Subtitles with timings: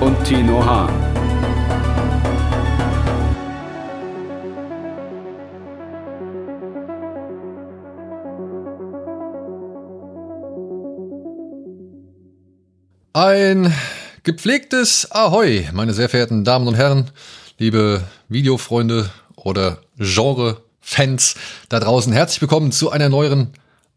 [0.00, 0.92] und Tino Hahn.
[13.12, 13.72] Ein
[14.24, 17.10] gepflegtes Ahoi, meine sehr verehrten Damen und Herren,
[17.58, 21.36] liebe Videofreunde oder Genre-Fans
[21.68, 22.12] da draußen.
[22.12, 23.52] Herzlich willkommen zu einer neueren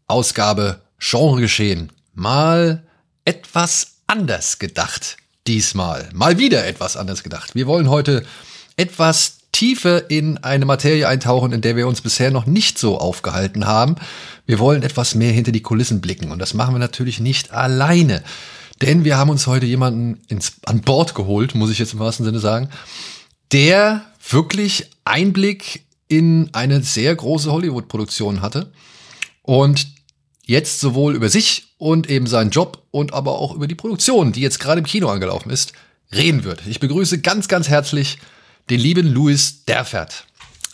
[0.06, 1.90] Ausgabe Genregeschehen.
[2.14, 2.84] Mal
[3.24, 5.16] etwas anders gedacht
[5.48, 6.08] diesmal.
[6.12, 7.54] Mal wieder etwas anders gedacht.
[7.54, 8.24] Wir wollen heute
[8.76, 13.66] etwas tiefer in eine Materie eintauchen, in der wir uns bisher noch nicht so aufgehalten
[13.66, 13.96] haben.
[14.46, 18.22] Wir wollen etwas mehr hinter die Kulissen blicken und das machen wir natürlich nicht alleine.
[18.82, 22.24] Denn wir haben uns heute jemanden ins, an Bord geholt, muss ich jetzt im wahrsten
[22.24, 22.68] Sinne sagen,
[23.50, 28.70] der wirklich Einblick in eine sehr große Hollywood-Produktion hatte
[29.42, 29.88] und
[30.48, 34.40] jetzt sowohl über sich und eben seinen Job und aber auch über die Produktion, die
[34.40, 35.74] jetzt gerade im Kino angelaufen ist,
[36.12, 36.62] reden wird.
[36.66, 38.18] Ich begrüße ganz, ganz herzlich
[38.70, 40.24] den lieben Louis Derfert.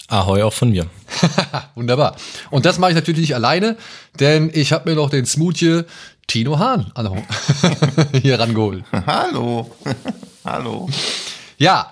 [0.06, 0.86] Ahoi auch von mir.
[1.74, 2.16] Wunderbar.
[2.50, 3.76] Und das mache ich natürlich nicht alleine,
[4.20, 5.82] denn ich habe mir noch den Smoothie
[6.28, 6.92] Tino Hahn
[8.22, 8.84] hier rangeholt.
[9.06, 9.70] Hallo.
[10.44, 10.88] Hallo.
[11.58, 11.90] Ja.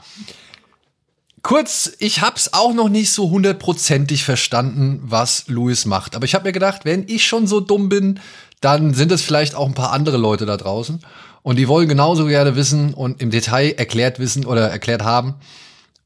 [1.43, 6.15] Kurz, ich hab's auch noch nicht so hundertprozentig verstanden, was Louis macht.
[6.15, 8.21] Aber ich habe mir gedacht, wenn ich schon so dumm bin,
[8.61, 11.01] dann sind es vielleicht auch ein paar andere Leute da draußen.
[11.43, 15.35] Und die wollen genauso gerne wissen und im Detail erklärt wissen oder erklärt haben,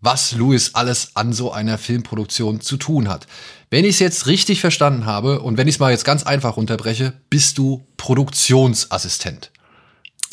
[0.00, 3.26] was Louis alles an so einer Filmproduktion zu tun hat.
[3.68, 6.56] Wenn ich es jetzt richtig verstanden habe und wenn ich es mal jetzt ganz einfach
[6.56, 9.50] unterbreche, bist du Produktionsassistent.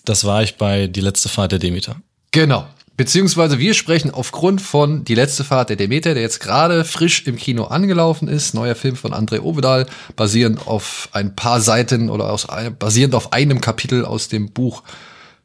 [0.05, 1.97] Das war ich bei Die letzte Fahrt der Demeter.
[2.31, 2.67] Genau.
[2.95, 7.37] Beziehungsweise wir sprechen aufgrund von Die letzte Fahrt der Demeter, der jetzt gerade frisch im
[7.37, 8.53] Kino angelaufen ist.
[8.53, 13.61] Neuer Film von André Ovedal, basierend auf ein paar Seiten oder aus, basierend auf einem
[13.61, 14.83] Kapitel aus dem Buch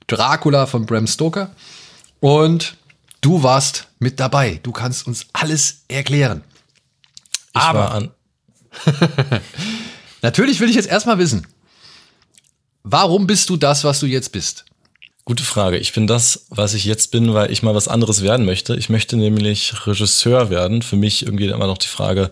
[0.08, 1.50] Dracula von Bram Stoker.
[2.20, 2.76] Und
[3.22, 4.60] du warst mit dabei.
[4.62, 6.44] Du kannst uns alles erklären.
[7.54, 8.10] Ich Aber war an.
[10.22, 11.46] natürlich will ich jetzt erstmal wissen,
[12.82, 14.66] warum bist du das, was du jetzt bist?
[15.28, 15.76] Gute Frage.
[15.76, 18.74] Ich bin das, was ich jetzt bin, weil ich mal was anderes werden möchte.
[18.76, 20.80] Ich möchte nämlich Regisseur werden.
[20.80, 22.30] Für mich irgendwie immer noch die Frage,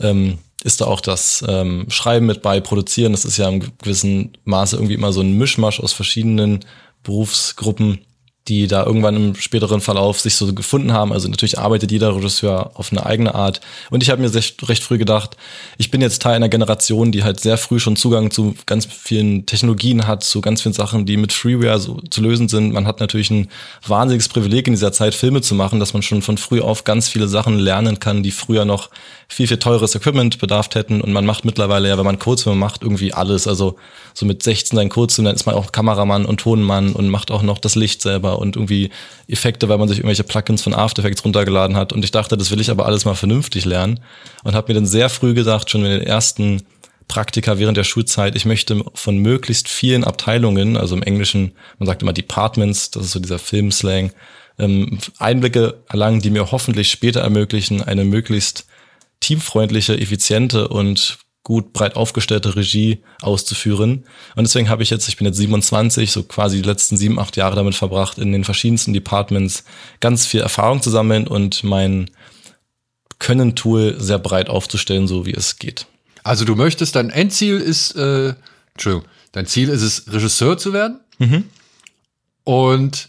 [0.00, 3.12] ähm, ist da auch das ähm, Schreiben mit bei, Produzieren.
[3.12, 6.60] Das ist ja im gewissen Maße irgendwie immer so ein Mischmasch aus verschiedenen
[7.02, 8.06] Berufsgruppen
[8.50, 11.12] die da irgendwann im späteren Verlauf sich so gefunden haben.
[11.12, 13.60] Also natürlich arbeitet jeder Regisseur auf eine eigene Art.
[13.90, 15.36] Und ich habe mir recht, recht früh gedacht,
[15.78, 19.46] ich bin jetzt Teil einer Generation, die halt sehr früh schon Zugang zu ganz vielen
[19.46, 22.72] Technologien hat, zu ganz vielen Sachen, die mit Freeware so zu lösen sind.
[22.72, 23.48] Man hat natürlich ein
[23.86, 27.08] wahnsinniges Privileg in dieser Zeit, Filme zu machen, dass man schon von früh auf ganz
[27.08, 28.90] viele Sachen lernen kann, die früher noch
[29.30, 31.00] viel, viel teures Equipment bedarf hätten.
[31.00, 33.46] Und man macht mittlerweile ja, wenn man Kurzfilme macht, irgendwie alles.
[33.46, 33.76] Also
[34.12, 37.42] so mit 16 sein Kurzfilm, dann ist man auch Kameramann und Tonmann und macht auch
[37.42, 38.90] noch das Licht selber und irgendwie
[39.28, 41.92] Effekte, weil man sich irgendwelche Plugins von After Effects runtergeladen hat.
[41.92, 44.00] Und ich dachte, das will ich aber alles mal vernünftig lernen.
[44.42, 46.62] Und habe mir dann sehr früh gesagt, schon in den ersten
[47.06, 52.02] Praktika während der Schulzeit, ich möchte von möglichst vielen Abteilungen, also im Englischen, man sagt
[52.02, 54.12] immer Departments, das ist so dieser Filmslang,
[54.58, 58.66] ähm, Einblicke erlangen, die mir hoffentlich später ermöglichen, eine möglichst
[59.20, 64.04] teamfreundliche, effiziente und gut breit aufgestellte Regie auszuführen.
[64.36, 67.36] Und deswegen habe ich jetzt, ich bin jetzt 27, so quasi die letzten sieben, acht
[67.36, 69.64] Jahre damit verbracht, in den verschiedensten Departments
[70.00, 72.10] ganz viel Erfahrung zu sammeln und mein
[73.18, 75.86] Können-Tool sehr breit aufzustellen, so wie es geht.
[76.22, 78.34] Also du möchtest, dein Endziel ist, äh,
[78.74, 81.00] Entschuldigung, dein Ziel ist es, Regisseur zu werden.
[81.18, 81.44] Mhm.
[82.44, 83.08] Und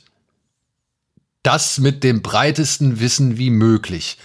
[1.43, 4.17] das mit dem breitesten Wissen wie möglich.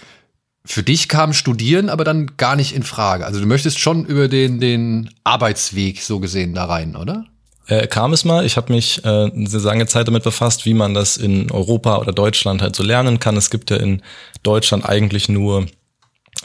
[0.69, 3.25] Für dich kam Studieren aber dann gar nicht in Frage.
[3.25, 7.25] Also du möchtest schon über den, den Arbeitsweg so gesehen da rein, oder?
[7.67, 8.45] Äh, kam es mal.
[8.45, 11.97] Ich habe mich äh, eine sehr lange Zeit damit befasst, wie man das in Europa
[11.99, 13.37] oder Deutschland halt so lernen kann.
[13.37, 14.01] Es gibt ja in
[14.43, 15.67] Deutschland eigentlich nur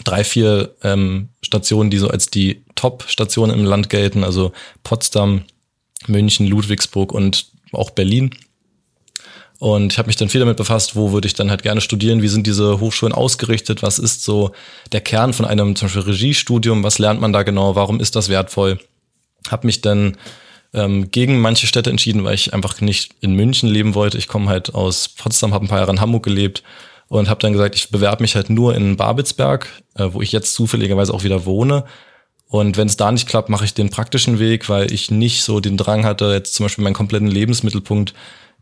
[0.05, 4.23] drei, vier ähm, Stationen, die so als die Top-Stationen im Land gelten.
[4.23, 4.53] Also
[4.85, 5.43] Potsdam,
[6.07, 8.31] München, Ludwigsburg und auch Berlin.
[9.63, 12.21] Und ich habe mich dann viel damit befasst, wo würde ich dann halt gerne studieren,
[12.21, 14.51] wie sind diese Hochschulen ausgerichtet, was ist so
[14.91, 18.29] der Kern von einem zum Beispiel Regiestudium, was lernt man da genau, warum ist das
[18.29, 18.81] wertvoll?
[19.49, 20.17] Habe mich dann
[20.75, 24.19] ähm, gegen manche Städte entschieden, weil ich einfach nicht in München leben wollte.
[24.19, 26.65] Ich komme halt aus Potsdam, habe ein paar Jahre in Hamburg gelebt
[27.07, 30.55] und habe dann gesagt, ich bewerbe mich halt nur in Babelsberg, äh, wo ich jetzt
[30.55, 31.85] zufälligerweise auch wieder wohne.
[32.49, 35.61] Und wenn es da nicht klappt, mache ich den praktischen Weg, weil ich nicht so
[35.61, 38.13] den Drang hatte, jetzt zum Beispiel meinen kompletten Lebensmittelpunkt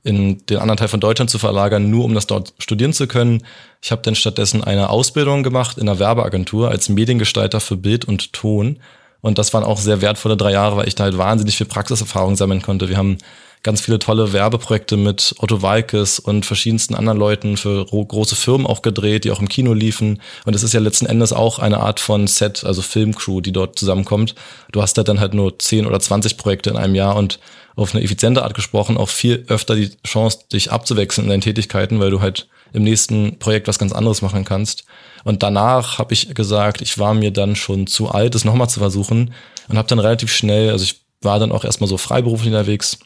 [0.02, 3.44] in den anderen Teil von Deutschland zu verlagern, nur um das dort studieren zu können.
[3.82, 8.32] Ich habe dann stattdessen eine Ausbildung gemacht in einer Werbeagentur als Mediengestalter für Bild und
[8.32, 8.78] Ton.
[9.20, 12.36] Und das waren auch sehr wertvolle drei Jahre, weil ich da halt wahnsinnig viel Praxiserfahrung
[12.36, 12.88] sammeln konnte.
[12.88, 13.18] Wir haben
[13.62, 18.82] ganz viele tolle Werbeprojekte mit Otto Walkes und verschiedensten anderen Leuten für große Firmen auch
[18.82, 20.20] gedreht, die auch im Kino liefen.
[20.44, 23.78] Und es ist ja letzten Endes auch eine Art von Set, also Filmcrew, die dort
[23.78, 24.34] zusammenkommt.
[24.72, 27.38] Du hast da dann halt nur 10 oder 20 Projekte in einem Jahr und
[27.76, 32.00] auf eine effiziente Art gesprochen auch viel öfter die Chance, dich abzuwechseln in deinen Tätigkeiten,
[32.00, 34.84] weil du halt im nächsten Projekt was ganz anderes machen kannst.
[35.24, 38.80] Und danach habe ich gesagt, ich war mir dann schon zu alt, es nochmal zu
[38.80, 39.34] versuchen
[39.68, 42.98] und habe dann relativ schnell, also ich war dann auch erstmal so freiberuflich unterwegs.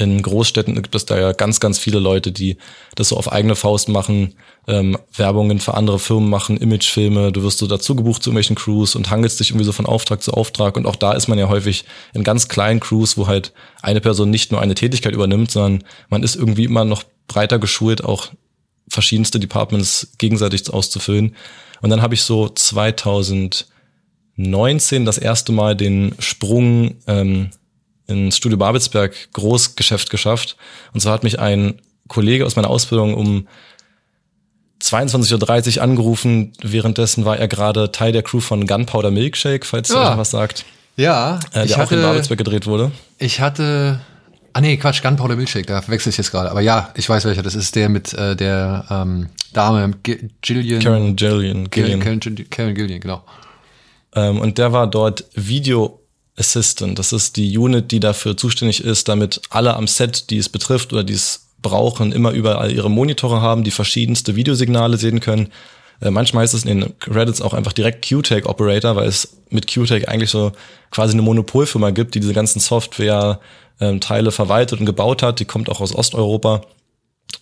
[0.00, 2.56] In Großstädten gibt es da ja ganz, ganz viele Leute, die
[2.94, 4.32] das so auf eigene Faust machen,
[4.66, 8.94] ähm, Werbungen für andere Firmen machen, Imagefilme, du wirst so dazu gebucht zu irgendwelchen Crews
[8.94, 10.78] und hangelst dich irgendwie so von Auftrag zu Auftrag.
[10.78, 13.52] Und auch da ist man ja häufig in ganz kleinen Crews, wo halt
[13.82, 18.02] eine Person nicht nur eine Tätigkeit übernimmt, sondern man ist irgendwie immer noch breiter geschult,
[18.02, 18.28] auch
[18.88, 21.36] verschiedenste Departments gegenseitig auszufüllen.
[21.82, 27.50] Und dann habe ich so 2019 das erste Mal den Sprung ähm,
[28.10, 30.56] ins Studio Babelsberg Großgeschäft geschafft.
[30.92, 33.46] Und zwar hat mich ein Kollege aus meiner Ausbildung um
[34.82, 36.52] 22.30 Uhr angerufen.
[36.62, 40.14] Währenddessen war er gerade Teil der Crew von Gunpowder Milkshake, falls ja.
[40.14, 40.64] ihr was sagt.
[40.96, 42.90] Ja, äh, der ich auch hatte, in Babelsberg gedreht wurde.
[43.18, 44.00] Ich hatte
[44.52, 46.50] Ah nee, Quatsch, Gunpowder Milkshake, da verwechsel ich jetzt gerade.
[46.50, 47.42] Aber ja, ich weiß welcher.
[47.42, 50.82] Das ist der mit äh, der ähm, Dame Gillian.
[50.82, 51.70] Karen Gillian.
[51.70, 52.00] Gillian.
[52.00, 52.20] Karen,
[52.50, 53.22] Karen Gillian, genau.
[54.14, 55.99] Ähm, und der war dort Video
[56.40, 56.98] Assistant.
[56.98, 60.92] Das ist die Unit, die dafür zuständig ist, damit alle am Set, die es betrifft
[60.92, 65.52] oder die es brauchen, immer überall ihre Monitore haben, die verschiedenste Videosignale sehen können.
[66.00, 69.66] Äh, manchmal ist es in den Credits auch einfach direkt QTech Operator, weil es mit
[69.66, 70.52] QTech eigentlich so
[70.90, 73.38] quasi eine Monopolfirma gibt, die diese ganzen Software
[73.80, 75.40] ähm, verwaltet und gebaut hat.
[75.40, 76.62] Die kommt auch aus Osteuropa.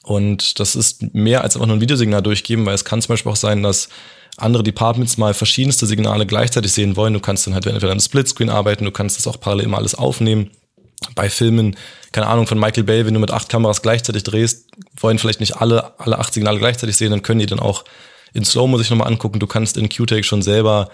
[0.03, 3.33] Und das ist mehr als einfach nur ein Videosignal durchgeben, weil es kann zum Beispiel
[3.33, 3.89] auch sein, dass
[4.39, 7.13] andere Departments mal verschiedenste Signale gleichzeitig sehen wollen.
[7.13, 9.95] Du kannst dann halt entweder im Splitscreen arbeiten, du kannst das auch parallel immer alles
[9.95, 10.51] aufnehmen.
[11.15, 11.77] Bei Filmen,
[12.13, 14.69] keine Ahnung, von Michael Bay, wenn du mit acht Kameras gleichzeitig drehst,
[15.01, 17.85] wollen vielleicht nicht alle, alle acht Signale gleichzeitig sehen, dann können die dann auch
[18.33, 19.39] in Slow-Mo sich nochmal angucken.
[19.39, 20.91] Du kannst in QTake schon selber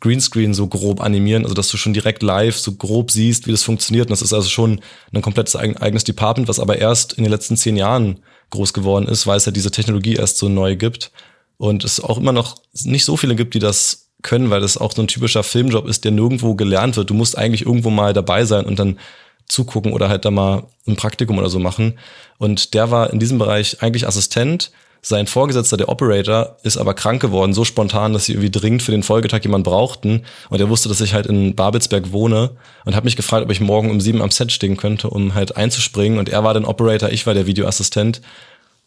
[0.00, 3.62] Greenscreen so grob animieren, also dass du schon direkt live so grob siehst, wie das
[3.62, 4.06] funktioniert.
[4.06, 4.80] Und das ist also schon
[5.12, 8.18] ein komplettes eigenes Department, was aber erst in den letzten zehn Jahren
[8.50, 11.10] groß geworden ist, weil es ja diese Technologie erst so neu gibt.
[11.56, 14.92] Und es auch immer noch nicht so viele gibt, die das können, weil das auch
[14.92, 17.10] so ein typischer Filmjob ist, der nirgendwo gelernt wird.
[17.10, 18.98] Du musst eigentlich irgendwo mal dabei sein und dann
[19.46, 21.98] zugucken oder halt da mal ein Praktikum oder so machen.
[22.38, 24.72] Und der war in diesem Bereich eigentlich Assistent
[25.06, 28.90] sein Vorgesetzter, der Operator, ist aber krank geworden, so spontan, dass sie irgendwie dringend für
[28.90, 30.22] den Folgetag jemanden brauchten.
[30.48, 32.52] Und er wusste, dass ich halt in Babelsberg wohne
[32.86, 35.58] und hat mich gefragt, ob ich morgen um sieben am Set stehen könnte, um halt
[35.58, 36.18] einzuspringen.
[36.18, 38.22] Und er war dann Operator, ich war der Videoassistent.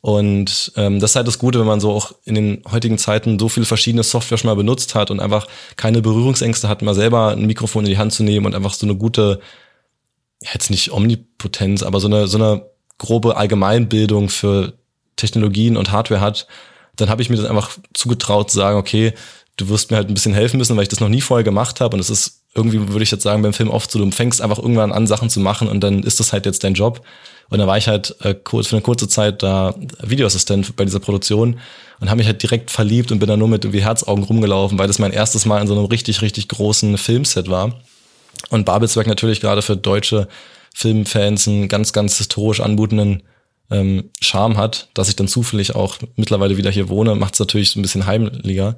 [0.01, 3.39] Und ähm, das ist halt das Gute, wenn man so auch in den heutigen Zeiten
[3.39, 7.31] so viele verschiedene Software schon mal benutzt hat und einfach keine Berührungsängste hat, mal selber
[7.31, 9.39] ein Mikrofon in die Hand zu nehmen und einfach so eine gute,
[10.53, 14.73] jetzt nicht Omnipotenz, aber so eine, so eine grobe Allgemeinbildung für
[15.15, 16.47] Technologien und Hardware hat,
[16.95, 19.13] dann habe ich mir das einfach zugetraut zu sagen, okay,
[19.57, 21.81] du wirst mir halt ein bisschen helfen müssen, weil ich das noch nie vorher gemacht
[21.81, 21.95] habe.
[21.95, 24.59] Und es ist irgendwie, würde ich jetzt sagen, beim Film oft so, du fängst einfach
[24.59, 27.01] irgendwann an, Sachen zu machen und dann ist das halt jetzt dein Job.
[27.49, 30.99] Und dann war ich halt äh, kurz, für eine kurze Zeit da Videoassistent bei dieser
[30.99, 31.59] Produktion
[31.99, 34.87] und habe mich halt direkt verliebt und bin da nur mit irgendwie Herzaugen rumgelaufen, weil
[34.87, 37.73] das mein erstes Mal in so einem richtig, richtig großen Filmset war.
[38.49, 40.27] Und Babelsberg natürlich gerade für deutsche
[40.75, 43.23] Filmfans einen ganz, ganz historisch anmutenden
[43.71, 47.71] ähm, Charme hat, dass ich dann zufällig auch mittlerweile wieder hier wohne, macht es natürlich
[47.71, 48.77] so ein bisschen heimlicher.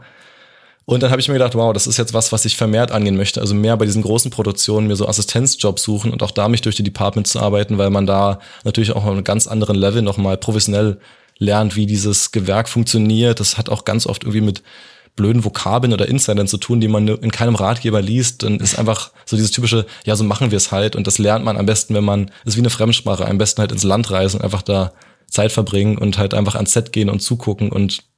[0.90, 3.16] Und dann habe ich mir gedacht, wow, das ist jetzt was, was ich vermehrt angehen
[3.16, 3.42] möchte.
[3.42, 6.76] Also mehr bei diesen großen Produktionen mir so Assistenzjobs suchen und auch da mich durch
[6.76, 10.38] die Departments zu arbeiten, weil man da natürlich auch auf einem ganz anderen Level nochmal
[10.38, 11.00] professionell
[11.38, 13.40] lernt, wie dieses Gewerk funktioniert.
[13.40, 14.64] Das hat auch ganz oft irgendwie mit
[15.16, 18.42] blöden Vokabeln oder Insidern zu tun, die man in keinem Ratgeber liest.
[18.42, 20.96] Dann ist einfach so dieses typische, ja, so machen wir es halt.
[20.96, 23.72] Und das lernt man am besten, wenn man, ist wie eine Fremdsprache, am besten halt
[23.72, 24.92] ins Land reisen und einfach da
[25.28, 28.09] Zeit verbringen und halt einfach ans Set gehen und zugucken und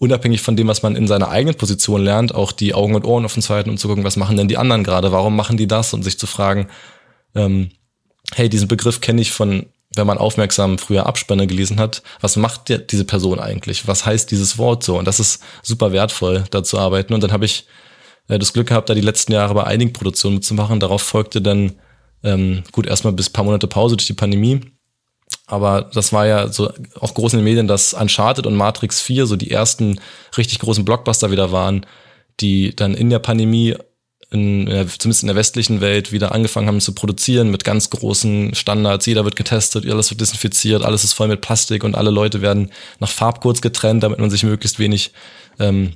[0.00, 3.24] unabhängig von dem, was man in seiner eigenen Position lernt, auch die Augen und Ohren
[3.24, 5.68] offen zu halten und zu gucken, was machen denn die anderen gerade, warum machen die
[5.68, 6.68] das und sich zu fragen,
[7.34, 7.70] ähm,
[8.34, 9.66] hey, diesen Begriff kenne ich von
[9.96, 13.88] wenn man aufmerksam früher Abspanne gelesen hat, was macht der, diese Person eigentlich?
[13.88, 14.96] Was heißt dieses Wort so?
[14.96, 17.12] Und das ist super wertvoll, da zu arbeiten.
[17.12, 17.66] Und dann habe ich
[18.28, 20.78] äh, das Glück gehabt, da die letzten Jahre bei einigen Produktionen mitzumachen.
[20.78, 21.72] Darauf folgte dann
[22.22, 24.60] Ähm, gut, erstmal bis paar Monate Pause durch die Pandemie.
[25.46, 29.26] Aber das war ja so auch groß in den Medien, dass Uncharted und Matrix 4
[29.26, 30.00] so die ersten
[30.36, 31.86] richtig großen Blockbuster wieder waren,
[32.40, 33.74] die dann in der Pandemie
[34.30, 38.54] in, in zumindest in der westlichen Welt wieder angefangen haben zu produzieren mit ganz großen
[38.54, 39.06] Standards.
[39.06, 42.70] Jeder wird getestet, alles wird desinfiziert, alles ist voll mit Plastik und alle Leute werden
[43.00, 45.12] nach Farbcodes getrennt, damit man sich möglichst wenig
[45.58, 45.94] ähm,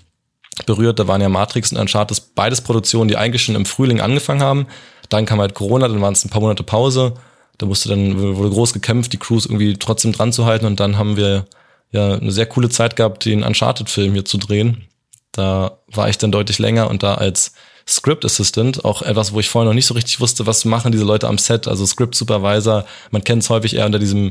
[0.67, 0.99] berührt.
[0.99, 4.67] Da waren ja Matrix und Uncharted beides Produktionen, die eigentlich schon im Frühling angefangen haben.
[5.09, 7.15] Dann kam halt Corona, dann waren es ein paar Monate Pause.
[7.59, 10.99] Da musste dann, wurde groß gekämpft, die Crews irgendwie trotzdem dran zu halten und dann
[10.99, 11.47] haben wir
[11.93, 14.89] ja eine sehr coole Zeit gehabt, den Uncharted-Film hier zu drehen.
[15.33, 17.55] Da war ich dann deutlich länger und da als
[17.87, 21.05] Script Assistant, auch etwas, wo ich vorher noch nicht so richtig wusste, was machen diese
[21.05, 24.31] Leute am Set, also Script Supervisor, man kennt es häufig eher unter diesem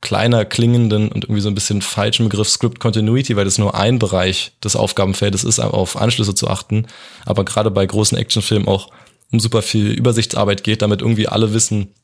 [0.00, 3.98] kleiner klingenden und irgendwie so ein bisschen falschen Begriff Script Continuity, weil das nur ein
[3.98, 6.86] Bereich des Aufgabenfeldes ist, auf Anschlüsse zu achten.
[7.24, 8.88] Aber gerade bei großen Actionfilmen auch
[9.30, 11.94] um super viel Übersichtsarbeit geht, damit irgendwie alle wissen,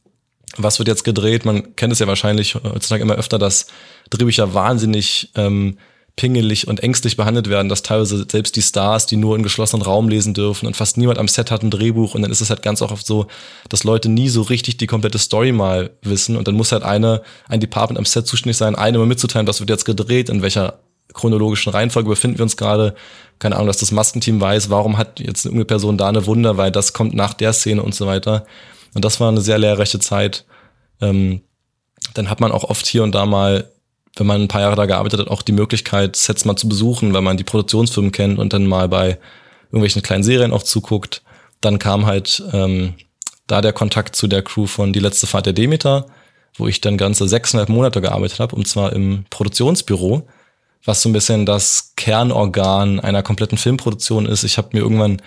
[0.57, 1.45] was wird jetzt gedreht.
[1.45, 3.67] Man kennt es ja wahrscheinlich heutzutage immer öfter, dass
[4.11, 5.78] Drehbücher wahnsinnig ähm,
[6.19, 10.09] pingelig und ängstlich behandelt werden, dass teilweise selbst die Stars, die nur in geschlossenen Raum
[10.09, 12.61] lesen dürfen und fast niemand am Set hat ein Drehbuch und dann ist es halt
[12.61, 13.28] ganz oft so,
[13.69, 17.23] dass Leute nie so richtig die komplette Story mal wissen und dann muss halt eine,
[17.49, 20.81] ein Department am Set zuständig sein, eine mal mitzuteilen, was wird jetzt gedreht, in welcher
[21.14, 22.95] chronologischen Reihenfolge befinden wir uns gerade.
[23.38, 26.73] Keine Ahnung, dass das Maskenteam weiß, warum hat jetzt irgendeine Person da eine Wunder, weil
[26.73, 28.45] das kommt nach der Szene und so weiter.
[28.95, 30.45] Und das war eine sehr lehrreiche Zeit.
[31.00, 31.42] Ähm,
[32.14, 33.71] dann hat man auch oft hier und da mal
[34.18, 37.12] wenn man ein paar Jahre da gearbeitet hat, auch die Möglichkeit, Sets mal zu besuchen,
[37.14, 39.18] weil man die Produktionsfirmen kennt und dann mal bei
[39.66, 41.23] irgendwelchen kleinen Serien auch zuguckt.
[41.61, 42.95] Dann kam halt ähm,
[43.47, 46.07] da der Kontakt zu der Crew von Die letzte Fahrt der Demeter,
[46.57, 50.26] wo ich dann ganze sechseinhalb Monate gearbeitet habe, und zwar im Produktionsbüro,
[50.85, 54.45] was so ein bisschen das Kernorgan einer kompletten Filmproduktion ist.
[54.45, 55.23] Ich habe mir irgendwann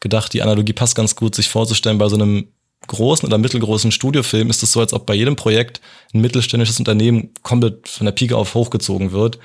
[0.00, 2.48] gedacht, die Analogie passt ganz gut, sich vorzustellen bei so einem
[2.88, 5.80] großen oder mittelgroßen Studiofilm ist es so, als ob bei jedem Projekt
[6.12, 9.38] ein mittelständisches Unternehmen komplett von der Pike auf hochgezogen wird,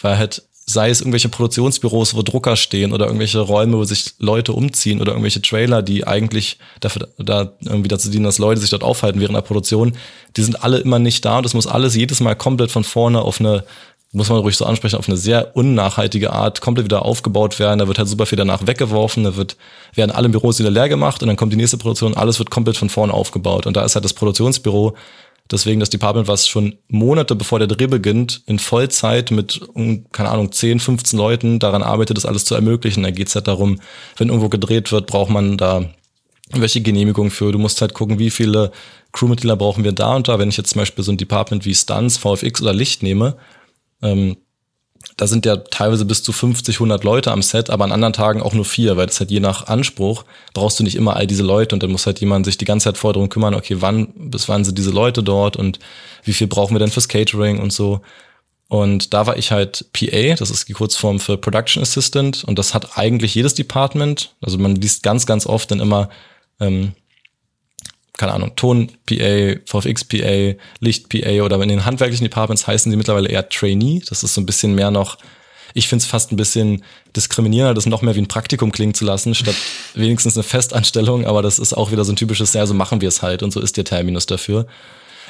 [0.00, 4.52] weil halt sei es irgendwelche Produktionsbüros, wo Drucker stehen oder irgendwelche Räume, wo sich Leute
[4.52, 8.84] umziehen oder irgendwelche Trailer, die eigentlich dafür da irgendwie dazu dienen, dass Leute sich dort
[8.84, 9.96] aufhalten während der Produktion,
[10.36, 13.22] die sind alle immer nicht da und das muss alles jedes Mal komplett von vorne
[13.22, 13.64] auf eine
[14.12, 17.78] muss man ruhig so ansprechen, auf eine sehr unnachhaltige Art komplett wieder aufgebaut werden.
[17.78, 19.56] Da wird halt super viel danach weggeworfen, da wird,
[19.94, 22.76] werden alle Büros wieder leer gemacht und dann kommt die nächste Produktion, alles wird komplett
[22.76, 23.66] von vorne aufgebaut.
[23.66, 24.94] Und da ist halt das Produktionsbüro,
[25.50, 29.60] deswegen das Department, was schon Monate bevor der Dreh beginnt, in Vollzeit mit,
[30.12, 33.02] keine Ahnung, 10, 15 Leuten daran arbeitet, das alles zu ermöglichen.
[33.04, 33.80] Da geht's halt darum,
[34.18, 35.86] wenn irgendwo gedreht wird, braucht man da
[36.50, 37.50] welche Genehmigung für.
[37.50, 38.72] Du musst halt gucken, wie viele
[39.12, 40.38] Crewmitglieder brauchen wir da und da.
[40.38, 43.36] Wenn ich jetzt zum Beispiel so ein Department wie Stunts, VFX oder Licht nehme,
[44.02, 44.36] ähm,
[45.16, 48.42] da sind ja teilweise bis zu 50, 100 Leute am Set, aber an anderen Tagen
[48.42, 51.42] auch nur vier, weil das halt je nach Anspruch brauchst du nicht immer all diese
[51.42, 54.08] Leute und dann muss halt jemand sich die ganze Zeit vor darum kümmern, okay, wann,
[54.14, 55.78] bis wann sind diese Leute dort und
[56.24, 58.00] wie viel brauchen wir denn fürs Catering und so.
[58.68, 62.72] Und da war ich halt PA, das ist die Kurzform für Production Assistant und das
[62.72, 64.34] hat eigentlich jedes Department.
[64.40, 66.08] Also man liest ganz, ganz oft dann immer
[66.58, 66.92] ähm,
[68.18, 74.02] keine Ahnung, Ton-PA, VFX-PA, Licht-PA oder in den handwerklichen Departments heißen sie mittlerweile eher Trainee.
[74.08, 75.18] Das ist so ein bisschen mehr noch,
[75.74, 76.84] ich finde es fast ein bisschen
[77.16, 79.54] diskriminierender, das noch mehr wie ein Praktikum klingen zu lassen, statt
[79.94, 81.24] wenigstens eine Festanstellung.
[81.26, 83.52] Aber das ist auch wieder so ein typisches, ja, so machen wir es halt und
[83.52, 84.66] so ist der Terminus dafür.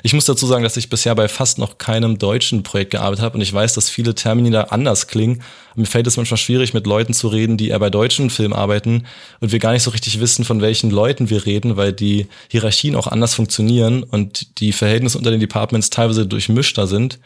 [0.05, 3.37] Ich muss dazu sagen, dass ich bisher bei fast noch keinem deutschen Projekt gearbeitet habe
[3.37, 5.43] und ich weiß, dass viele Termini da anders klingen.
[5.77, 9.07] Mir fällt es manchmal schwierig, mit Leuten zu reden, die eher bei deutschen Filmen arbeiten
[9.41, 12.97] und wir gar nicht so richtig wissen, von welchen Leuten wir reden, weil die Hierarchien
[12.97, 17.21] auch anders funktionieren und die Verhältnisse unter den Departments teilweise durchmischter sind.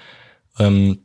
[0.59, 0.99] Ähm,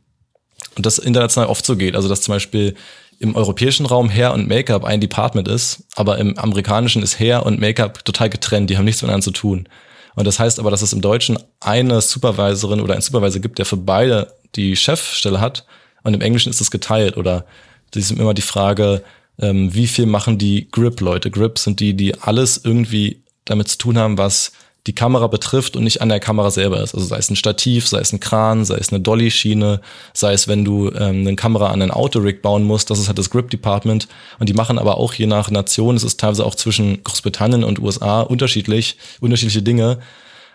[0.76, 1.96] und das international oft so geht.
[1.96, 2.74] Also, dass zum Beispiel
[3.18, 7.60] im europäischen Raum Hair und Make-up ein Department ist, aber im amerikanischen ist Hair und
[7.60, 8.68] Make-up total getrennt.
[8.68, 9.68] Die haben nichts miteinander zu tun.
[10.14, 13.66] Und das heißt aber, dass es im Deutschen eine Supervisorin oder ein Supervisor gibt, der
[13.66, 15.64] für beide die Chefstelle hat.
[16.02, 17.16] Und im Englischen ist es geteilt.
[17.16, 17.46] Oder
[17.92, 19.02] das ist immer die Frage,
[19.38, 21.30] ähm, wie viel machen die Grip-Leute?
[21.30, 24.52] Grip sind die, die alles irgendwie damit zu tun haben, was
[24.88, 26.94] die Kamera betrifft und nicht an der Kamera selber ist.
[26.94, 29.80] Also sei es ein Stativ, sei es ein Kran, sei es eine Dolly-Schiene,
[30.12, 33.18] sei es, wenn du ähm, eine Kamera an ein Autorig bauen musst, das ist halt
[33.18, 34.08] das Grip Department.
[34.40, 37.78] Und die machen aber auch je nach Nation, es ist teilweise auch zwischen Großbritannien und
[37.78, 40.00] USA unterschiedlich, unterschiedliche Dinge.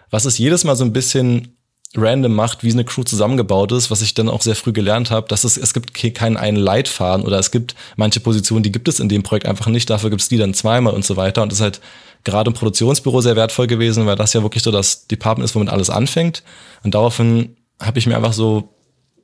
[0.09, 1.57] Was es jedes Mal so ein bisschen
[1.95, 5.27] random macht, wie eine Crew zusammengebaut ist, was ich dann auch sehr früh gelernt habe,
[5.29, 8.99] dass es, es gibt keinen einen Leitfaden oder es gibt manche Positionen, die gibt es
[8.99, 11.43] in dem Projekt einfach nicht, dafür gibt es die dann zweimal und so weiter.
[11.43, 11.81] Und das ist halt
[12.27, 15.69] gerade im Produktionsbüro sehr wertvoll gewesen, weil das ja wirklich so das Department ist, womit
[15.69, 16.43] alles anfängt.
[16.83, 18.75] Und daraufhin habe ich mir einfach so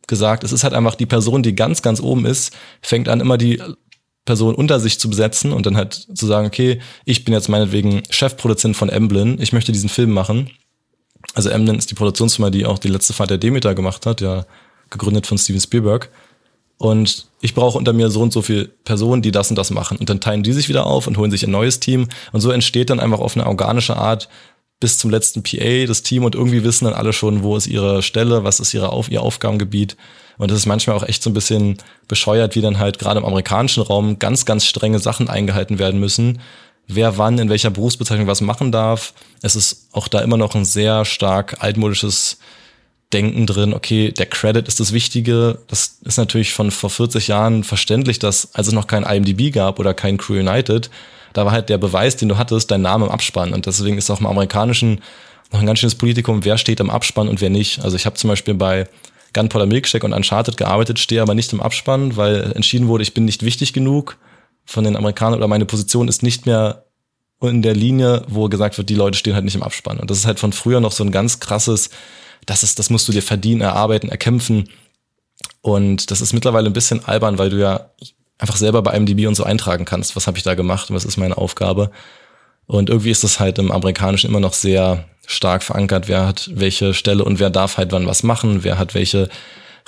[0.08, 3.38] gesagt, es ist halt einfach die Person, die ganz, ganz oben ist, fängt an, immer
[3.38, 3.62] die
[4.24, 8.04] Personen unter sich zu besetzen und dann halt zu sagen, okay, ich bin jetzt meinetwegen
[8.10, 10.50] Chefproduzent von Emblem, ich möchte diesen Film machen.
[11.34, 14.46] Also Emblem ist die Produktionsfirma, die auch die letzte Fahrt der Demeter gemacht hat, ja,
[14.90, 16.10] gegründet von Steven Spielberg.
[16.84, 19.98] Und ich brauche unter mir so und so viele Personen, die das und das machen.
[20.00, 22.10] Und dann teilen die sich wieder auf und holen sich ein neues Team.
[22.34, 24.28] Und so entsteht dann einfach auf eine organische Art
[24.82, 28.04] bis zum letzten PA das Team und irgendwie wissen dann alle schon, wo ist ihre
[28.04, 29.96] Stelle, was ist ihre Auf ihr Aufgabengebiet.
[30.38, 31.78] Und das ist manchmal auch echt so ein bisschen
[32.10, 36.42] bescheuert, wie dann halt gerade im amerikanischen Raum ganz, ganz strenge Sachen eingehalten werden müssen.
[36.88, 39.14] Wer wann in welcher Berufsbezeichnung was machen darf.
[39.42, 42.40] Es ist auch da immer noch ein sehr stark altmodisches
[43.14, 45.60] Denken drin, okay, der Credit ist das Wichtige.
[45.68, 49.80] Das ist natürlich von vor 40 Jahren verständlich, dass als es noch kein IMDb gab
[49.80, 50.90] oder kein Crew United,
[51.34, 53.54] da war halt der Beweis, den du hattest, dein Name im Abspann.
[53.54, 55.02] Und deswegen ist auch im amerikanischen
[55.52, 57.84] noch ein ganz schönes Politikum, wer steht im Abspann und wer nicht.
[57.84, 58.88] Also ich habe zum Beispiel bei
[59.34, 63.26] Gunpowder Milkshake und Uncharted gearbeitet, stehe aber nicht im Abspann, weil entschieden wurde, ich bin
[63.26, 64.18] nicht wichtig genug
[64.66, 66.86] von den Amerikanern oder meine Position ist nicht mehr
[67.42, 70.00] in der Linie, wo gesagt wird, die Leute stehen halt nicht im Abspann.
[70.00, 71.90] Und das ist halt von früher noch so ein ganz krasses,
[72.46, 74.70] das ist, das musst du dir verdienen, erarbeiten, erkämpfen.
[75.62, 77.90] Und das ist mittlerweile ein bisschen albern, weil du ja
[78.38, 81.18] einfach selber bei IMDb und so eintragen kannst, was habe ich da gemacht was ist
[81.18, 81.92] meine Aufgabe.
[82.66, 86.94] Und irgendwie ist das halt im Amerikanischen immer noch sehr stark verankert, wer hat welche
[86.94, 89.30] Stelle und wer darf halt wann was machen, wer hat welche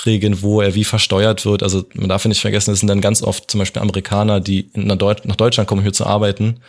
[0.06, 1.64] Regeln, wo er wie versteuert wird.
[1.64, 4.70] Also man darf ja nicht vergessen, es sind dann ganz oft zum Beispiel Amerikaner, die
[4.74, 4.98] nach
[5.36, 6.60] Deutschland kommen, hier zu arbeiten,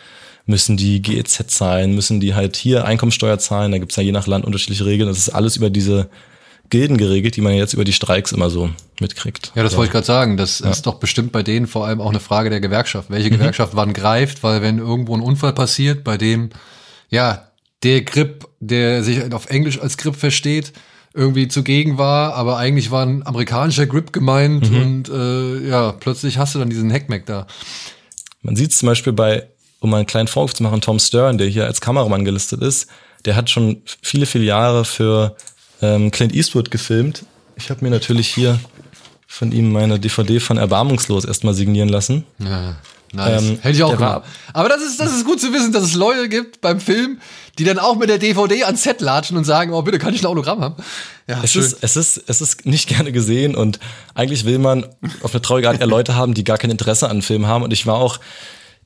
[0.47, 4.27] müssen die GEZ zahlen, müssen die halt hier Einkommensteuer zahlen, da gibt's ja je nach
[4.27, 5.07] Land unterschiedliche Regeln.
[5.07, 6.09] Das ist alles über diese
[6.69, 9.51] Gilden geregelt, die man jetzt über die Streiks immer so mitkriegt.
[9.55, 9.77] Ja, das ja.
[9.77, 10.37] wollte ich gerade sagen.
[10.37, 10.69] Das ja.
[10.69, 13.09] ist doch bestimmt bei denen vor allem auch eine Frage der Gewerkschaft.
[13.09, 13.35] Welche mhm.
[13.35, 16.49] Gewerkschaft wann greift, weil wenn irgendwo ein Unfall passiert, bei dem,
[17.09, 17.47] ja,
[17.83, 20.73] der Grip, der sich auf Englisch als Grip versteht,
[21.13, 24.81] irgendwie zugegen war, aber eigentlich war ein amerikanischer Grip gemeint mhm.
[24.81, 27.47] und äh, ja, plötzlich hast du dann diesen Hackmack da.
[28.41, 29.47] Man sieht zum Beispiel bei,
[29.79, 32.87] um einen kleinen Vorwurf zu machen, Tom Stern, der hier als Kameramann gelistet ist,
[33.25, 35.35] der hat schon viele, viele Jahre für
[35.81, 37.25] ähm, Clint Eastwood gefilmt.
[37.55, 38.59] Ich habe mir natürlich hier
[39.27, 42.23] von ihm meine DVD von Erbarmungslos erstmal signieren lassen.
[42.39, 42.75] Ja,
[43.11, 43.43] nice.
[43.43, 44.23] Ähm, Hätte ich auch gemacht.
[44.53, 47.19] Aber das ist, das ist gut zu wissen, dass es Leute gibt beim Film,
[47.59, 50.21] die dann auch mit der DVD ans Set latschen und sagen, oh, bitte, kann ich
[50.21, 50.75] ein Autogramm haben?
[51.27, 51.63] Ja, es, schön.
[51.63, 53.79] ist, es, ist, es ist nicht gerne gesehen und
[54.15, 54.85] eigentlich will man
[55.21, 57.63] auf eine traurige Art eher Leute haben, die gar kein Interesse an Film haben.
[57.63, 58.19] Und ich war auch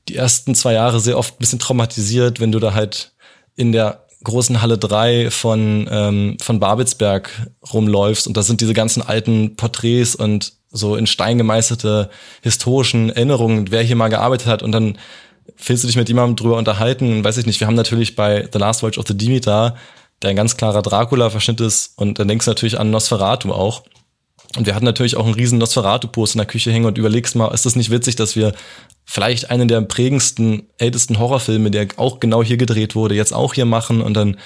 [0.08, 3.12] die ersten zwei Jahre sehr oft ein bisschen traumatisiert, wenn du da halt
[3.54, 7.30] in der großen Halle 3 von, ähm, von Babelsberg
[7.72, 8.26] rumläufst.
[8.26, 12.08] Und da sind diese ganzen alten Porträts und so in Stein gemeisterte
[12.40, 14.98] historischen Erinnerungen, wer hier mal gearbeitet hat und dann
[15.66, 18.58] willst du dich mit jemandem drüber unterhalten, weiß ich nicht, wir haben natürlich bei The
[18.58, 19.76] Last Voyage of the Demeter,
[20.22, 23.82] der ein ganz klarer Dracula-Verschnitt ist und dann denkst du natürlich an Nosferatu auch.
[24.56, 27.48] Und wir hatten natürlich auch einen riesen Nosferatu-Post in der Küche hängen und überlegst mal,
[27.54, 28.52] ist das nicht witzig, dass wir
[29.04, 33.64] vielleicht einen der prägendsten, ältesten Horrorfilme, der auch genau hier gedreht wurde, jetzt auch hier
[33.64, 34.36] machen und dann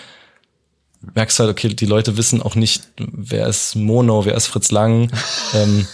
[1.15, 4.71] merkst du halt, okay, die Leute wissen auch nicht, wer ist Mono, wer ist Fritz
[4.71, 5.11] Lang.
[5.55, 5.87] ähm,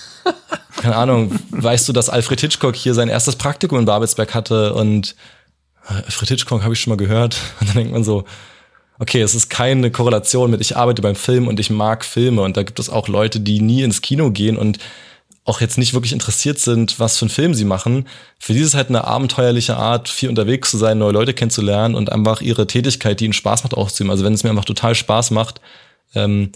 [0.77, 5.17] keine Ahnung, weißt du, dass Alfred Hitchcock hier sein erstes Praktikum in Babelsberg hatte und
[5.89, 7.37] äh, Alfred Hitchcock habe ich schon mal gehört.
[7.61, 8.25] Und dann denkt man so,
[9.03, 12.57] okay, es ist keine Korrelation mit, ich arbeite beim Film und ich mag Filme und
[12.57, 14.79] da gibt es auch Leute, die nie ins Kino gehen und
[15.45, 18.07] auch jetzt nicht wirklich interessiert sind, was für einen Film sie machen.
[18.39, 21.97] Für die ist es halt eine abenteuerliche Art, viel unterwegs zu sein, neue Leute kennenzulernen
[21.97, 24.13] und einfach ihre Tätigkeit, die ihnen Spaß macht, auszuüben.
[24.13, 25.61] Also wenn es mir einfach total Spaß macht,
[26.15, 26.53] ähm,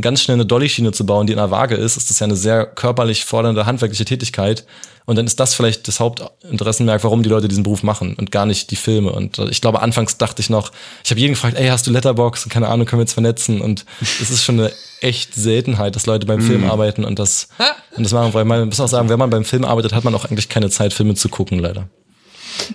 [0.00, 2.36] ganz schnell eine Dolly-Schiene zu bauen, die in der Waage ist, ist das ja eine
[2.36, 4.64] sehr körperlich fordernde handwerkliche Tätigkeit.
[5.04, 8.46] Und dann ist das vielleicht das Hauptinteressenmerk, warum die Leute diesen Beruf machen und gar
[8.46, 9.10] nicht die Filme.
[9.12, 10.70] Und ich glaube, anfangs dachte ich noch,
[11.04, 12.48] ich habe jeden gefragt, ey, hast du Letterbox?
[12.48, 13.60] Keine Ahnung, können wir jetzt vernetzen?
[13.60, 16.70] Und es ist schon eine echt Seltenheit, dass Leute beim Film mhm.
[16.70, 17.48] arbeiten und das,
[17.96, 20.14] und das machen, weil man muss auch sagen, wenn man beim Film arbeitet, hat man
[20.14, 21.88] auch eigentlich keine Zeit, Filme zu gucken, leider.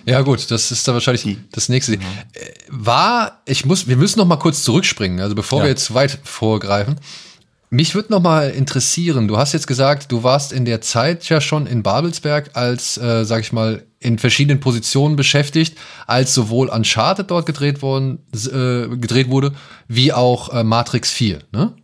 [0.04, 1.94] Ja, gut, das ist da wahrscheinlich das nächste.
[1.94, 1.98] Äh,
[2.68, 5.64] war, ich muss, wir müssen noch mal kurz zurückspringen, also bevor ja.
[5.64, 6.96] wir jetzt zu weit vorgreifen.
[7.70, 11.40] Mich würde noch mal interessieren, du hast jetzt gesagt, du warst in der Zeit ja
[11.40, 17.30] schon in Babelsberg als, äh, sag ich mal, in verschiedenen Positionen beschäftigt, als sowohl Uncharted
[17.30, 19.52] dort gedreht worden, äh, gedreht wurde,
[19.86, 21.74] wie auch äh, Matrix 4, ne?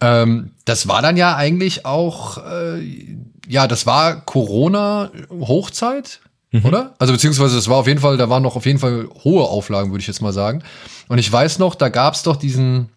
[0.00, 3.16] Ähm, das war dann ja eigentlich auch, äh,
[3.48, 6.20] ja, das war Corona-Hochzeit,
[6.60, 6.64] mhm.
[6.64, 6.94] oder?
[6.98, 9.90] Also beziehungsweise es war auf jeden Fall, da waren noch auf jeden Fall hohe Auflagen,
[9.90, 10.62] würde ich jetzt mal sagen.
[11.08, 12.88] Und ich weiß noch, da gab es doch diesen,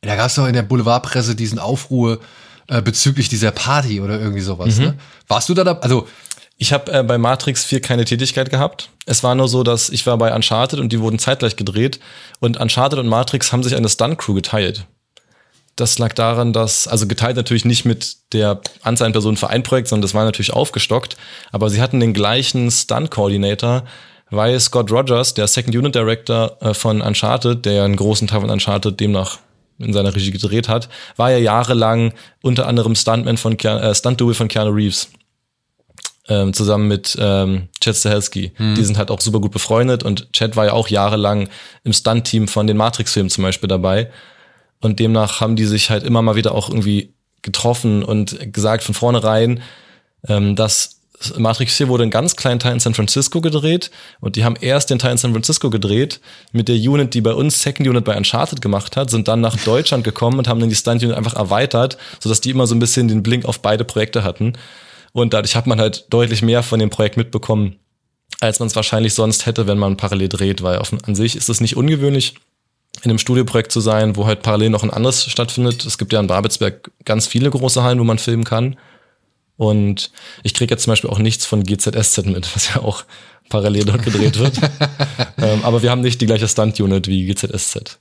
[0.00, 2.20] da gab es doch in der Boulevardpresse diesen Aufruhr
[2.68, 4.76] äh, bezüglich dieser Party oder irgendwie sowas.
[4.76, 4.84] Mhm.
[4.84, 4.94] Ne?
[5.26, 5.72] Warst du da da?
[5.78, 6.06] Also
[6.56, 8.90] ich habe äh, bei Matrix 4 keine Tätigkeit gehabt.
[9.06, 12.00] Es war nur so, dass ich war bei Uncharted und die wurden zeitgleich gedreht
[12.40, 14.86] und Uncharted und Matrix haben sich eine Stunt-Crew geteilt.
[15.80, 19.62] Das lag daran, dass, also geteilt natürlich nicht mit der Anzahl an Personen für ein
[19.62, 21.16] Projekt, sondern das war natürlich aufgestockt.
[21.52, 23.84] Aber sie hatten den gleichen Stunt-Coordinator,
[24.30, 28.40] weil Scott Rogers, der Second Unit Director äh, von Uncharted, der ja einen großen Teil
[28.40, 29.38] von Uncharted demnach
[29.78, 32.12] in seiner Regie gedreht hat, war ja jahrelang
[32.42, 35.08] unter anderem Stuntman von Keanu, äh, Stunt-Double von Keanu Reeves.
[36.30, 38.52] Ähm, zusammen mit ähm, Chad Stahelski.
[38.56, 38.74] Hm.
[38.74, 41.48] Die sind halt auch super gut befreundet und Chad war ja auch jahrelang
[41.84, 44.10] im Stunt-Team von den Matrix-Filmen zum Beispiel dabei.
[44.80, 48.94] Und demnach haben die sich halt immer mal wieder auch irgendwie getroffen und gesagt von
[48.94, 49.62] vornherein,
[50.26, 50.98] ähm, dass
[51.36, 54.90] Matrix 4 wurde einen ganz kleinen Teil in San Francisco gedreht und die haben erst
[54.90, 56.20] den Teil in San Francisco gedreht
[56.52, 59.56] mit der Unit, die bei uns Second Unit bei Uncharted gemacht hat, sind dann nach
[59.56, 62.78] Deutschland gekommen und haben dann die Stunt Unit einfach erweitert, sodass die immer so ein
[62.78, 64.52] bisschen den Blink auf beide Projekte hatten.
[65.12, 67.76] Und dadurch hat man halt deutlich mehr von dem Projekt mitbekommen,
[68.40, 71.48] als man es wahrscheinlich sonst hätte, wenn man parallel dreht, weil auf, an sich ist
[71.48, 72.34] es nicht ungewöhnlich,
[73.02, 75.84] in einem Studioprojekt zu sein, wo halt parallel noch ein anderes stattfindet.
[75.84, 78.76] Es gibt ja in Babelsberg ganz viele große Hallen, wo man filmen kann.
[79.56, 80.10] Und
[80.42, 83.04] ich kriege jetzt zum Beispiel auch nichts von GZSZ mit, was ja auch
[83.48, 84.58] parallel dort gedreht wird.
[85.38, 87.98] ähm, aber wir haben nicht die gleiche Stunt-Unit wie GZSZ.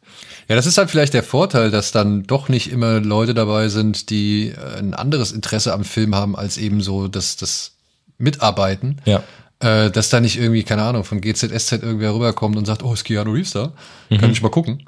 [0.50, 4.10] Ja, das ist halt vielleicht der Vorteil, dass dann doch nicht immer Leute dabei sind,
[4.10, 7.74] die äh, ein anderes Interesse am Film haben, als eben so das, das
[8.18, 9.02] Mitarbeiten.
[9.06, 9.24] Ja
[9.60, 13.04] äh, dass da nicht irgendwie, keine Ahnung, von GZSZ irgendwer rüberkommt und sagt, oh, ist
[13.04, 13.74] Keanu Reeves da?
[14.10, 14.18] Mhm.
[14.18, 14.84] Kann ich mal gucken.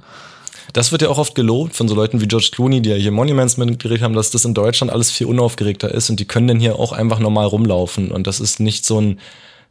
[0.74, 3.12] Das wird ja auch oft gelobt von so Leuten wie George Clooney, die ja hier
[3.12, 6.60] Monuments mitgedreht haben, dass das in Deutschland alles viel unaufgeregter ist und die können dann
[6.60, 9.20] hier auch einfach normal rumlaufen und das ist nicht so ein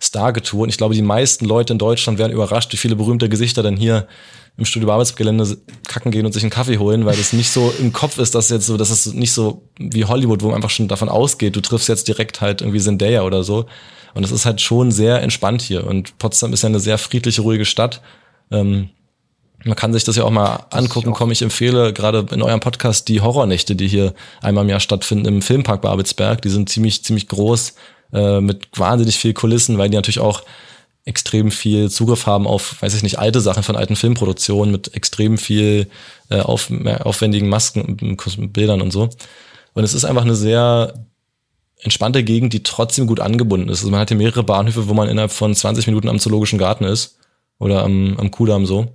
[0.01, 0.63] Star-Getue.
[0.63, 3.77] Und ich glaube, die meisten Leute in Deutschland werden überrascht, wie viele berühmte Gesichter dann
[3.77, 4.07] hier
[4.57, 7.93] im Studio Arbeitsgelände kacken gehen und sich einen Kaffee holen, weil das nicht so im
[7.93, 10.89] Kopf ist, dass jetzt so, dass es nicht so wie Hollywood, wo man einfach schon
[10.89, 13.67] davon ausgeht, du triffst jetzt direkt halt irgendwie Zendaya oder so,
[14.15, 15.87] und es ist halt schon sehr entspannt hier.
[15.87, 18.01] Und Potsdam ist ja eine sehr friedliche, ruhige Stadt.
[18.51, 18.91] Ähm,
[19.65, 21.13] man kann sich das ja auch mal angucken.
[21.13, 25.27] Komm, ich empfehle gerade in eurem Podcast die Horrornächte, die hier einmal im Jahr stattfinden
[25.27, 26.43] im Filmpark Babelsberg.
[26.43, 27.75] Die sind ziemlich, ziemlich groß,
[28.13, 30.43] äh, mit wahnsinnig viel Kulissen, weil die natürlich auch
[31.05, 35.39] extrem viel Zugriff haben auf, weiß ich nicht, alte Sachen von alten Filmproduktionen mit extrem
[35.39, 35.89] viel
[36.29, 38.17] äh, auf, aufwendigen Masken,
[38.53, 39.09] Bildern und so.
[39.73, 40.95] Und es ist einfach eine sehr
[41.83, 43.81] entspannte Gegend, die trotzdem gut angebunden ist.
[43.81, 46.85] Also man hat hier mehrere Bahnhöfe, wo man innerhalb von 20 Minuten am Zoologischen Garten
[46.85, 47.19] ist
[47.59, 48.89] oder am, am Kudamm so.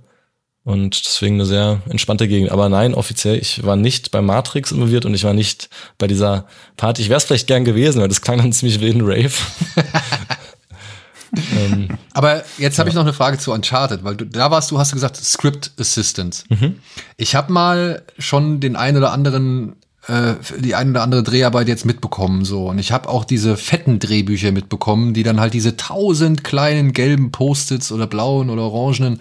[0.64, 2.50] Und deswegen eine sehr entspannte Gegend.
[2.50, 5.68] Aber nein, offiziell, ich war nicht bei Matrix involviert und ich war nicht
[5.98, 6.46] bei dieser
[6.78, 7.02] Party.
[7.02, 9.34] Ich wäre es vielleicht gern gewesen, weil das klang dann ziemlich wilden Rave.
[11.36, 12.92] ähm, Aber jetzt habe ja.
[12.92, 16.44] ich noch eine Frage zu Uncharted, weil du da warst, du hast gesagt Script Assistant.
[16.48, 16.78] Mhm.
[17.18, 19.76] Ich habe mal schon den einen oder anderen
[20.08, 23.98] äh, die ein oder andere Dreharbeit jetzt mitbekommen so und ich habe auch diese fetten
[23.98, 29.20] Drehbücher mitbekommen, die dann halt diese tausend kleinen gelben Post-its oder blauen oder orangenen,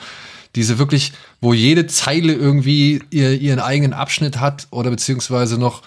[0.55, 5.81] diese wirklich, wo jede Zeile irgendwie ihr, ihren eigenen Abschnitt hat oder beziehungsweise noch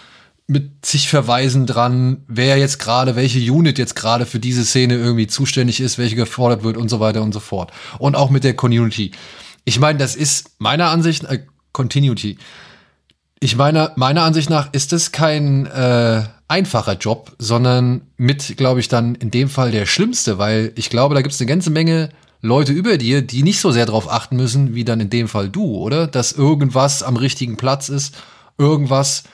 [0.48, 5.26] mit sich verweisen dran, wer jetzt gerade, welche Unit jetzt gerade für diese Szene irgendwie
[5.26, 7.72] zuständig ist, welche gefordert wird und so weiter und so fort.
[7.98, 9.10] Und auch mit der Community.
[9.64, 11.40] Ich meine, das ist meiner Ansicht äh,
[11.72, 12.38] Continuity.
[13.40, 18.88] Ich meine, meiner Ansicht nach ist es kein äh, einfacher Job, sondern mit, glaube ich,
[18.88, 22.08] dann in dem Fall der schlimmste, weil ich glaube, da gibt es eine ganze Menge
[22.40, 25.48] Leute über dir, die nicht so sehr darauf achten müssen, wie dann in dem Fall
[25.48, 26.06] du, oder?
[26.06, 28.14] Dass irgendwas am richtigen Platz ist,
[28.56, 29.24] irgendwas,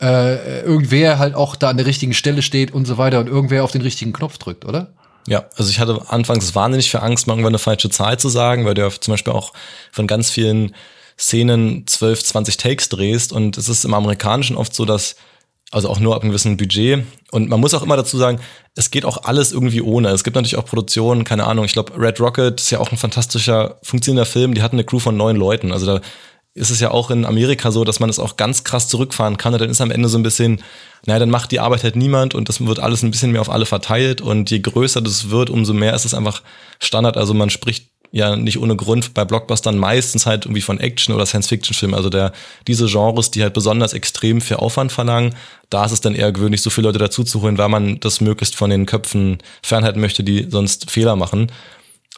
[0.00, 3.64] äh, irgendwer halt auch da an der richtigen Stelle steht und so weiter und irgendwer
[3.64, 4.92] auf den richtigen Knopf drückt, oder?
[5.26, 8.64] Ja, also ich hatte anfangs wahnsinnig für Angst, mal irgendwann eine falsche Zahl zu sagen,
[8.64, 9.52] weil du zum Beispiel auch
[9.92, 10.74] von ganz vielen
[11.20, 15.16] Szenen 12, 20 Takes drehst und es ist im Amerikanischen oft so, dass
[15.70, 17.04] also auch nur ab einem gewissen Budget.
[17.30, 18.40] Und man muss auch immer dazu sagen,
[18.74, 20.08] es geht auch alles irgendwie ohne.
[20.08, 22.98] Es gibt natürlich auch Produktionen, keine Ahnung, ich glaube, Red Rocket ist ja auch ein
[22.98, 25.72] fantastischer, funktionierender Film, die hatten eine Crew von neun Leuten.
[25.72, 26.00] Also da
[26.54, 29.52] ist es ja auch in Amerika so, dass man es auch ganz krass zurückfahren kann.
[29.52, 30.60] Und dann ist am Ende so ein bisschen,
[31.06, 33.50] naja, dann macht die Arbeit halt niemand und das wird alles ein bisschen mehr auf
[33.50, 34.20] alle verteilt.
[34.20, 36.42] Und je größer das wird, umso mehr ist es einfach
[36.80, 37.16] Standard.
[37.16, 41.26] Also man spricht ja nicht ohne Grund bei Blockbustern meistens halt irgendwie von Action- oder
[41.26, 41.94] Science-Fiction-Filmen.
[41.94, 42.32] Also der,
[42.66, 45.34] diese Genres, die halt besonders extrem viel Aufwand verlangen,
[45.70, 48.20] da ist es dann eher gewöhnlich, so viele Leute dazu zu holen, weil man das
[48.20, 51.52] möglichst von den Köpfen fernhalten möchte, die sonst Fehler machen.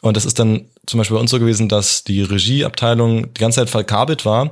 [0.01, 3.61] Und das ist dann zum Beispiel bei uns so gewesen, dass die Regieabteilung die ganze
[3.61, 4.51] Zeit verkabelt war.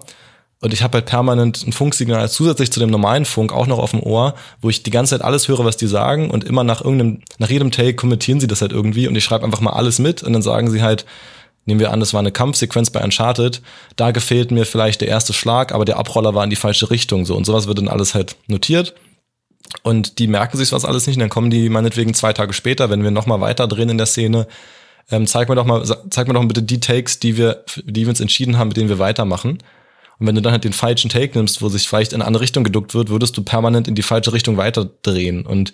[0.61, 3.91] Und ich habe halt permanent ein Funksignal zusätzlich zu dem normalen Funk auch noch auf
[3.91, 6.29] dem Ohr, wo ich die ganze Zeit alles höre, was die sagen.
[6.29, 9.07] Und immer nach irgendeinem, nach jedem Take kommentieren sie das halt irgendwie.
[9.07, 10.21] Und ich schreibe einfach mal alles mit.
[10.21, 11.05] Und dann sagen sie halt,
[11.65, 13.61] nehmen wir an, das war eine Kampfsequenz bei Uncharted,
[13.95, 17.25] da gefehlt mir vielleicht der erste Schlag, aber der Abroller war in die falsche Richtung.
[17.25, 17.35] So.
[17.35, 18.93] Und sowas wird dann alles halt notiert.
[19.81, 21.15] Und die merken sich was alles nicht.
[21.15, 24.07] Und dann kommen die meinetwegen zwei Tage später, wenn wir nochmal weiter drehen in der
[24.07, 24.45] Szene,
[25.09, 28.09] ähm, zeig mir doch mal, zeig mir doch bitte die Takes, die wir, die wir
[28.09, 29.57] uns entschieden haben, mit denen wir weitermachen.
[30.21, 32.43] Und wenn du dann halt den falschen Take nimmst, wo sich vielleicht in eine andere
[32.43, 35.73] Richtung geduckt wird, würdest du permanent in die falsche Richtung weiterdrehen und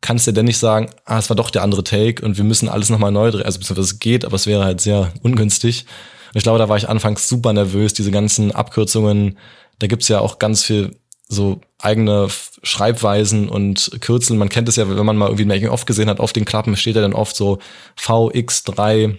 [0.00, 2.68] kannst dir dann nicht sagen, ah, es war doch der andere Take und wir müssen
[2.68, 3.44] alles nochmal neu drehen.
[3.44, 5.86] Also beziehungsweise es geht, aber es wäre halt sehr ungünstig.
[6.32, 9.38] Und ich glaube, da war ich anfangs super nervös, diese ganzen Abkürzungen.
[9.78, 12.26] Da gibt's ja auch ganz viel so eigene
[12.64, 14.36] Schreibweisen und Kürzel.
[14.36, 16.76] Man kennt es ja, wenn man mal irgendwie ein Making-of gesehen hat, auf den Klappen
[16.76, 17.60] steht ja dann oft so
[17.96, 19.16] VX3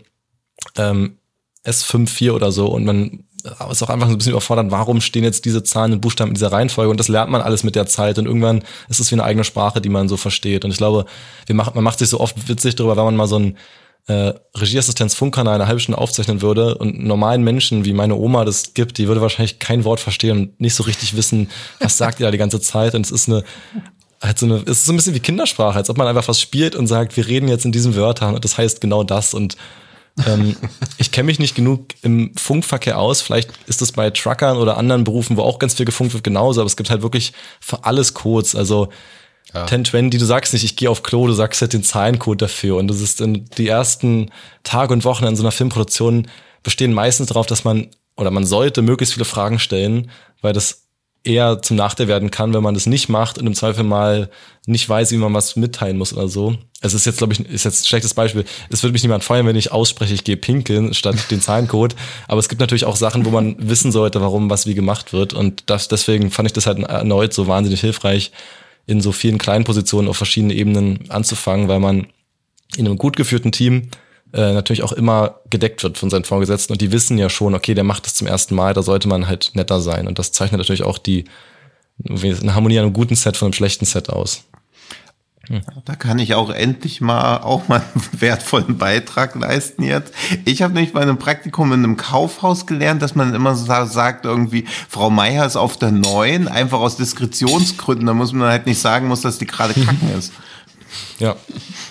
[0.76, 1.20] ähm,
[1.66, 3.24] S54 oder so und man
[3.72, 6.52] ist auch einfach ein bisschen überfordert, warum stehen jetzt diese Zahlen und Buchstaben in dieser
[6.52, 6.90] Reihenfolge?
[6.92, 8.18] Und das lernt man alles mit der Zeit.
[8.18, 10.66] Und irgendwann ist es wie eine eigene Sprache, die man so versteht.
[10.66, 11.06] Und ich glaube,
[11.46, 13.58] wir machen, man macht sich so oft witzig darüber, wenn man mal so ein
[14.08, 18.98] äh, Regieassistenz-Funkkanal eine halbe Stunde aufzeichnen würde und normalen Menschen wie meine Oma das gibt,
[18.98, 22.32] die würde wahrscheinlich kein Wort verstehen und nicht so richtig wissen, was sagt ihr da
[22.32, 22.96] die ganze Zeit.
[22.96, 23.44] Und es ist eine,
[24.22, 26.40] halt so eine, es ist so ein bisschen wie Kindersprache, als ob man einfach was
[26.40, 29.34] spielt und sagt, wir reden jetzt in diesen Wörtern und das heißt genau das.
[29.34, 29.58] Und
[30.26, 30.56] ähm,
[30.98, 33.22] ich kenne mich nicht genug im Funkverkehr aus.
[33.22, 36.62] Vielleicht ist das bei Truckern oder anderen Berufen, wo auch ganz viel gefunkt wird, genauso.
[36.62, 38.56] Aber es gibt halt wirklich für alles Codes.
[38.56, 38.90] Also
[39.54, 39.62] ja.
[39.62, 42.78] 1020, du sagst nicht, ich gehe auf Klo, du sagst halt den Zahlencode dafür.
[42.78, 44.32] Und das ist in die ersten
[44.64, 46.28] Tage und Wochen in so einer Filmproduktion
[46.64, 50.10] bestehen meistens darauf, dass man oder man sollte möglichst viele Fragen stellen,
[50.42, 50.87] weil das
[51.28, 54.30] eher zum Nachteil werden kann, wenn man das nicht macht und im Zweifel mal
[54.66, 56.56] nicht weiß, wie man was mitteilen muss oder so.
[56.82, 58.46] Es ist jetzt, glaube ich, ist jetzt ein schlechtes Beispiel.
[58.70, 61.96] Es würde mich niemand feuern, wenn ich ausspreche, ich gehe pinkeln statt den Zahlencode.
[62.28, 65.34] Aber es gibt natürlich auch Sachen, wo man wissen sollte, warum was wie gemacht wird.
[65.34, 68.32] Und das, deswegen fand ich das halt erneut so wahnsinnig hilfreich,
[68.86, 72.08] in so vielen kleinen Positionen auf verschiedenen Ebenen anzufangen, weil man
[72.76, 73.90] in einem gut geführten Team
[74.34, 77.74] äh, natürlich auch immer gedeckt wird von seinen Vorgesetzten und die wissen ja schon, okay,
[77.74, 80.08] der macht das zum ersten Mal, da sollte man halt netter sein.
[80.08, 81.26] Und das zeichnet natürlich auch die
[82.08, 84.44] eine Harmonie an einem guten Set von einem schlechten Set aus.
[85.48, 85.62] Hm.
[85.86, 90.14] Da kann ich auch endlich mal auch mal einen wertvollen Beitrag leisten jetzt.
[90.46, 94.26] Ich habe nämlich bei einem Praktikum in einem Kaufhaus gelernt, dass man immer so sagt
[94.26, 98.08] irgendwie, Frau Meier ist auf der neuen, einfach aus Diskretionsgründen.
[98.08, 100.34] Da muss man halt nicht sagen muss, dass die gerade kacken ist.
[101.20, 101.36] Ja.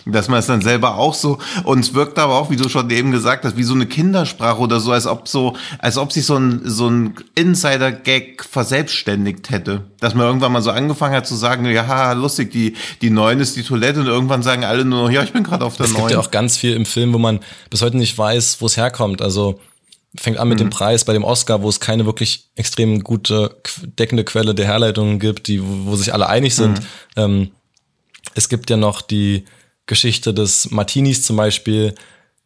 [0.05, 2.89] Dass man es dann selber auch so, und es wirkt aber auch, wie du schon
[2.91, 6.27] eben gesagt hast, wie so eine Kindersprache oder so, als ob so, als ob sich
[6.27, 9.85] so ein, so ein Insider-Gag verselbstständigt hätte.
[10.01, 13.41] Dass man irgendwann mal so angefangen hat zu sagen, ja, haha, lustig, die, die neuen
[13.41, 15.87] ist die Toilette und irgendwann sagen alle nur noch, ja, ich bin gerade auf der
[15.87, 15.97] neuen.
[15.97, 18.67] Es gibt ja auch ganz viel im Film, wo man bis heute nicht weiß, wo
[18.67, 19.23] es herkommt.
[19.23, 19.61] Also,
[20.21, 20.65] fängt an mit mhm.
[20.65, 23.57] dem Preis bei dem Oscar, wo es keine wirklich extrem gute
[23.99, 26.81] deckende Quelle der Herleitungen gibt, die, wo sich alle einig sind.
[26.81, 26.87] Mhm.
[27.17, 27.51] Ähm,
[28.37, 29.45] es gibt ja noch die
[29.87, 31.95] Geschichte des Martinis zum Beispiel,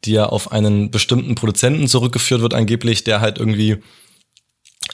[0.04, 3.78] die ja auf einen bestimmten Produzenten zurückgeführt wird, angeblich, der halt irgendwie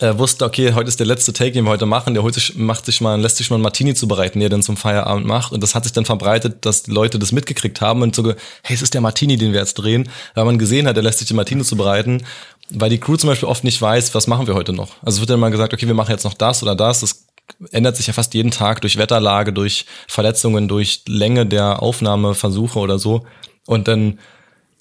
[0.00, 2.56] äh, wusste, okay, heute ist der letzte Take, den wir heute machen, der holt sich,
[2.56, 5.52] macht sich mal, lässt sich mal ein Martini zubereiten, der dann zum Feierabend macht.
[5.52, 8.24] Und das hat sich dann verbreitet, dass die Leute das mitgekriegt haben und so,
[8.62, 11.18] hey, es ist der Martini, den wir jetzt drehen, weil man gesehen hat, der lässt
[11.18, 12.24] sich den Martini zubereiten,
[12.70, 14.96] weil die Crew zum Beispiel oft nicht weiß, was machen wir heute noch.
[15.02, 17.25] Also wird dann mal gesagt, okay, wir machen jetzt noch das oder das, das
[17.70, 22.98] ändert sich ja fast jeden Tag durch Wetterlage, durch Verletzungen, durch Länge der Aufnahmeversuche oder
[22.98, 23.26] so.
[23.66, 24.18] Und dann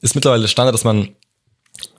[0.02, 1.10] ist mittlerweile Standard, dass man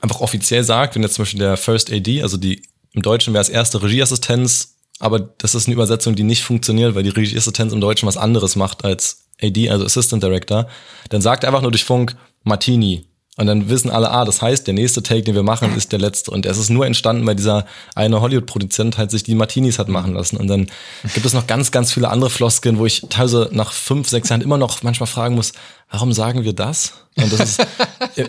[0.00, 3.42] einfach offiziell sagt, wenn jetzt zum Beispiel der First AD, also die im Deutschen wäre
[3.42, 7.80] es erste Regieassistenz, aber das ist eine Übersetzung, die nicht funktioniert, weil die Regieassistenz im
[7.80, 10.66] Deutschen was anderes macht als AD, also Assistant Director,
[11.10, 13.06] dann sagt er einfach nur durch Funk Martini
[13.38, 15.98] und dann wissen alle, ah, das heißt, der nächste Take, den wir machen, ist der
[15.98, 16.30] letzte.
[16.30, 20.14] Und es ist nur entstanden, weil dieser eine Hollywood-Produzent halt sich die Martinis hat machen
[20.14, 20.38] lassen.
[20.38, 20.68] Und dann
[21.12, 24.40] gibt es noch ganz, ganz viele andere Floskeln, wo ich teilweise nach fünf, sechs Jahren
[24.40, 25.52] immer noch manchmal fragen muss,
[25.90, 26.94] warum sagen wir das?
[27.16, 27.66] Und das ist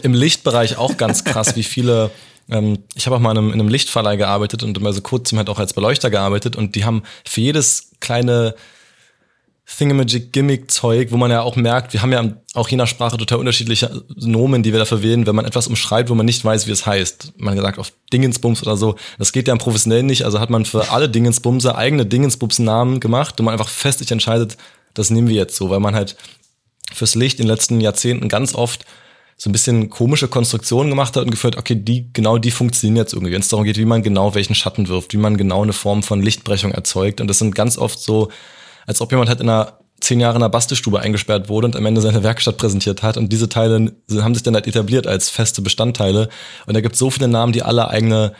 [0.04, 2.12] im Lichtbereich auch ganz krass, wie viele
[2.50, 5.38] ähm, ich habe auch mal in einem, in einem Lichtverleih gearbeitet und immer so kurzem
[5.38, 8.56] halt auch als Beleuchter gearbeitet und die haben für jedes kleine
[9.68, 14.04] Thingamagic-Gimmick-Zeug, wo man ja auch merkt, wir haben ja auch je nach Sprache total unterschiedliche
[14.16, 16.86] Nomen, die wir dafür wählen, wenn man etwas umschreibt, wo man nicht weiß, wie es
[16.86, 17.34] heißt.
[17.38, 18.96] Man gesagt, auf Dingensbums oder so.
[19.20, 23.40] Das geht ja im Professionellen nicht, also hat man für alle Dingensbumse eigene Dingensbums-Namen gemacht
[23.40, 24.58] und man einfach fest sich entscheidet,
[24.94, 26.16] das nehmen wir jetzt so, weil man halt
[26.94, 28.86] fürs Licht in den letzten Jahrzehnten ganz oft
[29.36, 33.14] so ein bisschen komische Konstruktionen gemacht hat und geführt, okay, die, genau die funktionieren jetzt
[33.14, 35.74] irgendwie, wenn es darum geht, wie man genau welchen Schatten wirft, wie man genau eine
[35.74, 37.22] Form von Lichtbrechung erzeugt.
[37.22, 38.30] Und das sind ganz oft so
[38.88, 41.86] als ob jemand halt in einer zehn Jahre in einer Bastelstube eingesperrt wurde und am
[41.86, 43.18] Ende seine Werkstatt präsentiert hat.
[43.18, 46.30] Und diese Teile haben sich dann halt etabliert als feste Bestandteile.
[46.66, 48.34] Und da gibt es so viele Namen, die alle eigene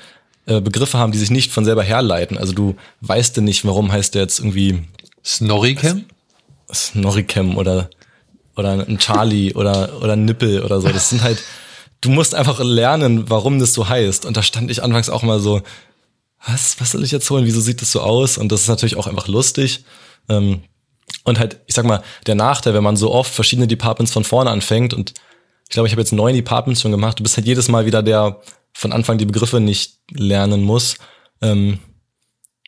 [0.46, 2.38] äh, Begriffe haben, die sich nicht von selber herleiten.
[2.38, 4.84] Also du weißt denn nicht, warum heißt der jetzt irgendwie
[5.24, 6.06] Snorricam?
[6.74, 7.90] Snorricam oder
[8.56, 10.90] oder ein Charlie oder oder ein Nippel oder so.
[10.90, 11.44] Das sind halt
[12.02, 14.26] du musst einfach lernen, warum das so heißt.
[14.26, 15.62] Und da stand ich anfangs auch mal so,
[16.46, 17.46] was, was soll ich jetzt holen?
[17.46, 18.38] Wieso sieht das so aus?
[18.38, 19.84] Und das ist natürlich auch einfach lustig.
[20.30, 20.62] Ähm,
[21.24, 24.50] und halt, ich sag mal, der Nachteil, wenn man so oft verschiedene Departments von vorne
[24.50, 25.14] anfängt und
[25.64, 28.02] ich glaube, ich habe jetzt neun Departments schon gemacht, du bist halt jedes Mal wieder
[28.02, 28.40] der
[28.74, 30.98] von Anfang die Begriffe nicht lernen muss.
[31.42, 31.80] Ähm,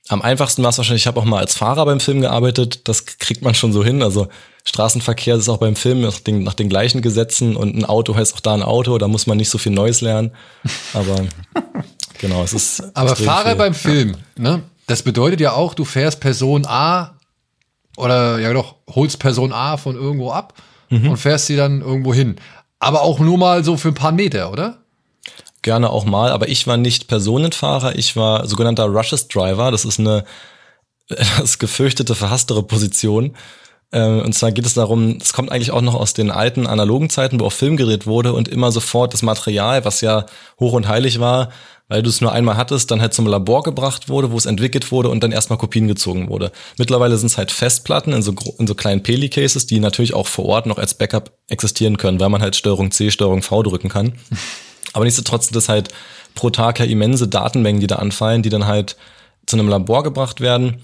[0.10, 3.06] am einfachsten war es wahrscheinlich, ich habe auch mal als Fahrer beim Film gearbeitet, das
[3.06, 4.02] kriegt man schon so hin.
[4.02, 4.28] Also
[4.66, 8.34] Straßenverkehr ist auch beim Film nach den, nach den gleichen Gesetzen und ein Auto heißt
[8.34, 10.32] auch da ein Auto, da muss man nicht so viel Neues lernen.
[10.94, 11.28] Aber
[12.18, 12.84] genau, es ist.
[12.96, 13.56] Aber Fahrer viel.
[13.56, 14.64] beim Film, ne?
[14.88, 17.19] Das bedeutet ja auch, du fährst Person A
[18.00, 20.54] oder ja doch, holst Person A von irgendwo ab
[20.92, 21.12] Mhm.
[21.12, 22.38] und fährst sie dann irgendwo hin.
[22.80, 24.80] Aber auch nur mal so für ein paar Meter, oder?
[25.62, 29.70] Gerne auch mal, aber ich war nicht Personenfahrer, ich war sogenannter Rushes Driver.
[29.70, 30.24] Das ist eine
[31.10, 33.36] etwas gefürchtete, verhasstere Position.
[33.92, 37.10] Ähm, Und zwar geht es darum, es kommt eigentlich auch noch aus den alten analogen
[37.10, 40.26] Zeiten, wo auch Film gedreht wurde und immer sofort das Material, was ja
[40.60, 41.50] hoch und heilig war,
[41.88, 44.92] weil du es nur einmal hattest, dann halt zum Labor gebracht wurde, wo es entwickelt
[44.92, 46.52] wurde und dann erstmal Kopien gezogen wurde.
[46.78, 50.46] Mittlerweile sind es halt Festplatten in so, in so kleinen Peli-Cases, die natürlich auch vor
[50.46, 54.14] Ort noch als Backup existieren können, weil man halt Steuerung C, Steuerung V drücken kann.
[54.94, 55.90] Aber nichtsdestotrotz sind das halt
[56.36, 58.96] pro Tag ja immense Datenmengen, die da anfallen, die dann halt
[59.48, 60.84] zu einem Labor gebracht werden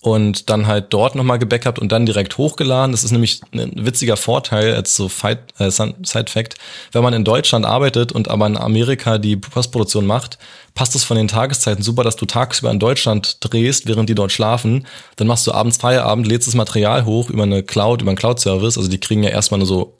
[0.00, 2.92] und dann halt dort nochmal gebackupt und dann direkt hochgeladen.
[2.92, 6.54] Das ist nämlich ein witziger Vorteil als so äh, Side-Fact.
[6.92, 10.38] Wenn man in Deutschland arbeitet und aber in Amerika die Postproduktion macht,
[10.74, 14.30] passt es von den Tageszeiten super, dass du tagsüber in Deutschland drehst, während die dort
[14.30, 14.86] schlafen.
[15.16, 18.78] Dann machst du abends Feierabend, lädst das Material hoch über eine Cloud, über einen Cloud-Service.
[18.78, 19.98] Also die kriegen ja erstmal nur so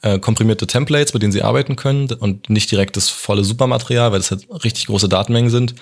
[0.00, 4.20] äh, komprimierte Templates, mit denen sie arbeiten können und nicht direkt das volle Supermaterial, weil
[4.20, 5.74] das halt richtig große Datenmengen sind.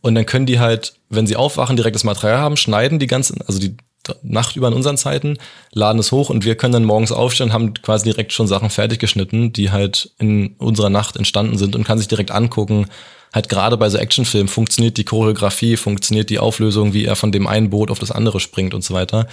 [0.00, 3.42] Und dann können die halt, wenn sie aufwachen, direkt das Material haben, schneiden die ganzen,
[3.42, 3.76] also die
[4.22, 5.38] Nacht über in unseren Zeiten,
[5.72, 8.98] laden es hoch und wir können dann morgens aufstehen, haben quasi direkt schon Sachen fertig
[8.98, 12.86] geschnitten, die halt in unserer Nacht entstanden sind und kann sich direkt angucken.
[13.34, 17.46] Halt gerade bei so Actionfilmen funktioniert die Choreografie, funktioniert die Auflösung, wie er von dem
[17.46, 19.26] einen Boot auf das andere springt und so weiter.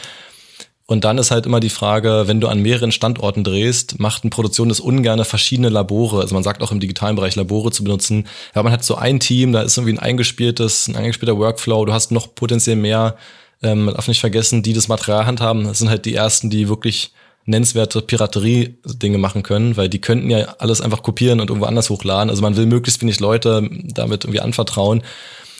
[0.87, 4.29] Und dann ist halt immer die Frage, wenn du an mehreren Standorten drehst, macht eine
[4.29, 6.21] Produktion das ungerne verschiedene Labore.
[6.21, 8.27] Also man sagt auch im digitalen Bereich Labore zu benutzen.
[8.53, 11.85] Ja, man hat so ein Team, da ist irgendwie ein eingespieltes, ein eingespielter Workflow.
[11.85, 13.17] Du hast noch potenziell mehr,
[13.63, 15.63] ähm, man darf nicht vergessen, die das Material handhaben.
[15.63, 17.11] Das sind halt die ersten, die wirklich
[17.45, 22.29] nennenswerte Piraterie-Dinge machen können, weil die könnten ja alles einfach kopieren und irgendwo anders hochladen.
[22.29, 25.01] Also man will möglichst wenig Leute damit irgendwie anvertrauen.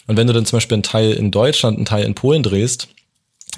[0.07, 2.89] Und wenn du dann zum Beispiel einen Teil in Deutschland, einen Teil in Polen drehst,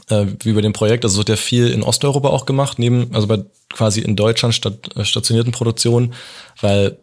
[0.10, 1.04] äh, wie bei dem Projekt.
[1.04, 4.96] Also wird ja viel in Osteuropa auch gemacht, neben, also bei quasi in Deutschland stat,
[4.96, 6.14] äh, stationierten Produktionen,
[6.62, 6.98] weil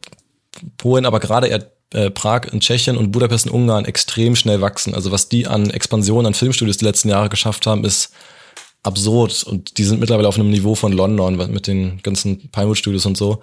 [0.77, 4.95] Polen, aber gerade eher äh, Prag in Tschechien und Budapest in Ungarn extrem schnell wachsen.
[4.95, 8.11] Also was die an Expansion an Filmstudios die letzten Jahre geschafft haben, ist
[8.83, 9.45] absurd.
[9.45, 13.17] Und die sind mittlerweile auf einem Niveau von London mit den ganzen Pinewood Studios und
[13.17, 13.43] so.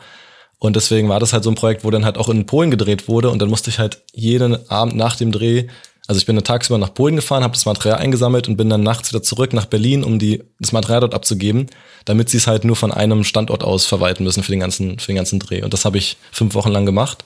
[0.60, 3.08] Und deswegen war das halt so ein Projekt, wo dann halt auch in Polen gedreht
[3.08, 3.30] wurde.
[3.30, 5.68] Und dann musste ich halt jeden Abend nach dem Dreh,
[6.08, 8.84] also ich bin dann tagsüber nach Polen gefahren, habe das Material eingesammelt und bin dann
[8.84, 11.68] nachts wieder zurück nach Berlin, um die, das Material dort abzugeben,
[12.06, 15.08] damit sie es halt nur von einem Standort aus verwalten müssen für den ganzen, für
[15.08, 15.62] den ganzen Dreh.
[15.62, 17.24] Und das habe ich fünf Wochen lang gemacht.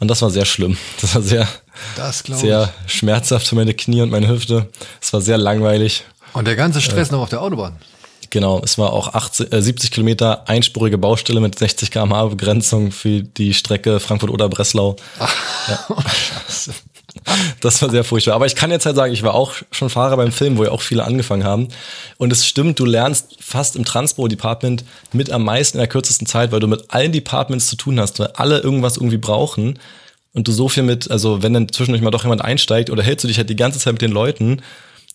[0.00, 0.76] Und das war sehr schlimm.
[1.00, 1.48] Das war sehr,
[1.96, 4.68] Das sehr schmerzhaft für meine Knie und meine Hüfte.
[5.00, 6.04] Es war sehr langweilig.
[6.34, 7.76] Und der ganze Stress noch auf der Autobahn.
[8.30, 13.22] Genau, es war auch 80, äh, 70 Kilometer einspurige Baustelle mit 60 km/h Begrenzung für
[13.22, 14.96] die Strecke Frankfurt oder Breslau.
[16.48, 16.74] Scheiße.
[17.60, 18.34] Das war sehr furchtbar.
[18.34, 20.70] Aber ich kann jetzt halt sagen, ich war auch schon Fahrer beim Film, wo ja
[20.70, 21.68] auch viele angefangen haben.
[22.18, 26.52] Und es stimmt, du lernst fast im Transport-Department mit am meisten in der kürzesten Zeit,
[26.52, 29.78] weil du mit allen Departments zu tun hast, weil alle irgendwas irgendwie brauchen.
[30.32, 33.24] Und du so viel mit, also wenn dann zwischendurch mal doch jemand einsteigt oder hältst
[33.24, 34.62] du dich halt die ganze Zeit mit den Leuten.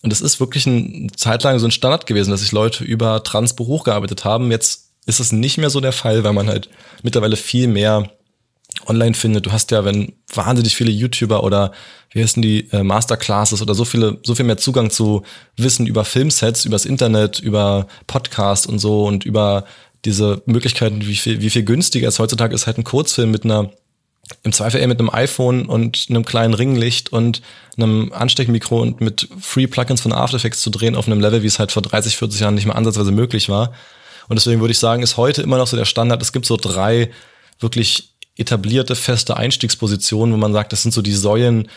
[0.01, 3.21] Und es ist wirklich eine Zeit lang so ein Standard gewesen, dass sich Leute über
[3.23, 4.49] Transpo hochgearbeitet haben.
[4.49, 6.69] Jetzt ist es nicht mehr so der Fall, weil man halt
[7.03, 8.09] mittlerweile viel mehr
[8.88, 9.46] online findet.
[9.46, 11.72] Du hast ja, wenn wahnsinnig viele YouTuber oder
[12.12, 15.24] wie heißen die äh, Masterclasses oder so viele, so viel mehr Zugang zu
[15.58, 19.65] Wissen über Filmsets, übers Internet, über Podcast und so und über
[20.06, 23.72] diese Möglichkeiten, wie viel, wie viel günstiger es heutzutage ist, halt ein Kurzfilm mit einer
[24.44, 27.42] im Zweifel eher mit einem iPhone und einem kleinen Ringlicht und
[27.78, 31.48] einem Ansteckmikro und mit Free Plugins von After Effects zu drehen auf einem Level, wie
[31.48, 33.74] es halt vor 30, 40 Jahren nicht mehr ansatzweise möglich war.
[34.28, 36.22] Und deswegen würde ich sagen, ist heute immer noch so der Standard.
[36.22, 37.10] Es gibt so drei
[37.60, 41.67] wirklich etablierte, feste Einstiegspositionen, wo man sagt, das sind so die Säulen.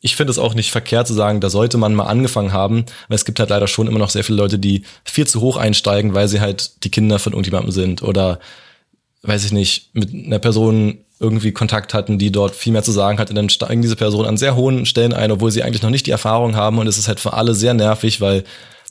[0.00, 3.16] Ich finde es auch nicht verkehrt zu sagen, da sollte man mal angefangen haben, weil
[3.16, 6.14] es gibt halt leider schon immer noch sehr viele Leute, die viel zu hoch einsteigen,
[6.14, 8.40] weil sie halt die Kinder von irgendjemandem sind oder
[9.22, 13.18] weiß ich nicht, mit einer Person irgendwie Kontakt hatten, die dort viel mehr zu sagen
[13.18, 15.90] hat, und dann steigen diese Personen an sehr hohen Stellen ein, obwohl sie eigentlich noch
[15.90, 18.42] nicht die Erfahrung haben und es ist halt für alle sehr nervig, weil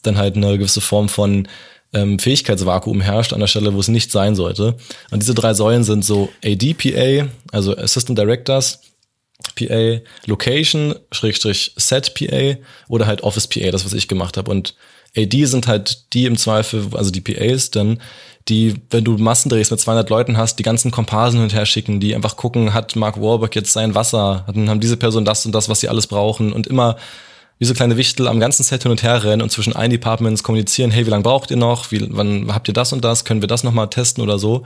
[0.03, 1.47] dann halt eine gewisse Form von
[1.93, 4.75] ähm, Fähigkeitsvakuum herrscht an der Stelle, wo es nicht sein sollte.
[5.11, 8.79] Und diese drei Säulen sind so ADPA, also Assistant Directors,
[9.55, 14.51] PA, Location, Schrägstrich Set PA oder halt Office PA, das was ich gemacht habe.
[14.51, 14.75] Und
[15.17, 18.01] AD sind halt die im Zweifel, also die PAs dann,
[18.47, 21.99] die, wenn du Massendrehs mit 200 Leuten hast, die ganzen Komparsen hin und her schicken,
[21.99, 25.69] die einfach gucken, hat Mark Warburg jetzt sein Wasser, haben diese Person das und das,
[25.69, 26.97] was sie alles brauchen und immer
[27.61, 30.41] wie so kleine Wichtel am ganzen Set hin und her rennen und zwischen allen Departments
[30.41, 33.41] kommunizieren, hey, wie lange braucht ihr noch, wie, wann habt ihr das und das, können
[33.41, 34.65] wir das nochmal testen oder so.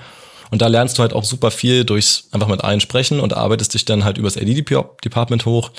[0.50, 3.74] Und da lernst du halt auch super viel durchs einfach mit allen sprechen und arbeitest
[3.74, 5.72] dich dann halt übers AD-Department hoch.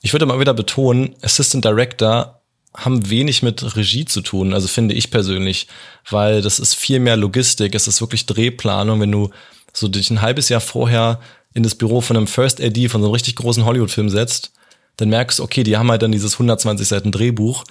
[0.00, 2.40] Ich würde mal wieder betonen, Assistant Director
[2.74, 5.66] haben wenig mit Regie zu tun, also finde ich persönlich,
[6.08, 9.28] weil das ist viel mehr Logistik, es ist wirklich Drehplanung, wenn du
[9.74, 11.20] so dich ein halbes Jahr vorher
[11.52, 14.52] in das Büro von einem First AD von so einem richtig großen Hollywood-Film setzt,
[14.96, 17.64] dann merkst du, okay, die haben halt dann dieses 120 Seiten Drehbuch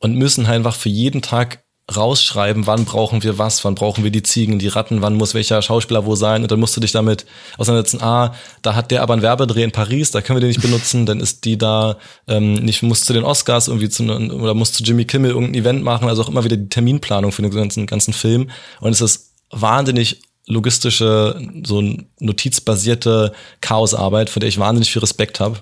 [0.00, 4.10] und müssen halt einfach für jeden Tag rausschreiben, wann brauchen wir was, wann brauchen wir
[4.10, 6.90] die Ziegen, die Ratten, wann muss welcher Schauspieler wo sein und dann musst du dich
[6.90, 7.26] damit
[7.58, 10.62] auseinandersetzen, ah, da hat der aber einen Werbedreh in Paris, da können wir den nicht
[10.62, 14.72] benutzen, dann ist die da ähm, nicht, muss zu den Oscars irgendwie zu, oder muss
[14.72, 17.86] zu Jimmy Kimmel irgendein Event machen, also auch immer wieder die Terminplanung für den ganzen,
[17.86, 18.50] ganzen Film
[18.80, 21.82] und es ist wahnsinnig logistische, so
[22.18, 25.60] notizbasierte Chaosarbeit, für der ich wahnsinnig viel Respekt habe.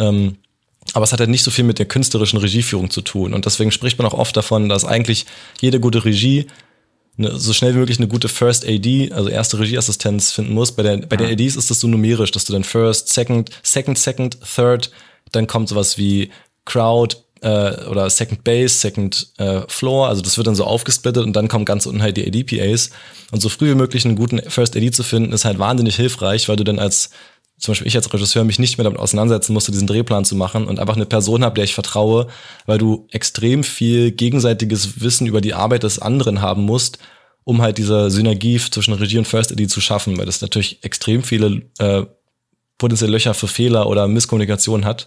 [0.00, 0.36] Ähm,
[0.92, 3.34] aber es hat halt nicht so viel mit der künstlerischen Regieführung zu tun.
[3.34, 5.26] Und deswegen spricht man auch oft davon, dass eigentlich
[5.60, 6.46] jede gute Regie
[7.18, 10.72] eine, so schnell wie möglich eine gute First AD, also erste Regieassistenz finden muss.
[10.72, 13.98] Bei, der, bei den ADs ist das so numerisch, dass du dann First, Second, Second,
[13.98, 14.90] Second, Third,
[15.32, 16.30] dann kommt sowas wie
[16.64, 21.34] Crowd äh, oder Second Base, Second äh, Floor, also das wird dann so aufgesplittet und
[21.34, 22.90] dann kommen ganz unten halt die ADPAs.
[23.30, 26.48] Und so früh wie möglich einen guten First AD zu finden, ist halt wahnsinnig hilfreich,
[26.48, 27.10] weil du dann als
[27.60, 30.66] zum Beispiel ich als Regisseur mich nicht mehr damit auseinandersetzen musste, diesen Drehplan zu machen
[30.66, 32.26] und einfach eine Person habe, der ich vertraue,
[32.66, 36.98] weil du extrem viel gegenseitiges Wissen über die Arbeit des anderen haben musst,
[37.44, 41.22] um halt diese Synergie zwischen Regie und First Edit zu schaffen, weil das natürlich extrem
[41.22, 42.04] viele äh,
[42.78, 45.06] potenzielle Löcher für Fehler oder Misskommunikation hat.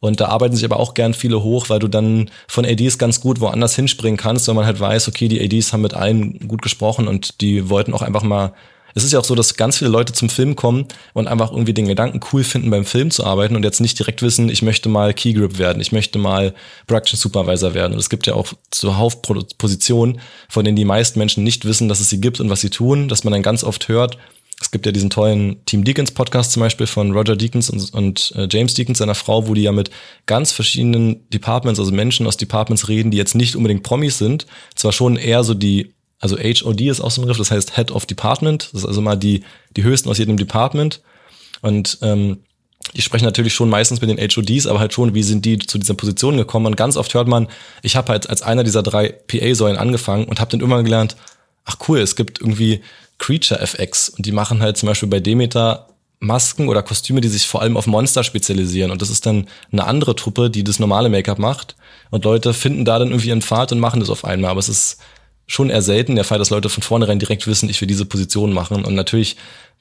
[0.00, 3.20] Und da arbeiten sich aber auch gern viele hoch, weil du dann von ADs ganz
[3.20, 6.62] gut woanders hinspringen kannst, wenn man halt weiß, okay, die ADs haben mit allen gut
[6.62, 8.54] gesprochen und die wollten auch einfach mal
[8.94, 11.74] es ist ja auch so, dass ganz viele Leute zum Film kommen und einfach irgendwie
[11.74, 14.88] den Gedanken cool finden, beim Film zu arbeiten und jetzt nicht direkt wissen, ich möchte
[14.88, 16.54] mal Key Grip werden, ich möchte mal
[16.86, 17.92] Production Supervisor werden.
[17.92, 22.00] Und es gibt ja auch zuhauf Positionen, von denen die meisten Menschen nicht wissen, dass
[22.00, 24.18] es sie gibt und was sie tun, dass man dann ganz oft hört.
[24.60, 28.32] Es gibt ja diesen tollen Team Deacons Podcast zum Beispiel von Roger Deacons und, und
[28.36, 29.90] äh, James Deacons, seiner Frau, wo die ja mit
[30.26, 34.92] ganz verschiedenen Departments, also Menschen aus Departments reden, die jetzt nicht unbedingt Promis sind, zwar
[34.92, 38.06] schon eher so die also HOD ist auch so ein Begriff, das heißt Head of
[38.06, 38.68] Department.
[38.72, 39.42] Das ist also mal die,
[39.76, 41.00] die höchsten aus jedem Department.
[41.62, 42.40] Und ähm,
[42.94, 45.78] die sprechen natürlich schon meistens mit den HODs, aber halt schon, wie sind die zu
[45.78, 46.66] dieser Position gekommen.
[46.66, 47.48] Und ganz oft hört man,
[47.82, 51.16] ich habe halt als einer dieser drei PA-Säulen angefangen und habe dann immer gelernt,
[51.64, 52.82] ach cool, es gibt irgendwie
[53.18, 55.88] Creature FX und die machen halt zum Beispiel bei Demeter
[56.20, 58.90] Masken oder Kostüme, die sich vor allem auf Monster spezialisieren.
[58.90, 61.76] Und das ist dann eine andere Truppe, die das normale Make-up macht.
[62.10, 64.50] Und Leute finden da dann irgendwie ihren Pfad und machen das auf einmal.
[64.50, 64.98] Aber es ist
[65.50, 68.52] schon eher selten der Fall, dass Leute von vornherein direkt wissen, ich will diese Position
[68.52, 68.84] machen.
[68.84, 69.36] Und natürlich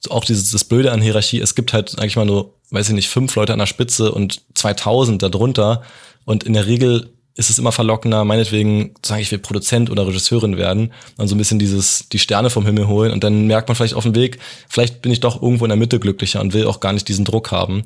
[0.09, 3.07] auch dieses das Blöde an Hierarchie, es gibt halt eigentlich mal nur, weiß ich nicht,
[3.07, 5.83] fünf Leute an der Spitze und 2000 darunter.
[6.25, 10.57] Und in der Regel ist es immer verlockender, meinetwegen sage ich will Produzent oder Regisseurin
[10.57, 13.75] werden und so ein bisschen dieses die Sterne vom Himmel holen und dann merkt man
[13.75, 16.65] vielleicht auf dem Weg, vielleicht bin ich doch irgendwo in der Mitte glücklicher und will
[16.65, 17.83] auch gar nicht diesen Druck haben.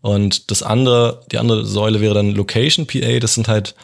[0.00, 3.74] Und das andere, die andere Säule wäre dann Location PA, das sind halt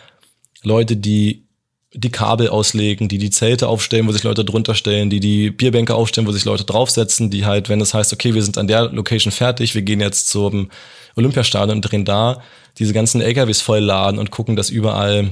[0.63, 1.47] Leute, die
[1.93, 5.95] die Kabel auslegen, die die Zelte aufstellen, wo sich Leute drunter stellen, die die Bierbänke
[5.95, 8.91] aufstellen, wo sich Leute draufsetzen, die halt, wenn es heißt, okay, wir sind an der
[8.93, 10.71] Location fertig, wir gehen jetzt zum
[11.17, 12.43] Olympiastadion und drehen da,
[12.79, 15.31] diese ganzen LKWs voll laden und gucken, dass überall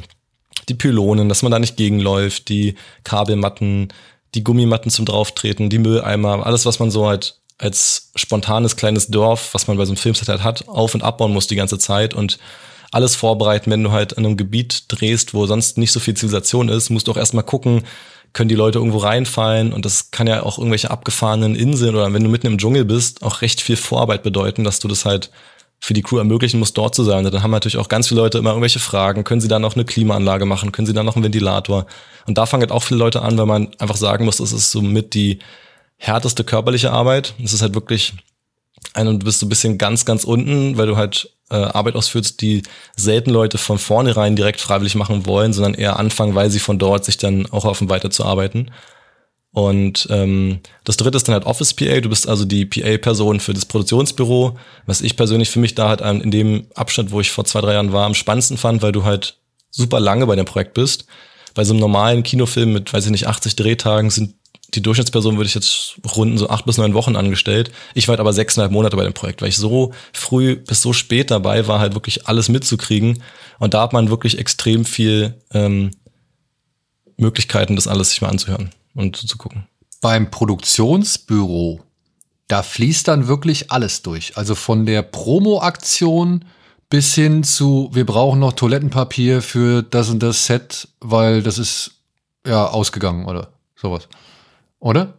[0.68, 3.88] die Pylonen, dass man da nicht gegenläuft, die Kabelmatten,
[4.34, 9.54] die Gummimatten zum Drauftreten, die Mülleimer, alles, was man so halt als spontanes kleines Dorf,
[9.54, 12.14] was man bei so einem Filmset halt hat, auf und abbauen muss die ganze Zeit
[12.14, 12.38] und
[12.90, 16.68] alles vorbereiten, wenn du halt in einem Gebiet drehst, wo sonst nicht so viel Zivilisation
[16.68, 17.82] ist, musst du auch erstmal gucken,
[18.32, 22.22] können die Leute irgendwo reinfallen und das kann ja auch irgendwelche abgefahrenen Inseln oder wenn
[22.22, 25.30] du mitten im Dschungel bist, auch recht viel Vorarbeit bedeuten, dass du das halt
[25.80, 27.24] für die Crew ermöglichen musst, dort zu sein.
[27.24, 29.22] Und dann haben natürlich auch ganz viele Leute immer irgendwelche Fragen.
[29.22, 30.72] Können sie da noch eine Klimaanlage machen?
[30.72, 31.86] Können sie da noch einen Ventilator?
[32.26, 34.72] Und da fangen halt auch viele Leute an, weil man einfach sagen muss, das ist
[34.72, 35.38] so mit die
[35.96, 37.34] härteste körperliche Arbeit.
[37.42, 38.14] Es ist halt wirklich
[38.94, 42.40] ein, du bist so ein bisschen ganz, ganz unten, weil du halt äh, Arbeit ausführst,
[42.40, 42.62] die
[42.96, 47.04] selten Leute von vornherein direkt freiwillig machen wollen, sondern eher anfangen, weil sie von dort
[47.04, 48.70] sich dann auch hoffen, weiterzuarbeiten.
[49.50, 52.00] Und ähm, das dritte ist dann halt Office PA.
[52.00, 56.00] Du bist also die PA-Person für das Produktionsbüro, was ich persönlich für mich da halt
[56.00, 59.04] in dem Abschnitt, wo ich vor zwei, drei Jahren war, am spannendsten fand, weil du
[59.04, 59.38] halt
[59.70, 61.06] super lange bei dem Projekt bist.
[61.54, 64.34] Bei so einem normalen Kinofilm mit, weiß ich nicht, 80 Drehtagen sind
[64.74, 67.70] die Durchschnittsperson würde ich jetzt runden so acht bis neun Wochen angestellt.
[67.94, 70.92] Ich war halt aber sechseinhalb Monate bei dem Projekt, weil ich so früh bis so
[70.92, 73.22] spät dabei war, halt wirklich alles mitzukriegen.
[73.58, 75.90] Und da hat man wirklich extrem viel ähm,
[77.16, 79.66] Möglichkeiten, das alles sich mal anzuhören und zu gucken.
[80.00, 81.80] Beim Produktionsbüro,
[82.46, 84.36] da fließt dann wirklich alles durch.
[84.36, 86.44] Also von der Promo-Aktion
[86.90, 91.92] bis hin zu, wir brauchen noch Toilettenpapier für das und das Set, weil das ist
[92.46, 94.08] ja ausgegangen oder sowas.
[94.80, 95.18] Oder?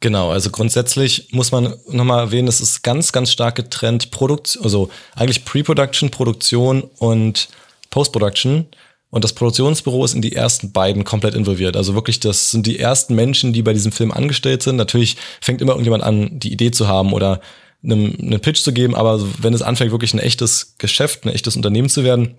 [0.00, 4.90] Genau, also grundsätzlich muss man nochmal erwähnen, es ist ganz, ganz stark getrennt, Produktion, also
[5.14, 7.48] eigentlich Pre-Production, Produktion und
[7.90, 8.66] Post-Production.
[9.10, 11.76] Und das Produktionsbüro ist in die ersten beiden komplett involviert.
[11.76, 14.76] Also wirklich, das sind die ersten Menschen, die bei diesem Film angestellt sind.
[14.76, 17.40] Natürlich fängt immer irgendjemand an, die Idee zu haben oder
[17.82, 21.56] einem, einen Pitch zu geben, aber wenn es anfängt, wirklich ein echtes Geschäft, ein echtes
[21.56, 22.36] Unternehmen zu werden,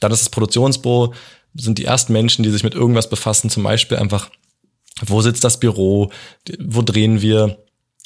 [0.00, 1.14] dann ist das Produktionsbüro,
[1.54, 4.30] sind die ersten Menschen, die sich mit irgendwas befassen, zum Beispiel einfach,
[5.04, 6.10] wo sitzt das Büro,
[6.58, 7.58] wo drehen wir,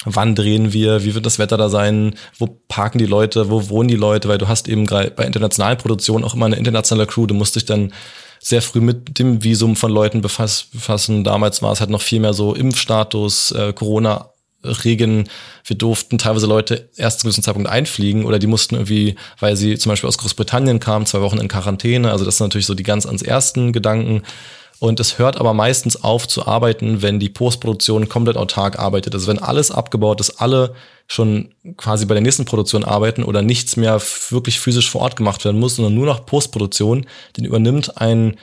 [0.05, 3.89] wann drehen wir, wie wird das Wetter da sein, wo parken die Leute, wo wohnen
[3.89, 7.33] die Leute, weil du hast eben bei internationalen Produktionen auch immer eine internationale Crew, du
[7.33, 7.91] musst dich dann
[8.39, 11.23] sehr früh mit dem Visum von Leuten befassen.
[11.23, 14.29] Damals war es halt noch viel mehr so Impfstatus, äh, Corona
[14.63, 15.29] Regen.
[15.63, 19.55] Wir durften teilweise Leute erst zu einem gewissen Zeitpunkt einfliegen oder die mussten irgendwie, weil
[19.55, 22.11] sie zum Beispiel aus Großbritannien kamen, zwei Wochen in Quarantäne.
[22.11, 24.21] Also das sind natürlich so die ganz ans ersten Gedanken.
[24.85, 29.15] Und es hört aber meistens auf zu arbeiten, wenn die Postproduktion komplett autark arbeitet.
[29.15, 30.75] Also wenn alles abgebaut ist, alle
[31.07, 35.43] schon quasi bei der nächsten Produktion arbeiten oder nichts mehr wirklich physisch vor Ort gemacht
[35.43, 38.37] werden muss, sondern nur noch Postproduktion, den übernimmt ein,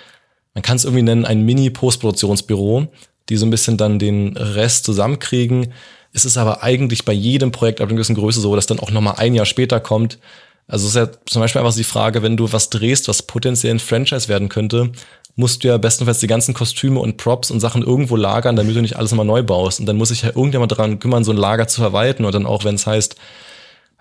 [0.52, 2.88] man kann es irgendwie nennen, ein Mini-Postproduktionsbüro,
[3.28, 5.72] die so ein bisschen dann den Rest zusammenkriegen.
[6.12, 8.90] Es ist aber eigentlich bei jedem Projekt ab einer gewissen Größe so, dass dann auch
[8.90, 10.18] nochmal ein Jahr später kommt.
[10.66, 13.74] Also es ist ja zum Beispiel einfach die Frage, wenn du was drehst, was potenziell
[13.74, 14.90] ein Franchise werden könnte,
[15.34, 18.82] musst du ja bestenfalls die ganzen Kostüme und Props und Sachen irgendwo lagern, damit du
[18.82, 19.80] nicht alles immer neu baust.
[19.80, 22.24] Und dann muss sich ja irgendjemand daran kümmern, so ein Lager zu verwalten.
[22.24, 23.16] Und dann auch, wenn es heißt,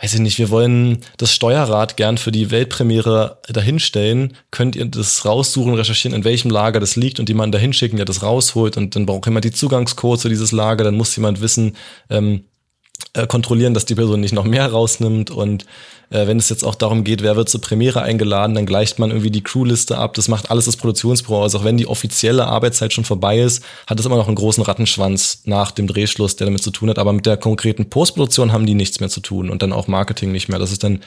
[0.02, 5.26] weiß ich nicht, wir wollen das Steuerrad gern für die Weltpremiere dahinstellen, könnt ihr das
[5.26, 8.96] raussuchen, recherchieren, in welchem Lager das liegt und jemanden dahin schicken, der das rausholt und
[8.96, 11.76] dann braucht jemand die Zugangscodes für dieses Lager, dann muss jemand wissen,
[12.10, 12.46] ähm,
[13.14, 15.66] äh, kontrollieren, dass die Person nicht noch mehr rausnimmt und
[16.12, 19.10] äh, wenn es jetzt auch darum geht, wer wird zur Premiere eingeladen, dann gleicht man
[19.10, 20.14] irgendwie die Crewliste ab.
[20.14, 21.42] Das macht alles das Produktionsbüro.
[21.42, 24.64] Also auch wenn die offizielle Arbeitszeit schon vorbei ist, hat es immer noch einen großen
[24.64, 27.00] Rattenschwanz nach dem Drehschluss, der damit zu tun hat.
[27.00, 30.32] Aber mit der konkreten Postproduktion haben die nichts mehr zu tun und dann auch Marketing
[30.32, 30.60] nicht mehr.
[30.60, 31.00] Das ist dann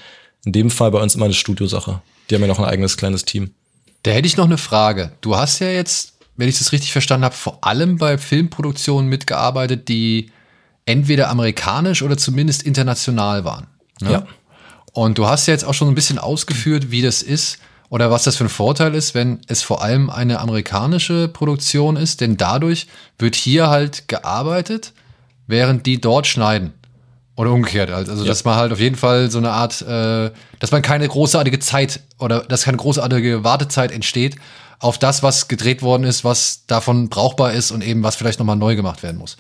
[0.45, 2.01] in dem Fall bei uns immer eine Studiosache.
[2.29, 3.51] Die haben ja noch ein eigenes kleines Team.
[4.03, 5.13] Da hätte ich noch eine Frage.
[5.21, 9.89] Du hast ja jetzt, wenn ich das richtig verstanden habe, vor allem bei Filmproduktionen mitgearbeitet,
[9.89, 10.31] die
[10.87, 13.67] entweder amerikanisch oder zumindest international waren.
[14.01, 14.13] Ne?
[14.13, 14.27] Ja.
[14.93, 17.59] Und du hast ja jetzt auch schon ein bisschen ausgeführt, wie das ist
[17.89, 22.21] oder was das für ein Vorteil ist, wenn es vor allem eine amerikanische Produktion ist,
[22.21, 22.87] denn dadurch
[23.19, 24.93] wird hier halt gearbeitet,
[25.47, 26.73] während die dort schneiden.
[27.37, 27.91] Oder umgekehrt.
[27.91, 28.25] Also, ja.
[28.25, 30.31] dass man halt auf jeden Fall so eine Art, äh,
[30.61, 34.37] dass man keine großartige Zeit oder dass keine großartige Wartezeit entsteht
[34.79, 38.57] auf das, was gedreht worden ist, was davon brauchbar ist und eben was vielleicht nochmal
[38.57, 39.37] neu gemacht werden muss.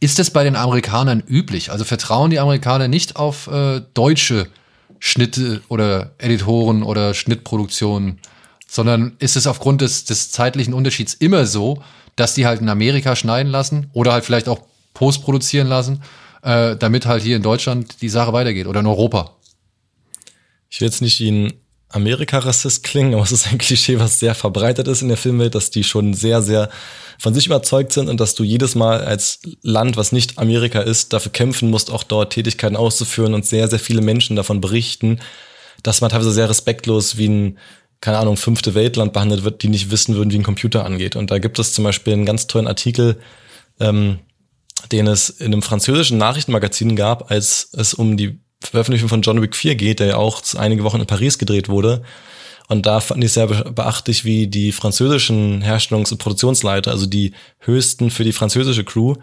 [0.00, 1.70] Ist das bei den Amerikanern üblich?
[1.70, 4.48] Also vertrauen die Amerikaner nicht auf äh, deutsche
[4.98, 8.18] Schnitte oder Editoren oder Schnittproduktionen,
[8.68, 11.82] sondern ist es aufgrund des, des zeitlichen Unterschieds immer so,
[12.14, 14.60] dass die halt in Amerika schneiden lassen oder halt vielleicht auch
[14.94, 16.02] postproduzieren lassen,
[16.42, 19.36] äh, damit halt hier in Deutschland die Sache weitergeht oder in Europa.
[20.68, 21.52] Ich will jetzt nicht ein
[21.88, 25.70] Amerika-Rassist klingen, aber es ist ein Klischee, was sehr verbreitet ist in der Filmwelt, dass
[25.70, 26.68] die schon sehr, sehr
[27.18, 31.12] von sich überzeugt sind und dass du jedes Mal als Land, was nicht Amerika ist,
[31.12, 35.20] dafür kämpfen musst, auch dort Tätigkeiten auszuführen und sehr, sehr viele Menschen davon berichten,
[35.82, 37.58] dass man teilweise sehr respektlos wie ein,
[38.00, 41.16] keine Ahnung, fünfte Weltland behandelt wird, die nicht wissen würden, wie ein Computer angeht.
[41.16, 43.20] Und da gibt es zum Beispiel einen ganz tollen Artikel,
[43.80, 44.18] ähm,
[44.92, 49.54] den es in einem französischen Nachrichtenmagazin gab, als es um die Veröffentlichung von John Wick
[49.54, 52.02] 4 geht, der ja auch einige Wochen in Paris gedreht wurde.
[52.68, 58.10] Und da fand ich sehr beachtlich, wie die französischen Herstellungs- und Produktionsleiter, also die höchsten
[58.10, 59.14] für die französische Crew,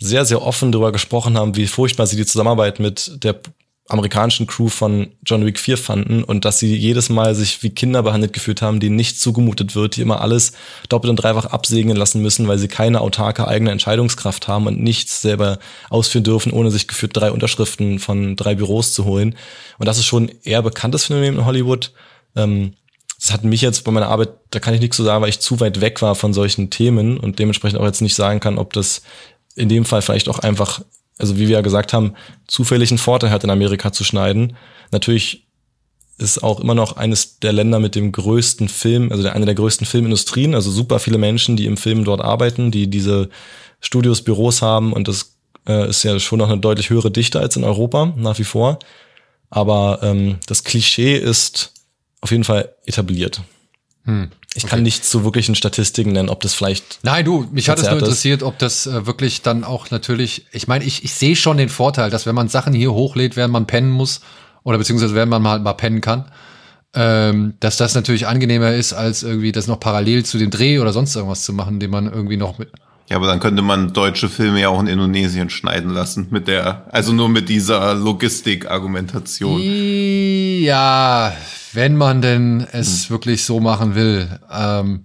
[0.00, 3.40] sehr, sehr offen darüber gesprochen haben, wie furchtbar sie die Zusammenarbeit mit der
[3.88, 8.02] amerikanischen Crew von John Wick 4 fanden und dass sie jedes Mal sich wie Kinder
[8.02, 10.52] behandelt gefühlt haben, denen nicht zugemutet wird, die immer alles
[10.88, 15.22] doppelt und dreifach absegnen lassen müssen, weil sie keine autarke eigene Entscheidungskraft haben und nichts
[15.22, 15.58] selber
[15.88, 19.34] ausführen dürfen, ohne sich geführt drei Unterschriften von drei Büros zu holen.
[19.78, 21.92] Und das ist schon eher bekanntes Phänomen in Hollywood.
[22.36, 22.74] Ähm,
[23.18, 25.40] das hat mich jetzt bei meiner Arbeit, da kann ich nichts zu sagen, weil ich
[25.40, 28.72] zu weit weg war von solchen Themen und dementsprechend auch jetzt nicht sagen kann, ob
[28.74, 29.02] das
[29.56, 30.82] in dem Fall vielleicht auch einfach,
[31.18, 32.14] also wie wir ja gesagt haben,
[32.46, 34.56] zufällig einen Vorteil hat, in Amerika zu schneiden.
[34.92, 35.48] Natürlich
[36.18, 39.86] ist auch immer noch eines der Länder mit dem größten Film, also eine der größten
[39.86, 43.28] Filmindustrien, also super viele Menschen, die im Film dort arbeiten, die diese
[43.80, 47.56] Studios, Büros haben und das äh, ist ja schon noch eine deutlich höhere Dichte als
[47.56, 48.80] in Europa, nach wie vor.
[49.50, 51.72] Aber ähm, das Klischee ist
[52.20, 53.40] auf jeden Fall etabliert.
[54.04, 54.30] Hm.
[54.54, 57.00] Ich kann nicht zu wirklichen Statistiken nennen, ob das vielleicht.
[57.02, 60.66] Nein, du, mich hat es nur interessiert, ob das äh, wirklich dann auch natürlich, ich
[60.66, 63.66] meine, ich, ich sehe schon den Vorteil, dass wenn man Sachen hier hochlädt, während man
[63.66, 64.20] pennen muss,
[64.64, 66.24] oder beziehungsweise während man mal, mal pennen kann,
[66.94, 70.92] ähm, dass das natürlich angenehmer ist, als irgendwie das noch parallel zu dem Dreh oder
[70.92, 72.70] sonst irgendwas zu machen, den man irgendwie noch mit.
[73.08, 76.86] Ja, aber dann könnte man deutsche Filme ja auch in Indonesien schneiden lassen mit der,
[76.92, 79.60] also nur mit dieser Logistik-Argumentation.
[79.62, 81.34] Ja,
[81.72, 84.40] wenn man denn es wirklich so machen will.
[84.50, 85.04] Ähm,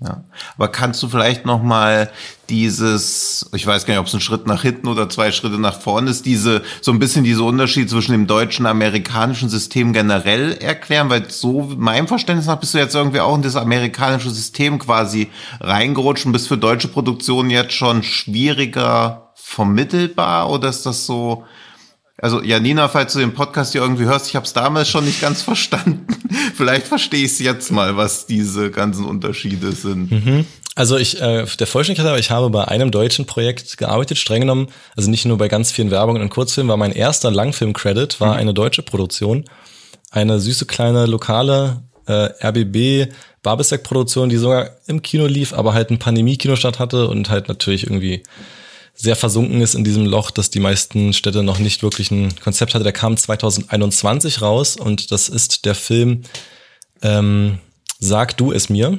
[0.00, 0.24] Ja.
[0.56, 2.10] Aber kannst du vielleicht noch mal
[2.50, 5.80] dieses, ich weiß gar nicht, ob es ein Schritt nach hinten oder zwei Schritte nach
[5.80, 10.52] vorne ist, diese so ein bisschen diese Unterschied zwischen dem deutschen und amerikanischen System generell
[10.58, 14.78] erklären, weil so meinem Verständnis nach bist du jetzt irgendwie auch in das amerikanische System
[14.78, 21.44] quasi reingerutscht und bist für deutsche Produktionen jetzt schon schwieriger vermittelbar oder ist das so?
[22.24, 25.20] Also Janina, falls du den Podcast hier irgendwie hörst, ich habe es damals schon nicht
[25.20, 26.06] ganz verstanden.
[26.56, 30.10] Vielleicht verstehe ich es jetzt mal, was diese ganzen Unterschiede sind.
[30.74, 34.68] Also ich, äh, der Vollständigkeit aber, ich habe bei einem deutschen Projekt gearbeitet, streng genommen,
[34.96, 38.54] also nicht nur bei ganz vielen Werbungen und Kurzfilmen, war mein erster Langfilm-Credit, war eine
[38.54, 39.44] deutsche Produktion.
[40.10, 43.12] Eine süße kleine lokale äh, RBB
[43.42, 47.82] Babelsek-Produktion, die sogar im Kino lief, aber halt ein Pandemie-Kino statt hatte und halt natürlich
[47.84, 48.22] irgendwie
[48.94, 52.74] sehr versunken ist in diesem Loch, dass die meisten Städte noch nicht wirklich ein Konzept
[52.74, 52.84] hatte.
[52.84, 56.22] Der kam 2021 raus und das ist der Film
[57.02, 57.58] ähm,
[57.98, 58.98] Sag du es mir.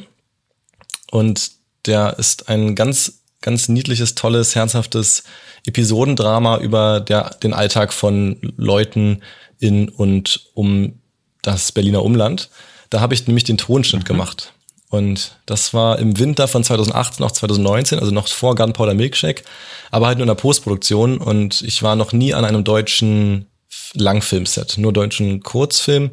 [1.11, 1.51] Und
[1.85, 5.23] der ist ein ganz, ganz niedliches, tolles, herzhaftes
[5.65, 9.21] Episodendrama über der, den Alltag von Leuten
[9.59, 10.99] in und um
[11.43, 12.49] das Berliner Umland.
[12.89, 14.53] Da habe ich nämlich den Tonschnitt gemacht.
[14.89, 19.43] Und das war im Winter von 2018 auf 2019, also noch vor Gunpowder Milkshake,
[19.91, 21.17] aber halt nur in der Postproduktion.
[21.17, 23.47] Und ich war noch nie an einem deutschen
[23.93, 26.11] Langfilmset, nur deutschen Kurzfilm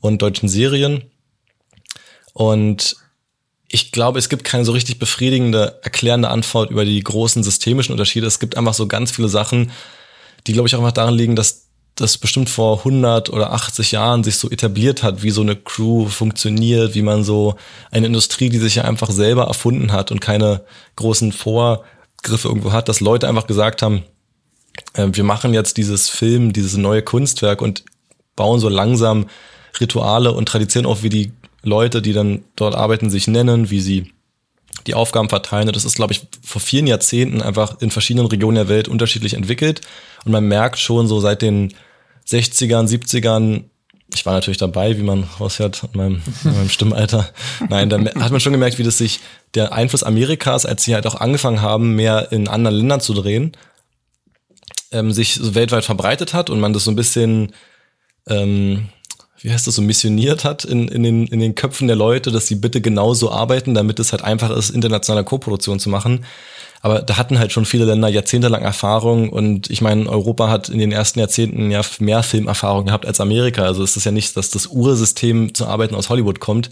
[0.00, 1.10] und deutschen Serien.
[2.32, 2.96] Und
[3.68, 8.26] ich glaube, es gibt keine so richtig befriedigende, erklärende Antwort über die großen systemischen Unterschiede.
[8.26, 9.72] Es gibt einfach so ganz viele Sachen,
[10.46, 11.68] die, glaube ich, auch einfach daran liegen, dass
[12.02, 16.06] das bestimmt vor 100 oder 80 Jahren sich so etabliert hat, wie so eine Crew
[16.06, 17.56] funktioniert, wie man so
[17.90, 20.64] eine Industrie, die sich ja einfach selber erfunden hat und keine
[20.96, 24.02] großen Vorgriffe irgendwo hat, dass Leute einfach gesagt haben,
[24.94, 27.84] äh, wir machen jetzt dieses Film, dieses neue Kunstwerk und
[28.36, 29.26] bauen so langsam
[29.80, 31.32] Rituale und Traditionen auf, wie die
[31.62, 34.12] Leute, die dann dort arbeiten, sich nennen, wie sie
[34.86, 35.68] die Aufgaben verteilen.
[35.68, 39.34] Und das ist, glaube ich, vor vielen Jahrzehnten einfach in verschiedenen Regionen der Welt unterschiedlich
[39.34, 39.80] entwickelt.
[40.24, 41.74] Und man merkt schon so seit den
[42.32, 43.64] 60ern, 70ern,
[44.14, 47.30] ich war natürlich dabei, wie man raushört in meinem, in meinem Stimmalter.
[47.68, 49.20] Nein, da hat man schon gemerkt, wie das sich
[49.54, 53.52] der Einfluss Amerikas, als sie halt auch angefangen haben, mehr in anderen Ländern zu drehen,
[54.90, 57.52] ähm, sich so weltweit verbreitet hat und man das so ein bisschen
[58.28, 58.88] ähm,
[59.42, 62.46] wie heißt das so, missioniert hat in, in, den, in den Köpfen der Leute, dass
[62.46, 66.24] sie bitte genauso arbeiten, damit es halt einfach ist, internationale Koproduktion zu machen.
[66.82, 70.78] Aber da hatten halt schon viele Länder jahrzehntelang Erfahrung und ich meine, Europa hat in
[70.78, 73.62] den ersten Jahrzehnten ja mehr Filmerfahrung gehabt als Amerika.
[73.62, 76.70] Also es ist ja nicht, dass das Ursystem zu arbeiten aus Hollywood kommt.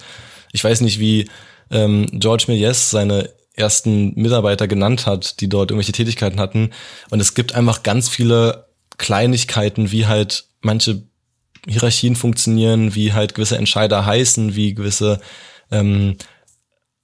[0.53, 1.31] Ich weiß nicht, wie
[1.71, 6.71] ähm, George Méliès seine ersten Mitarbeiter genannt hat, die dort irgendwelche Tätigkeiten hatten.
[7.11, 8.67] Und es gibt einfach ganz viele
[8.99, 11.03] Kleinigkeiten, wie halt manche
[11.69, 15.21] Hierarchien funktionieren, wie halt gewisse Entscheider heißen, wie gewisse
[15.71, 16.17] ähm,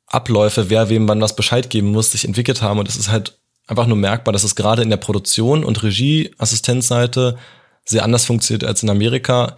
[0.06, 2.78] Abläufe, wer wem wann was Bescheid geben muss, sich entwickelt haben.
[2.78, 7.36] Und es ist halt einfach nur merkbar, dass es gerade in der Produktion und Regie-Assistenzseite
[7.84, 9.56] sehr anders funktioniert als in Amerika.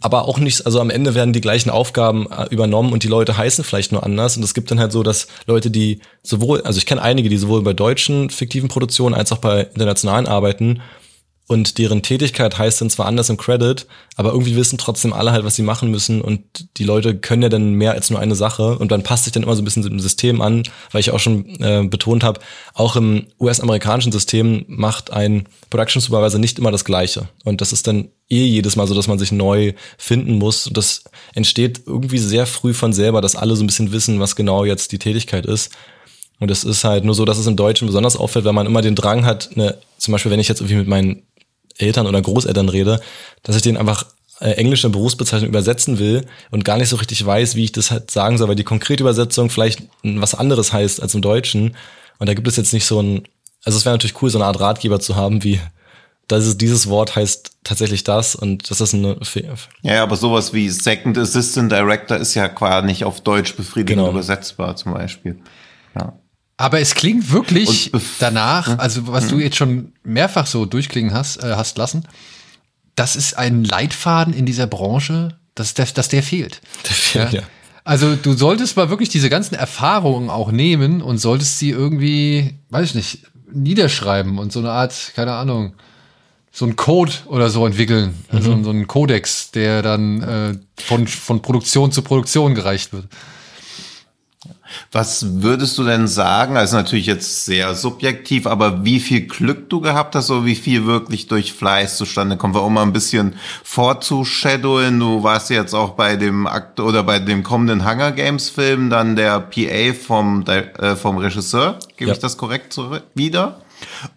[0.00, 3.36] Aber auch nicht, also am Ende werden die gleichen Aufgaben äh, übernommen und die Leute
[3.36, 4.36] heißen vielleicht nur anders.
[4.36, 7.38] Und es gibt dann halt so, dass Leute, die sowohl, also ich kenne einige, die
[7.38, 10.82] sowohl bei deutschen fiktiven Produktionen als auch bei internationalen arbeiten,
[11.46, 13.86] und deren Tätigkeit heißt dann zwar anders im Credit,
[14.16, 16.22] aber irgendwie wissen trotzdem alle halt, was sie machen müssen.
[16.22, 16.42] Und
[16.78, 18.78] die Leute können ja dann mehr als nur eine Sache.
[18.78, 21.18] Und dann passt sich dann immer so ein bisschen dem System an, weil ich auch
[21.18, 22.40] schon äh, betont habe,
[22.72, 27.28] auch im US-amerikanischen System macht ein Production Supervisor nicht immer das Gleiche.
[27.44, 30.66] Und das ist dann eh jedes Mal so, dass man sich neu finden muss.
[30.66, 34.34] Und das entsteht irgendwie sehr früh von selber, dass alle so ein bisschen wissen, was
[34.34, 35.72] genau jetzt die Tätigkeit ist.
[36.40, 38.82] Und es ist halt nur so, dass es im Deutschen besonders auffällt, wenn man immer
[38.82, 41.22] den Drang hat, eine, zum Beispiel, wenn ich jetzt irgendwie mit meinen
[41.78, 43.00] Eltern oder Großeltern rede,
[43.42, 44.06] dass ich denen einfach
[44.40, 48.10] äh, englische Berufsbezeichnung übersetzen will und gar nicht so richtig weiß, wie ich das halt
[48.10, 51.76] sagen soll, weil die konkrete Übersetzung vielleicht was anderes heißt als im Deutschen.
[52.18, 53.22] Und da gibt es jetzt nicht so ein,
[53.64, 55.60] also es wäre natürlich cool, so eine Art Ratgeber zu haben, wie
[56.28, 59.16] das ist, dieses Wort heißt tatsächlich das und das ist eine
[59.82, 64.10] Ja, aber sowas wie Second Assistant Director ist ja quasi nicht auf Deutsch befriedigend Genau.
[64.10, 65.38] übersetzbar zum Beispiel.
[65.94, 66.14] Ja.
[66.56, 67.90] Aber es klingt wirklich
[68.20, 72.06] danach, also was du jetzt schon mehrfach so durchklingen hast, äh, hast lassen,
[72.94, 76.60] das ist ein Leitfaden in dieser Branche, dass der, dass der fehlt.
[76.84, 77.42] Der fehlt, ja.
[77.82, 82.90] Also du solltest mal wirklich diese ganzen Erfahrungen auch nehmen und solltest sie irgendwie, weiß
[82.90, 83.18] ich nicht,
[83.52, 85.74] niederschreiben und so eine Art, keine Ahnung,
[86.50, 88.14] so ein Code oder so entwickeln.
[88.30, 88.64] Also mhm.
[88.64, 93.06] so ein Codex, der dann äh, von, von Produktion zu Produktion gereicht wird.
[94.92, 96.56] Was würdest du denn sagen?
[96.56, 100.86] Also natürlich jetzt sehr subjektiv, aber wie viel Glück du gehabt hast oder wie viel
[100.86, 102.54] wirklich durch Fleiß zustande kommt?
[102.54, 104.98] War um mal ein bisschen vorzushadowen.
[104.98, 109.16] Du warst jetzt auch bei dem Akt oder bei dem kommenden Hunger Games Film dann
[109.16, 111.78] der PA vom, äh, vom Regisseur.
[111.96, 112.14] Gebe ja.
[112.14, 113.60] ich das korrekt zurück wieder?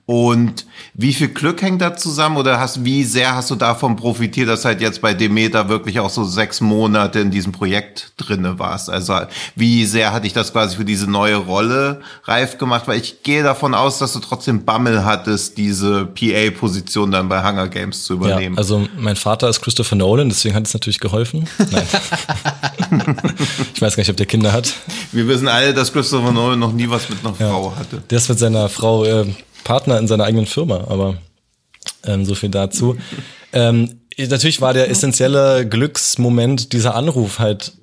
[0.05, 4.47] Und wie viel Glück hängt da zusammen oder hast, wie sehr hast du davon profitiert,
[4.47, 8.89] dass halt jetzt bei Demeter wirklich auch so sechs Monate in diesem Projekt drinne warst?
[8.89, 9.19] Also
[9.55, 12.83] wie sehr hat dich das quasi für diese neue Rolle reif gemacht?
[12.87, 17.67] Weil ich gehe davon aus, dass du trotzdem Bammel hattest, diese PA-Position dann bei Hunger
[17.67, 18.55] Games zu übernehmen.
[18.55, 21.47] Ja, also mein Vater ist Christopher Nolan, deswegen hat es natürlich geholfen.
[21.69, 21.87] Nein.
[23.73, 24.73] ich weiß gar nicht, ob der Kinder hat.
[25.11, 27.49] Wir wissen alle, dass Christopher Nolan noch nie was mit einer ja.
[27.49, 28.01] Frau hatte.
[28.09, 29.25] Der ist mit seiner Frau äh,
[29.68, 31.18] Partner in seiner eigenen Firma, aber
[32.05, 32.95] ähm, so viel dazu.
[33.53, 37.74] ähm, natürlich war der essentielle Glücksmoment dieser Anruf halt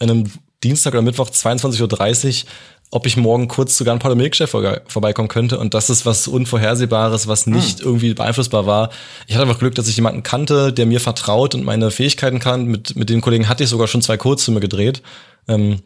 [0.00, 0.24] an einem
[0.64, 2.50] Dienstag oder Mittwoch 22.30 Uhr,
[2.90, 5.58] ob ich morgen kurz zu Gunpowder Milkchef vorbeikommen könnte.
[5.58, 7.86] Und das ist was Unvorhersehbares, was nicht hm.
[7.86, 8.90] irgendwie beeinflussbar war.
[9.26, 12.66] Ich hatte einfach Glück, dass ich jemanden kannte, der mir vertraut und meine Fähigkeiten kann.
[12.66, 15.02] Mit, mit dem Kollegen hatte ich sogar schon zwei Kurzfilme gedreht.
[15.48, 15.82] Ähm,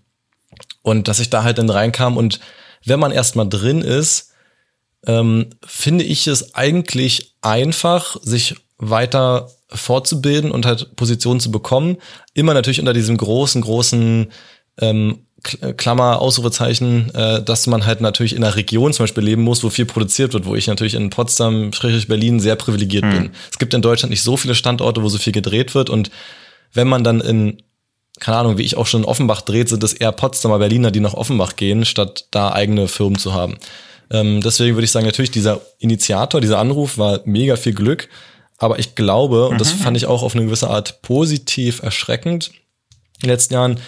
[0.82, 2.16] und dass ich da halt dann reinkam.
[2.16, 2.40] Und
[2.84, 4.25] wenn man erstmal drin ist,
[5.06, 11.96] ähm, finde ich es eigentlich einfach, sich weiter fortzubilden und halt Positionen zu bekommen.
[12.34, 14.30] Immer natürlich unter diesem großen, großen
[14.80, 15.18] ähm,
[15.76, 19.70] Klammer, Ausrufezeichen, äh, dass man halt natürlich in einer Region zum Beispiel leben muss, wo
[19.70, 21.70] viel produziert wird, wo ich natürlich in Potsdam,
[22.08, 23.10] Berlin sehr privilegiert mhm.
[23.10, 23.30] bin.
[23.50, 26.10] Es gibt in Deutschland nicht so viele Standorte, wo so viel gedreht wird und
[26.72, 27.62] wenn man dann in
[28.18, 31.00] keine Ahnung, wie ich auch schon in Offenbach dreht, sind es eher Potsdamer Berliner, die
[31.00, 33.58] nach Offenbach gehen, statt da eigene Firmen zu haben.
[34.10, 38.08] Ähm, deswegen würde ich sagen, natürlich dieser Initiator, dieser Anruf war mega viel Glück.
[38.58, 39.78] Aber ich glaube, und das mhm.
[39.78, 42.52] fand ich auch auf eine gewisse Art positiv erschreckend
[43.16, 43.80] in den letzten Jahren,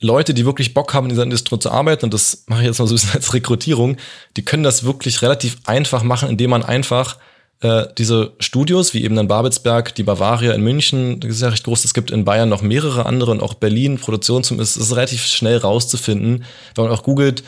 [0.00, 2.80] Leute, die wirklich Bock haben, in dieser Industrie zu arbeiten, und das mache ich jetzt
[2.80, 3.96] mal so ein bisschen als Rekrutierung,
[4.36, 7.18] die können das wirklich relativ einfach machen, indem man einfach
[7.60, 11.64] äh, diese Studios, wie eben dann Babelsberg, die Bavaria in München, das ist ja recht
[11.64, 15.24] groß, es gibt in Bayern noch mehrere andere und auch Berlin, Produktion, ist, ist relativ
[15.24, 16.44] schnell rauszufinden,
[16.74, 17.44] wenn man auch googelt,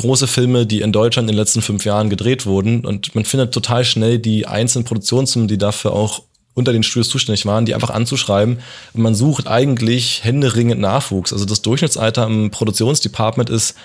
[0.00, 2.84] große Filme, die in Deutschland in den letzten fünf Jahren gedreht wurden.
[2.84, 6.22] Und man findet total schnell die einzelnen Produktionsfirmen, die dafür auch
[6.54, 8.58] unter den Studios zuständig waren, die einfach anzuschreiben.
[8.92, 11.32] Und man sucht eigentlich händeringend Nachwuchs.
[11.32, 13.76] Also das Durchschnittsalter im Produktionsdepartment ist,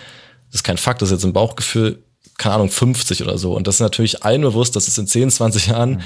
[0.48, 2.04] das ist kein Fakt, das ist jetzt ein Bauchgefühl,
[2.38, 3.56] keine Ahnung, 50 oder so.
[3.56, 6.02] Und das ist natürlich allen bewusst, dass es in 10, 20 Jahren mhm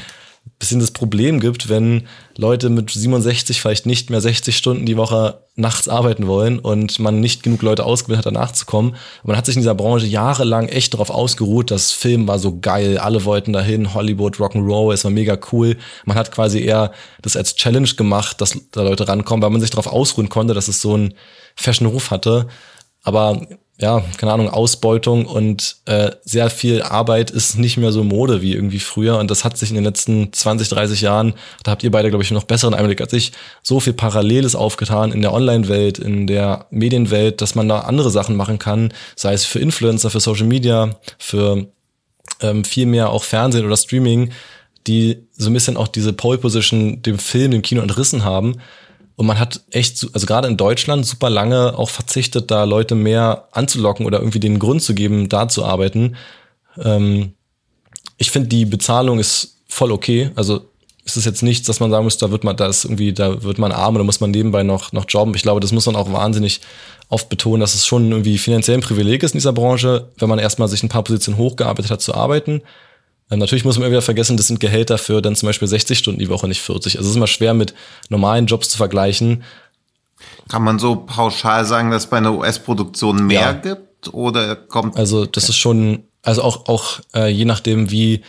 [0.57, 5.43] bisschen das Problem gibt, wenn Leute mit 67 vielleicht nicht mehr 60 Stunden die Woche
[5.55, 8.95] nachts arbeiten wollen und man nicht genug Leute ausgebildet hat, danach zu kommen.
[9.23, 12.97] man hat sich in dieser Branche jahrelang echt darauf ausgeruht, das Film war so geil,
[12.97, 15.77] alle wollten dahin, Hollywood, Rock'n'Roll, es war mega cool.
[16.05, 16.91] Man hat quasi eher
[17.21, 20.67] das als Challenge gemacht, dass da Leute rankommen, weil man sich darauf ausruhen konnte, dass
[20.67, 21.13] es so einen
[21.55, 22.47] Fashion-Ruf hatte.
[23.03, 23.47] Aber
[23.81, 28.53] ja, keine Ahnung, Ausbeutung und äh, sehr viel Arbeit ist nicht mehr so Mode wie
[28.53, 29.17] irgendwie früher.
[29.17, 32.23] Und das hat sich in den letzten 20, 30 Jahren, da habt ihr beide, glaube
[32.23, 33.31] ich, noch besseren Einblick als ich,
[33.63, 38.35] so viel Paralleles aufgetan in der Online-Welt, in der Medienwelt, dass man da andere Sachen
[38.35, 41.67] machen kann, sei es für Influencer, für Social Media, für
[42.41, 44.31] ähm, viel mehr auch Fernsehen oder Streaming,
[44.87, 48.57] die so ein bisschen auch diese Pole Position dem Film, dem Kino entrissen haben
[49.19, 53.49] und man hat echt, also gerade in Deutschland, super lange auch verzichtet, da Leute mehr
[53.51, 56.15] anzulocken oder irgendwie den Grund zu geben, da zu arbeiten.
[56.81, 57.33] Ähm,
[58.17, 60.31] ich finde, die Bezahlung ist voll okay.
[60.35, 60.61] Also
[61.03, 63.43] ist es jetzt nichts, dass man sagen muss, da wird man, da ist irgendwie, da
[63.43, 65.35] wird man arm oder muss man nebenbei noch, noch jobben.
[65.35, 66.61] Ich glaube, das muss man auch wahnsinnig
[67.09, 70.39] oft betonen, dass es schon irgendwie finanziell ein Privileg ist in dieser Branche, wenn man
[70.39, 72.61] erstmal sich ein paar Positionen hochgearbeitet hat, zu arbeiten.
[73.31, 75.97] Ähm, natürlich muss man immer wieder vergessen, das sind Gehälter für dann zum Beispiel 60
[75.97, 76.97] Stunden die Woche, nicht 40.
[76.97, 77.73] Also es ist immer schwer mit
[78.09, 79.43] normalen Jobs zu vergleichen.
[80.47, 83.53] Kann man so pauschal sagen, dass es bei einer US-Produktion mehr ja.
[83.53, 84.97] gibt oder kommt?
[84.97, 88.21] Also das ist schon, also auch, auch äh, je nachdem, wie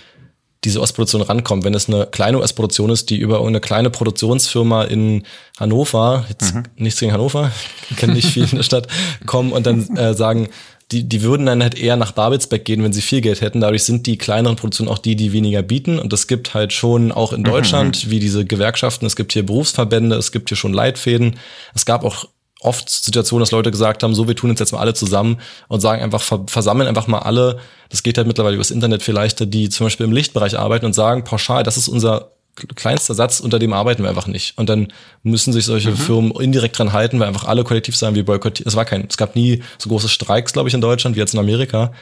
[0.64, 1.64] diese US-Produktion rankommt.
[1.64, 5.24] Wenn es eine kleine US-Produktion ist, die über eine kleine Produktionsfirma in
[5.58, 6.64] Hannover, jetzt mhm.
[6.76, 7.50] nichts gegen Hannover,
[7.96, 8.86] kenne nicht viel in der Stadt,
[9.26, 10.48] kommen und dann äh, sagen,
[10.92, 13.60] die, die würden dann halt eher nach Babelsberg gehen, wenn sie viel Geld hätten.
[13.60, 15.98] Dadurch sind die kleineren Produktionen auch die, die weniger bieten.
[15.98, 17.44] Und es gibt halt schon auch in mhm.
[17.44, 18.10] Deutschland, mhm.
[18.10, 21.36] wie diese Gewerkschaften, es gibt hier Berufsverbände, es gibt hier schon Leitfäden.
[21.74, 22.26] Es gab auch
[22.60, 25.80] oft Situationen, dass Leute gesagt haben, so, wir tun uns jetzt mal alle zusammen und
[25.80, 29.86] sagen einfach, versammeln einfach mal alle, das geht halt mittlerweile übers Internet vielleicht, die zum
[29.86, 32.32] Beispiel im Lichtbereich arbeiten und sagen pauschal, das ist unser
[32.74, 34.56] kleinster Satz, unter dem arbeiten wir einfach nicht.
[34.58, 34.92] Und dann
[35.22, 35.96] müssen sich solche mhm.
[35.96, 38.68] Firmen indirekt dran halten, weil einfach alle kollektiv sagen, wir boykottieren.
[38.68, 41.34] Es war kein, es gab nie so große Streiks, glaube ich, in Deutschland wie jetzt
[41.34, 41.92] in Amerika.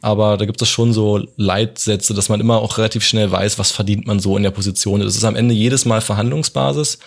[0.00, 3.72] Aber da gibt es schon so Leitsätze, dass man immer auch relativ schnell weiß, was
[3.72, 5.00] verdient man so in der Position.
[5.00, 6.98] Das ist am Ende jedes Mal Verhandlungsbasis.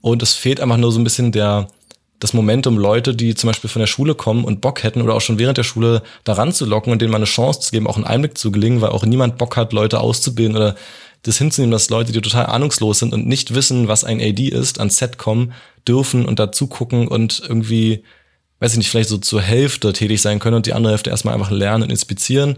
[0.00, 1.68] Und es fehlt einfach nur so ein bisschen der,
[2.20, 5.20] das Momentum, Leute, die zum Beispiel von der Schule kommen und Bock hätten oder auch
[5.20, 7.96] schon während der Schule daran zu locken und denen mal eine Chance zu geben, auch
[7.96, 10.74] einen Einblick zu gelingen, weil auch niemand Bock hat, Leute auszubilden oder
[11.22, 14.78] das hinzunehmen, dass Leute, die total ahnungslos sind und nicht wissen, was ein AD ist,
[14.78, 15.52] ans Set kommen
[15.86, 18.04] dürfen und dazu gucken und irgendwie,
[18.60, 21.34] weiß ich nicht, vielleicht so zur Hälfte tätig sein können und die andere Hälfte erstmal
[21.34, 22.56] einfach lernen und inspizieren.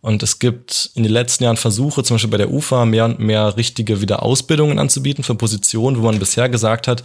[0.00, 3.18] Und es gibt in den letzten Jahren Versuche, zum Beispiel bei der UFA, mehr und
[3.18, 7.02] mehr richtige Wiederausbildungen anzubieten für Positionen, wo man bisher gesagt hat,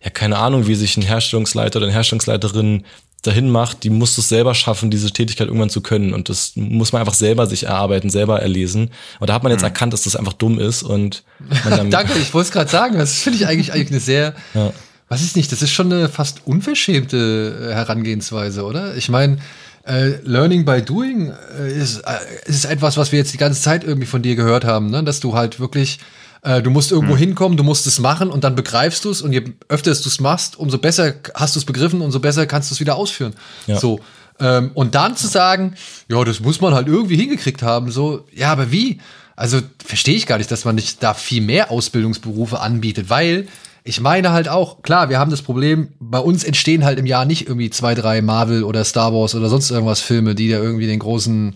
[0.00, 2.84] ja, keine Ahnung, wie sich ein Herstellungsleiter oder eine Herstellungsleiterin
[3.22, 6.14] dahin macht, die muss es selber schaffen, diese Tätigkeit irgendwann zu können.
[6.14, 8.90] Und das muss man einfach selber sich erarbeiten, selber erlesen.
[9.18, 9.66] Und da hat man jetzt mhm.
[9.66, 10.82] erkannt, dass das einfach dumm ist.
[10.82, 11.24] Und
[11.90, 12.98] Danke, ich wollte es gerade sagen.
[12.98, 14.72] Das finde ich eigentlich, eigentlich eine sehr, ja.
[15.08, 18.96] was ist nicht, das ist schon eine fast unverschämte Herangehensweise, oder?
[18.96, 19.38] Ich meine,
[19.84, 23.82] äh, Learning by Doing äh, ist, äh, ist etwas, was wir jetzt die ganze Zeit
[23.82, 25.02] irgendwie von dir gehört haben, ne?
[25.02, 25.98] dass du halt wirklich
[26.42, 27.18] äh, du musst irgendwo hm.
[27.18, 30.20] hinkommen, du musst es machen und dann begreifst du es und je öfter du es
[30.20, 33.34] machst, umso besser hast du es begriffen, umso besser kannst du es wieder ausführen.
[33.66, 33.78] Ja.
[33.78, 34.00] So.
[34.40, 35.74] Ähm, und dann zu sagen,
[36.08, 39.00] ja, das muss man halt irgendwie hingekriegt haben, so, ja, aber wie?
[39.34, 43.46] Also verstehe ich gar nicht, dass man nicht da viel mehr Ausbildungsberufe anbietet, weil
[43.84, 47.24] ich meine halt auch, klar, wir haben das Problem, bei uns entstehen halt im Jahr
[47.24, 50.86] nicht irgendwie zwei, drei Marvel oder Star Wars oder sonst irgendwas Filme, die da irgendwie
[50.86, 51.54] den großen,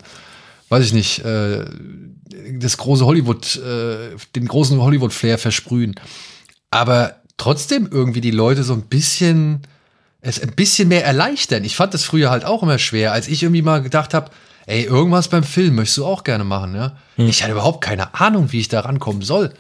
[0.69, 1.67] weiß ich nicht, äh,
[2.59, 5.95] das große Hollywood, äh, den großen Hollywood-Flair versprühen.
[6.71, 9.63] Aber trotzdem irgendwie die Leute so ein bisschen,
[10.21, 11.65] es ein bisschen mehr erleichtern.
[11.65, 14.31] Ich fand das früher halt auch immer schwer, als ich irgendwie mal gedacht habe,
[14.67, 16.97] ey, irgendwas beim Film möchtest du auch gerne machen, ja?
[17.17, 17.27] Hm.
[17.29, 19.53] Ich hatte überhaupt keine Ahnung, wie ich da rankommen soll.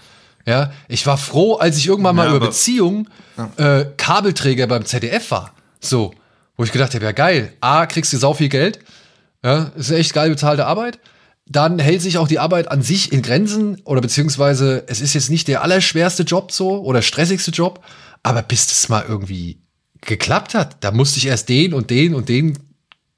[0.47, 3.09] Ja, ich war froh, als ich irgendwann mal ja, über Beziehungen
[3.59, 5.55] äh, Kabelträger beim ZDF war.
[5.81, 6.15] So,
[6.57, 8.81] wo ich gedacht habe, ja geil, A, kriegst du sau viel Geld,
[9.45, 10.99] ja, ist eine echt geil bezahlte Arbeit
[11.47, 15.31] dann hält sich auch die Arbeit an sich in Grenzen oder beziehungsweise es ist jetzt
[15.31, 17.85] nicht der allerschwerste Job so oder stressigste Job,
[18.23, 19.59] aber bis das mal irgendwie
[20.01, 22.59] geklappt hat, da musste ich erst den und den und den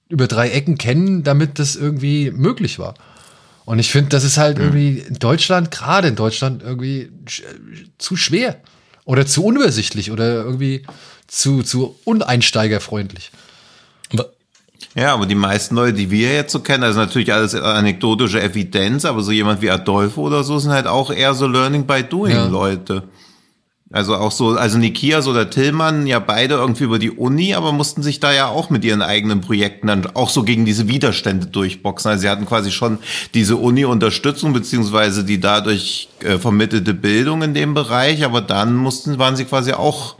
[0.09, 2.95] über drei Ecken kennen, damit das irgendwie möglich war.
[3.64, 4.64] Und ich finde, das ist halt mhm.
[4.64, 7.11] irgendwie in Deutschland, gerade in Deutschland, irgendwie
[7.99, 8.61] zu schwer
[9.05, 10.85] oder zu unübersichtlich oder irgendwie
[11.27, 13.31] zu, zu uneinsteigerfreundlich.
[14.95, 18.43] Ja, aber die meisten Leute, die wir jetzt so kennen, das ist natürlich alles anekdotische
[18.43, 22.03] Evidenz, aber so jemand wie Adolfo oder so sind halt auch eher so Learning by
[22.03, 22.47] Doing ja.
[22.47, 23.05] Leute.
[23.95, 28.03] Also auch so, also Nikias oder Tillmann ja beide irgendwie über die Uni, aber mussten
[28.03, 32.11] sich da ja auch mit ihren eigenen Projekten dann auch so gegen diese Widerstände durchboxen.
[32.11, 32.99] Also sie hatten quasi schon
[33.35, 39.37] diese Uni-Unterstützung beziehungsweise die dadurch äh, vermittelte Bildung in dem Bereich, aber dann mussten, waren
[39.37, 40.16] sie quasi auch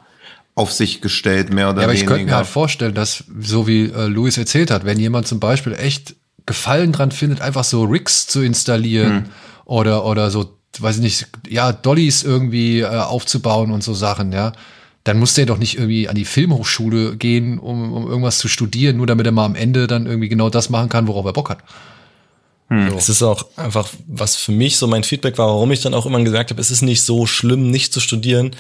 [0.55, 2.05] auf sich gestellt, mehr oder ja, aber weniger.
[2.05, 5.41] ich könnte mir halt vorstellen, dass, so wie äh, Luis erzählt hat, wenn jemand zum
[5.41, 6.15] Beispiel echt
[6.47, 9.25] Gefallen dran findet, einfach so Rigs zu installieren hm.
[9.65, 14.53] oder, oder so, weiß ich nicht, ja, Dollys irgendwie äh, aufzubauen und so Sachen, ja,
[15.05, 18.97] dann muss der doch nicht irgendwie an die Filmhochschule gehen, um, um irgendwas zu studieren,
[18.97, 21.51] nur damit er mal am Ende dann irgendwie genau das machen kann, worauf er Bock
[21.51, 21.59] hat.
[22.69, 22.89] Hm.
[22.97, 26.07] Es ist auch einfach, was für mich so mein Feedback war, warum ich dann auch
[26.07, 28.55] immer gesagt habe, es ist nicht so schlimm, nicht zu studieren,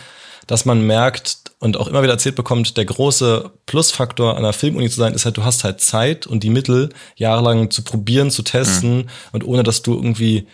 [0.47, 4.91] dass man merkt und auch immer wieder erzählt bekommt, der große Plusfaktor an einer Filmuni
[4.91, 8.43] zu sein, ist halt, du hast halt Zeit und die Mittel, jahrelang zu probieren, zu
[8.43, 9.09] testen mhm.
[9.33, 10.47] und ohne dass du irgendwie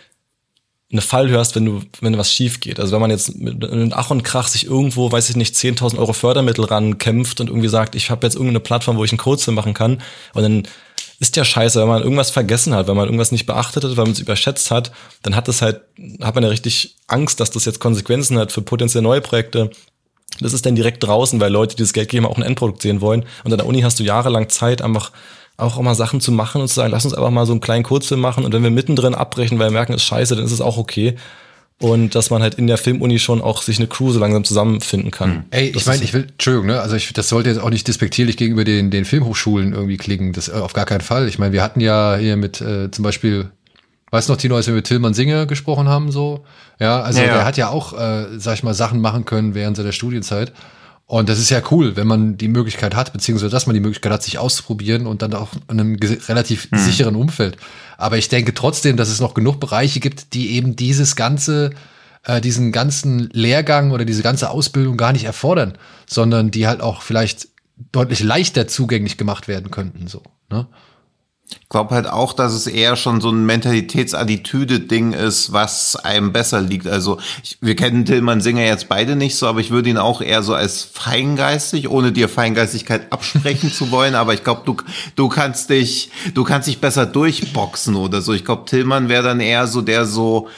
[0.91, 2.79] eine Fall hörst, wenn du, wenn was schief geht.
[2.79, 5.97] Also wenn man jetzt mit, mit Ach und Krach sich irgendwo, weiß ich nicht, 10.000
[5.97, 9.51] Euro Fördermittel rankämpft und irgendwie sagt, ich habe jetzt irgendeine Plattform, wo ich einen Code
[9.51, 10.01] machen kann
[10.33, 10.63] und dann
[11.21, 14.05] ist ja scheiße, wenn man irgendwas vergessen hat, wenn man irgendwas nicht beachtet hat, weil
[14.05, 14.91] man es überschätzt hat,
[15.21, 15.81] dann hat das halt,
[16.19, 19.69] hat man ja richtig Angst, dass das jetzt Konsequenzen hat für potenziell neue Projekte.
[20.39, 23.01] Das ist dann direkt draußen, weil Leute, die das Geld geben, auch ein Endprodukt sehen
[23.01, 23.23] wollen.
[23.43, 25.11] Und an der Uni hast du jahrelang Zeit, einfach
[25.57, 27.83] auch mal Sachen zu machen und zu sagen, lass uns einfach mal so einen kleinen
[27.83, 30.51] Kurzfilm machen und wenn wir mittendrin abbrechen, weil wir merken, es ist scheiße, dann ist
[30.51, 31.17] es auch okay.
[31.81, 35.09] Und dass man halt in der Filmuni schon auch sich eine Crew so langsam zusammenfinden
[35.09, 35.31] kann.
[35.31, 35.43] Hm.
[35.49, 36.79] Ey, ich meine, ich will, Entschuldigung, ne?
[36.79, 40.31] Also ich, das sollte jetzt auch nicht despektierlich gegenüber den, den Filmhochschulen irgendwie klingen.
[40.33, 41.27] Das äh, auf gar keinen Fall.
[41.27, 43.51] Ich meine, wir hatten ja hier mit äh, zum Beispiel
[44.11, 46.43] Weißt du noch, Tino, als wir mit Tillmann Singer gesprochen haben, so?
[46.79, 47.33] Ja, also ja, ja.
[47.33, 50.51] der hat ja auch, äh, sag ich mal, Sachen machen können während seiner Studienzeit.
[51.05, 54.11] Und das ist ja cool, wenn man die Möglichkeit hat, beziehungsweise dass man die Möglichkeit
[54.11, 56.79] hat, sich auszuprobieren und dann auch in einem relativ hm.
[56.79, 57.57] sicheren Umfeld.
[58.01, 61.71] Aber ich denke trotzdem, dass es noch genug Bereiche gibt, die eben dieses ganze,
[62.23, 65.77] äh, diesen ganzen Lehrgang oder diese ganze Ausbildung gar nicht erfordern,
[66.07, 67.47] sondern die halt auch vielleicht
[67.91, 70.23] deutlich leichter zugänglich gemacht werden könnten, so.
[70.49, 70.67] Ne?
[71.59, 76.61] Ich glaube halt auch, dass es eher schon so ein Mentalitätsattitüde-Ding ist, was einem besser
[76.61, 76.87] liegt.
[76.87, 80.21] Also ich, wir kennen Tillmann Singer jetzt beide nicht so, aber ich würde ihn auch
[80.21, 84.15] eher so als feingeistig, ohne dir Feingeistigkeit absprechen zu wollen.
[84.15, 84.77] Aber ich glaube, du,
[85.15, 88.33] du kannst dich, du kannst dich besser durchboxen oder so.
[88.33, 90.49] Ich glaube, Tillmann wäre dann eher so der so,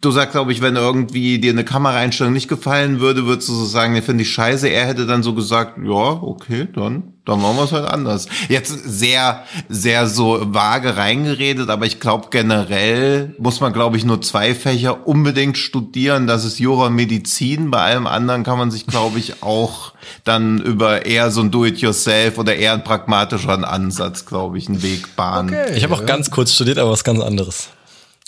[0.00, 3.66] Du sagst, glaube ich, wenn irgendwie dir eine Kameraeinstellung nicht gefallen würde, würdest du so
[3.66, 4.66] sagen, nee, finde ich scheiße.
[4.66, 8.26] Er hätte dann so gesagt, ja, okay, dann, dann machen wir es halt anders.
[8.48, 14.22] Jetzt sehr, sehr so vage reingeredet, aber ich glaube generell muss man, glaube ich, nur
[14.22, 16.26] zwei Fächer unbedingt studieren.
[16.26, 17.70] Das ist Jura und Medizin.
[17.70, 19.92] Bei allem anderen kann man sich, glaube ich, auch
[20.24, 25.16] dann über eher so ein Do-it-yourself oder eher einen pragmatischeren Ansatz, glaube ich, einen Weg
[25.16, 25.50] bahnen.
[25.50, 27.68] Okay, ich habe auch ganz kurz studiert, aber was ganz anderes.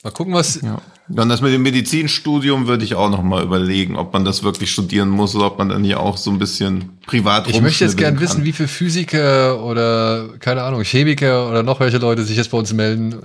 [0.05, 0.61] Mal gucken, was.
[0.61, 0.83] Ja.
[1.09, 4.71] Dann das mit dem Medizinstudium würde ich auch noch mal überlegen, ob man das wirklich
[4.71, 7.97] studieren muss oder ob man dann hier auch so ein bisschen privat Ich möchte jetzt
[7.97, 12.51] gern wissen, wie viele Physiker oder keine Ahnung Chemiker oder noch welche Leute sich jetzt
[12.51, 13.17] bei uns melden.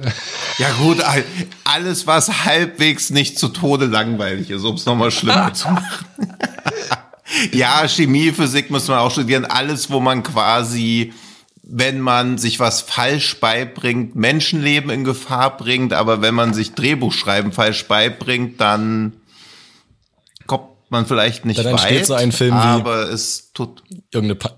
[0.58, 0.98] Ja gut,
[1.66, 6.06] alles was halbwegs nicht zu Tode langweilig ist, um es noch mal schlimmer zu machen.
[7.52, 9.44] ja, Chemie, Physik muss man auch studieren.
[9.44, 11.14] Alles, wo man quasi
[11.72, 17.52] wenn man sich was falsch beibringt, Menschenleben in Gefahr bringt, aber wenn man sich Drehbuchschreiben
[17.52, 19.14] falsch beibringt, dann
[20.48, 24.58] kommt man vielleicht nicht dann weit, so ein Film aber wie es tut irgendeine pa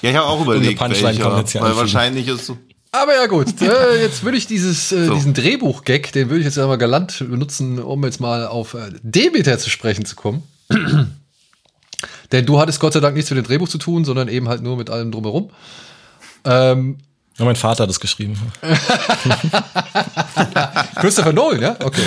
[0.00, 2.58] Ja, ich habe auch überlegt, welcher, weil wahrscheinlich ist so
[2.92, 5.14] aber ja gut, äh, jetzt würde ich dieses, äh, so.
[5.14, 9.58] diesen Drehbuch-Gag, den würde ich jetzt einmal galant benutzen, um jetzt mal auf äh, Demeter
[9.58, 10.42] zu sprechen zu kommen.
[12.32, 14.62] Denn du hattest Gott sei Dank nichts mit dem Drehbuch zu tun, sondern eben halt
[14.62, 15.50] nur mit allem drumherum.
[16.46, 16.98] Ähm,
[17.38, 18.38] ja, mein Vater hat es geschrieben.
[20.96, 21.76] Christopher Nolan, ja?
[21.84, 22.06] Okay.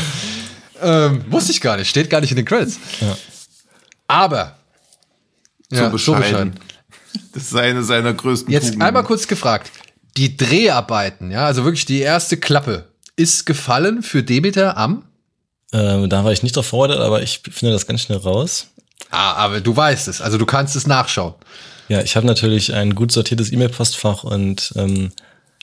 [0.81, 2.79] Ähm, wusste ich gar nicht, steht gar nicht in den Credits.
[3.01, 3.17] Ja.
[4.07, 4.55] Aber.
[5.71, 6.59] Ja, so bescheiden.
[7.33, 8.87] Das ist eine seiner größten Jetzt Tugenden.
[8.87, 9.71] einmal kurz gefragt.
[10.17, 15.03] Die Dreharbeiten, ja, also wirklich die erste Klappe, ist gefallen für Demeter am?
[15.71, 18.67] Ähm, da war ich nicht drauf vorbereitet, aber ich finde das ganz schnell raus.
[19.11, 21.35] Ah, aber du weißt es, also du kannst es nachschauen.
[21.89, 25.11] Ja, ich habe natürlich ein gut sortiertes E-Mail-Postfach und ähm,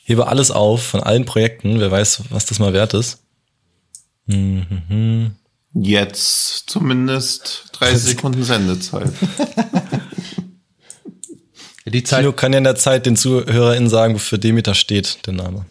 [0.02, 1.80] hebe alles auf von allen Projekten.
[1.80, 3.22] Wer weiß, was das mal wert ist.
[4.26, 5.36] Mhm.
[5.72, 9.12] Jetzt zumindest 30 Sekunden Sendezeit.
[11.88, 15.34] Die Zeit Kino kann ja in der Zeit den ZuhörerInnen sagen, wofür Demeter steht, der
[15.34, 15.66] Name.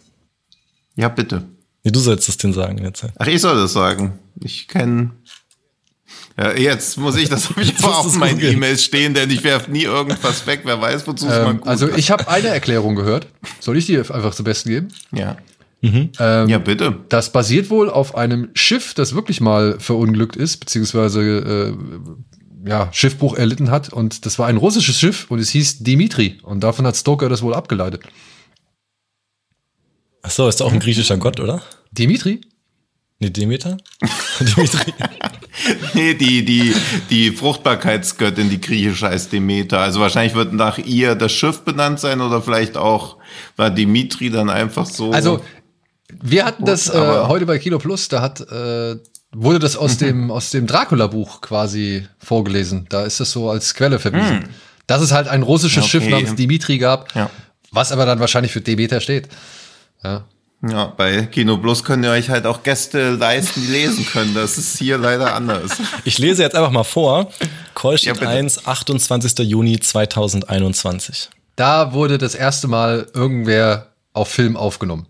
[0.96, 1.42] Ja, bitte.
[1.84, 3.12] Nee, du sollst es denen sagen in der Zeit.
[3.18, 4.18] Ach, ich soll das sagen.
[4.42, 5.12] Ich kenne
[6.38, 9.42] ja, jetzt muss ich, das habe ich aber auch in meinen E-Mails stehen, denn ich
[9.42, 10.60] werfe nie irgendwas weg.
[10.64, 13.26] Wer weiß, wozu es ähm, mal gut Also ich habe eine Erklärung gehört.
[13.60, 14.88] Soll ich die einfach zum Besten geben?
[15.12, 15.36] Ja.
[15.80, 16.10] Mhm.
[16.18, 17.00] Ähm, ja, bitte.
[17.08, 21.20] Das basiert wohl auf einem Schiff, das wirklich mal verunglückt ist, beziehungsweise
[22.64, 23.92] äh, ja, Schiffbruch erlitten hat.
[23.92, 26.38] Und das war ein russisches Schiff und es hieß Dimitri.
[26.42, 28.02] Und davon hat Stoker das wohl abgeleitet.
[30.22, 31.62] Ach so, ist auch ein griechischer Gott, oder?
[31.92, 32.40] Dimitri?
[33.20, 33.78] Nee, Demeter?
[34.40, 34.92] Dimitri.
[35.94, 36.74] nee, die, die,
[37.10, 39.80] die Fruchtbarkeitsgöttin, die griechische heißt Demeter.
[39.80, 43.16] Also wahrscheinlich wird nach ihr das Schiff benannt sein oder vielleicht auch
[43.56, 45.10] war Dimitri dann einfach so.
[45.12, 45.42] Also,
[46.12, 46.92] wir hatten das äh,
[47.26, 48.96] heute bei Kilo Plus, da hat, äh,
[49.32, 52.86] wurde das aus dem, aus dem Dracula-Buch quasi vorgelesen.
[52.88, 54.42] Da ist das so als Quelle verwiesen.
[54.42, 54.48] Hm.
[54.86, 55.90] Dass es halt ein russisches okay.
[55.90, 57.28] Schiff namens Dimitri gab, ja.
[57.72, 59.28] was aber dann wahrscheinlich für Demeter steht.
[60.04, 60.24] Ja.
[60.62, 64.34] Ja, bei Kino Plus könnt ihr euch halt auch Gäste leisten, die lesen können.
[64.34, 65.72] Das ist hier leider anders.
[66.04, 67.30] Ich lese jetzt einfach mal vor.
[67.74, 69.38] Callsheet ja, 1, 28.
[69.40, 71.28] Juni 2021.
[71.56, 75.06] Da wurde das erste Mal irgendwer auf Film aufgenommen.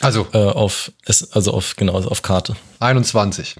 [0.00, 0.92] Also äh, auf
[1.32, 2.56] also auf genau auf Karte.
[2.80, 3.56] 21.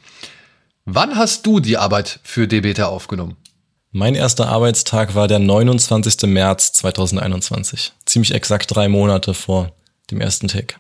[0.85, 3.37] Wann hast du die Arbeit für Debeter aufgenommen?
[3.91, 6.23] Mein erster Arbeitstag war der 29.
[6.25, 7.93] März 2021.
[8.05, 9.73] Ziemlich exakt drei Monate vor
[10.11, 10.77] dem ersten Take.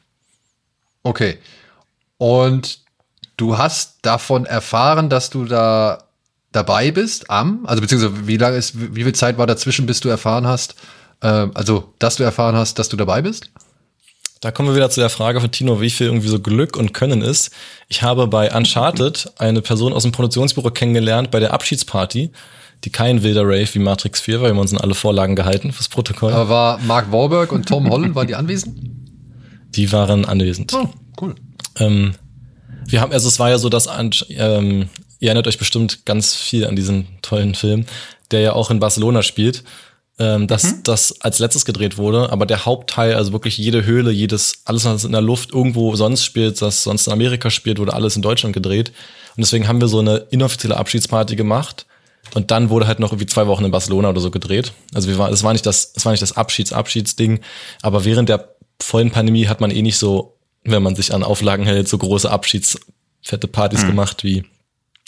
[1.06, 1.38] Okay.
[2.18, 2.80] Und
[3.36, 6.04] du hast davon erfahren, dass du da
[6.50, 10.08] dabei bist am, also beziehungsweise wie lange ist, wie viel Zeit war dazwischen, bis du
[10.08, 10.74] erfahren hast,
[11.20, 13.50] äh, also dass du erfahren hast, dass du dabei bist?
[14.40, 16.92] Da kommen wir wieder zu der Frage von Tino, wie viel irgendwie so Glück und
[16.92, 17.50] Können ist.
[17.88, 22.32] Ich habe bei Uncharted eine Person aus dem Produktionsbüro kennengelernt bei der Abschiedsparty,
[22.84, 24.46] die kein wilder Rave wie Matrix 4 war.
[24.46, 26.32] Wir haben uns in alle Vorlagen gehalten fürs Protokoll.
[26.32, 28.96] Aber war Mark Wahlberg und Tom Holland, waren die anwesend?
[29.76, 30.72] Die waren anwesend.
[30.74, 30.88] Oh,
[31.20, 31.34] cool.
[31.78, 32.14] Ähm,
[32.86, 33.88] wir haben, also es war ja so, dass
[34.30, 37.86] ähm, ihr erinnert euch bestimmt ganz viel an diesen tollen Film,
[38.30, 39.64] der ja auch in Barcelona spielt.
[40.18, 40.82] Ähm, dass mhm.
[40.82, 45.04] das als letztes gedreht wurde, aber der Hauptteil, also wirklich jede Höhle, jedes, alles, was
[45.04, 48.54] in der Luft irgendwo sonst spielt, das sonst in Amerika spielt, wurde alles in Deutschland
[48.54, 48.92] gedreht.
[49.36, 51.84] Und deswegen haben wir so eine inoffizielle Abschiedsparty gemacht.
[52.34, 54.72] Und dann wurde halt noch irgendwie zwei Wochen in Barcelona oder so gedreht.
[54.94, 57.40] Also wir war, es war nicht das, es war nicht das Abschieds-Abschiedsding,
[57.82, 61.64] aber während der vollen Pandemie hat man eh nicht so, wenn man sich an Auflagen
[61.64, 63.88] hält, so große Abschiedsfette Partys mhm.
[63.88, 64.44] gemacht, wie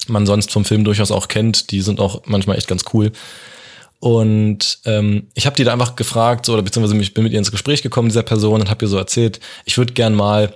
[0.07, 1.71] man sonst vom Film durchaus auch kennt.
[1.71, 3.12] Die sind auch manchmal echt ganz cool.
[4.01, 7.39] Und ähm, ich habe die da einfach gefragt, so, oder beziehungsweise ich bin mit ihr
[7.39, 10.55] ins Gespräch gekommen, dieser Person, und habe ihr so erzählt, ich würde gern mal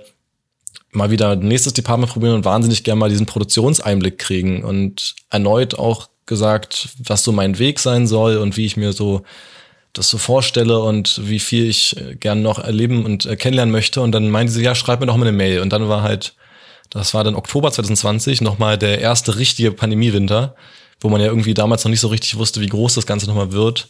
[0.95, 5.75] mal wieder ein nächstes Department probieren und wahnsinnig gern mal diesen Produktionseinblick kriegen und erneut
[5.75, 9.23] auch gesagt, was so mein Weg sein soll und wie ich mir so
[9.93, 14.01] das so vorstelle und wie viel ich äh, gern noch erleben und äh, kennenlernen möchte.
[14.01, 15.61] Und dann meinte sie, ja, schreib mir doch mal eine Mail.
[15.61, 16.33] Und dann war halt,
[16.89, 20.55] das war dann Oktober 2020, nochmal der erste richtige Pandemiewinter,
[20.99, 23.51] wo man ja irgendwie damals noch nicht so richtig wusste, wie groß das Ganze nochmal
[23.51, 23.89] wird.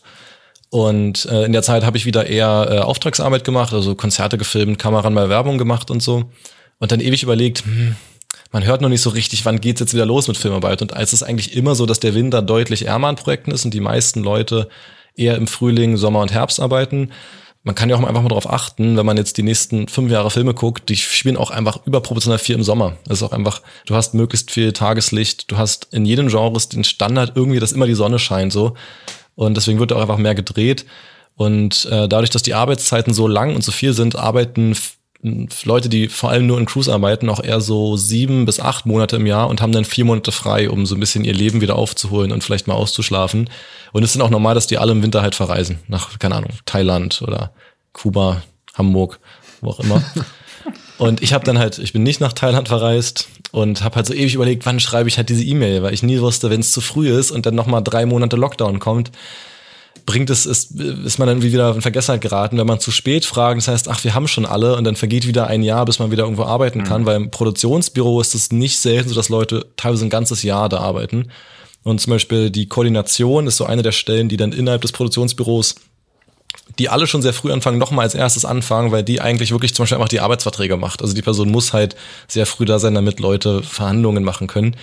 [0.69, 4.79] Und äh, in der Zeit habe ich wieder eher äh, Auftragsarbeit gemacht, also Konzerte gefilmt,
[4.79, 6.31] Kameran mal Werbung gemacht und so.
[6.79, 7.95] Und dann ewig überlegt, hm,
[8.51, 10.81] man hört noch nicht so richtig, wann geht's jetzt wieder los mit Filmarbeit.
[10.81, 13.73] Und es ist eigentlich immer so, dass der Winter deutlich ärmer an Projekten ist und
[13.73, 14.67] die meisten Leute
[15.15, 17.11] eher im Frühling, Sommer und Herbst arbeiten.
[17.65, 20.29] Man kann ja auch einfach mal darauf achten, wenn man jetzt die nächsten fünf Jahre
[20.29, 22.97] Filme guckt, die spielen auch einfach überproportional viel im Sommer.
[23.05, 26.83] Das ist auch einfach, du hast möglichst viel Tageslicht, du hast in jedem Genre den
[26.83, 28.73] Standard irgendwie, dass immer die Sonne scheint so.
[29.35, 30.85] Und deswegen wird auch einfach mehr gedreht.
[31.35, 34.75] Und äh, dadurch, dass die Arbeitszeiten so lang und so viel sind, arbeiten
[35.63, 39.15] Leute, die vor allem nur in Cruise arbeiten, auch eher so sieben bis acht Monate
[39.15, 41.77] im Jahr und haben dann vier Monate frei, um so ein bisschen ihr Leben wieder
[41.77, 43.49] aufzuholen und vielleicht mal auszuschlafen.
[43.93, 45.79] Und es ist dann auch normal, dass die alle im Winter halt verreisen.
[45.87, 47.53] Nach, keine Ahnung, Thailand oder
[47.93, 48.43] Kuba,
[48.73, 49.21] Hamburg,
[49.61, 50.03] wo auch immer.
[50.97, 54.13] und ich habe dann halt, ich bin nicht nach Thailand verreist und habe halt so
[54.13, 56.81] ewig überlegt, wann schreibe ich halt diese E-Mail, weil ich nie wusste, wenn es zu
[56.81, 59.11] früh ist und dann nochmal drei Monate Lockdown kommt
[60.05, 63.57] bringt es, ist, ist man dann wieder in Vergessenheit geraten, wenn man zu spät fragt,
[63.57, 66.11] das heißt, ach, wir haben schon alle und dann vergeht wieder ein Jahr, bis man
[66.11, 67.05] wieder irgendwo arbeiten kann, mhm.
[67.05, 70.79] weil im Produktionsbüro ist es nicht selten so, dass Leute teilweise ein ganzes Jahr da
[70.79, 71.29] arbeiten.
[71.83, 75.75] Und zum Beispiel die Koordination ist so eine der Stellen, die dann innerhalb des Produktionsbüros
[76.79, 79.83] die alle schon sehr früh anfangen, nochmal als erstes anfangen, weil die eigentlich wirklich zum
[79.83, 81.01] Beispiel einfach die Arbeitsverträge macht.
[81.01, 81.95] Also die Person muss halt
[82.27, 84.75] sehr früh da sein, damit Leute Verhandlungen machen können.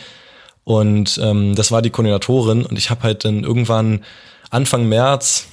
[0.65, 4.05] Und ähm, das war die Koordinatorin und ich habe halt dann irgendwann
[4.51, 5.47] Anfang März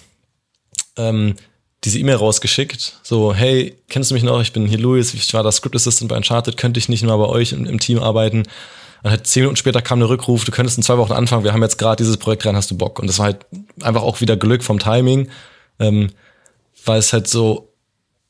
[0.98, 1.36] ähm,
[1.84, 4.41] diese E-Mail rausgeschickt, so, hey, kennst du mich noch?
[4.41, 7.18] Ich bin hier Luis, ich war das Script Assistant bei Uncharted, könnte ich nicht nur
[7.18, 8.43] bei euch im, im Team arbeiten?
[9.04, 11.54] Und halt zehn Minuten später kam der Rückruf, du könntest in zwei Wochen anfangen, wir
[11.54, 13.00] haben jetzt gerade dieses Projekt rein, hast du Bock?
[13.00, 13.45] Und das war halt
[13.82, 15.30] einfach auch wieder Glück vom Timing,
[15.80, 16.10] ähm,
[16.84, 17.72] weil es halt so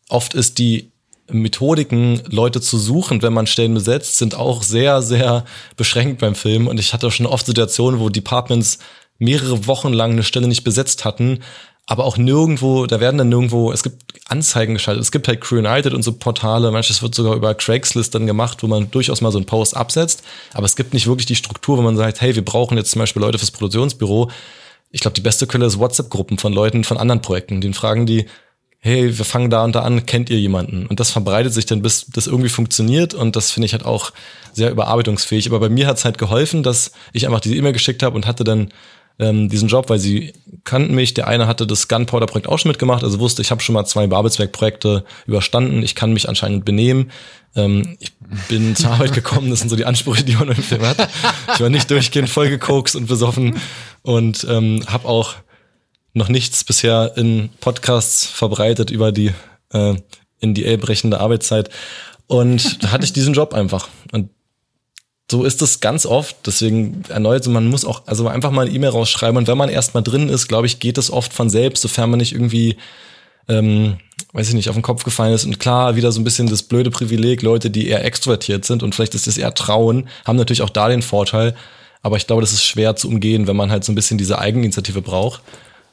[0.10, 0.92] oft ist die
[1.30, 5.46] Methodiken, Leute zu suchen, wenn man Stellen besetzt, sind auch sehr, sehr
[5.76, 6.68] beschränkt beim Film.
[6.68, 8.80] Und ich hatte schon oft Situationen, wo Departments
[9.20, 11.40] mehrere Wochen lang eine Stelle nicht besetzt hatten,
[11.86, 15.60] aber auch nirgendwo, da werden dann nirgendwo, es gibt Anzeigen geschaltet, es gibt halt Crew
[15.60, 19.32] United und so Portale, manches wird sogar über Craigslist dann gemacht, wo man durchaus mal
[19.32, 20.22] so einen Post absetzt,
[20.54, 23.00] aber es gibt nicht wirklich die Struktur, wo man sagt, hey, wir brauchen jetzt zum
[23.00, 24.30] Beispiel Leute fürs Produktionsbüro.
[24.92, 28.26] Ich glaube, die beste Quelle ist WhatsApp-Gruppen von Leuten von anderen Projekten, den fragen die,
[28.80, 30.86] hey, wir fangen da und da an, kennt ihr jemanden?
[30.86, 34.12] Und das verbreitet sich dann, bis das irgendwie funktioniert und das finde ich halt auch
[34.54, 35.48] sehr überarbeitungsfähig.
[35.48, 38.28] Aber bei mir hat es halt geholfen, dass ich einfach diese E-Mail geschickt habe und
[38.28, 38.70] hatte dann
[39.20, 41.14] ähm, diesen Job, weil sie kannten mich.
[41.14, 44.08] Der eine hatte das Gunpowder-Projekt auch schon mitgemacht, also wusste, ich habe schon mal zwei
[44.08, 45.84] Babelsberg-Projekte überstanden.
[45.84, 47.12] Ich kann mich anscheinend benehmen.
[47.56, 48.14] Ähm, ich
[48.48, 51.10] bin zur Arbeit gekommen, das sind so die Ansprüche, die man im Film hat.
[51.54, 53.58] Ich war nicht durchgehend vollgekokst und besoffen
[54.04, 55.36] und ähm, habe auch
[56.14, 59.34] noch nichts bisher in Podcasts verbreitet über die
[59.72, 59.96] äh,
[60.40, 61.70] in die brechende Arbeitszeit.
[62.28, 63.88] Und da hatte ich diesen Job einfach.
[64.12, 64.30] Und
[65.30, 66.36] so ist es ganz oft.
[66.46, 69.38] Deswegen erneut, man muss auch also einfach mal eine E-Mail rausschreiben.
[69.38, 72.10] Und wenn man erst mal drin ist, glaube ich, geht es oft von selbst, sofern
[72.10, 72.78] man nicht irgendwie,
[73.50, 73.98] ähm,
[74.32, 75.46] weiß ich nicht, auf den Kopf gefallen ist.
[75.46, 78.96] Und klar, wieder so ein bisschen das blöde Privileg, Leute, die eher extrovertiert sind und
[78.96, 81.56] vielleicht ist das eher trauen, haben natürlich auch da den Vorteil.
[82.02, 84.40] Aber ich glaube, das ist schwer zu umgehen, wenn man halt so ein bisschen diese
[84.40, 85.42] Eigeninitiative braucht.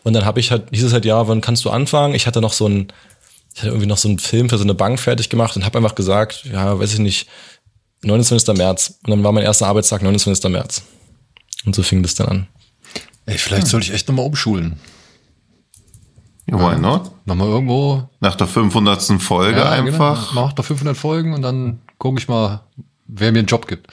[0.04, 2.14] Und dann habe ich halt, hieß es halt, ja, wann kannst du anfangen?
[2.14, 2.88] Ich hatte noch so ein,
[3.54, 5.78] ich hatte irgendwie noch so einen Film für so eine Bank fertig gemacht und habe
[5.78, 7.26] einfach gesagt, ja, weiß ich nicht,
[8.06, 8.56] 29.
[8.56, 8.98] März.
[9.04, 10.50] Und dann war mein erster Arbeitstag 29.
[10.50, 10.82] März.
[11.66, 12.46] Und so fing das dann an.
[13.26, 14.78] Ey, vielleicht soll ich echt nochmal umschulen.
[16.46, 17.10] Ja, why not?
[17.24, 18.08] Nochmal irgendwo.
[18.20, 19.20] Nach der 500.
[19.20, 19.88] Folge ja, genau.
[19.88, 20.30] einfach.
[20.30, 20.46] Genau.
[20.46, 22.60] Mach doch 500 Folgen und dann gucke ich mal,
[23.06, 23.88] wer mir einen Job gibt.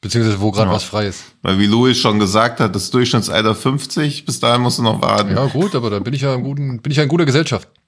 [0.00, 0.76] Beziehungsweise wo gerade ja.
[0.76, 1.24] was frei ist.
[1.42, 5.34] Weil wie Louis schon gesagt hat, das Durchschnittsalter 50, bis dahin musst du noch warten.
[5.34, 7.68] Ja gut, aber da bin ich ja in, guten, bin ich ja in guter Gesellschaft.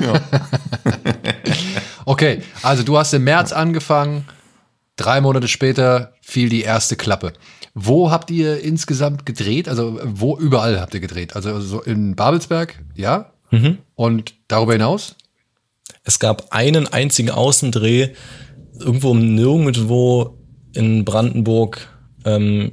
[0.00, 0.20] Ja.
[2.06, 4.26] okay, also du hast im März angefangen,
[4.96, 7.32] drei Monate später fiel die erste Klappe.
[7.74, 9.68] Wo habt ihr insgesamt gedreht?
[9.68, 11.34] Also wo überall habt ihr gedreht?
[11.34, 13.32] Also so in Babelsberg, ja?
[13.50, 13.78] Mhm.
[13.94, 15.16] Und darüber hinaus?
[16.04, 18.10] Es gab einen einzigen Außendreh
[18.78, 20.38] irgendwo nirgendwo
[20.74, 21.88] in Brandenburg.
[22.24, 22.72] Ähm,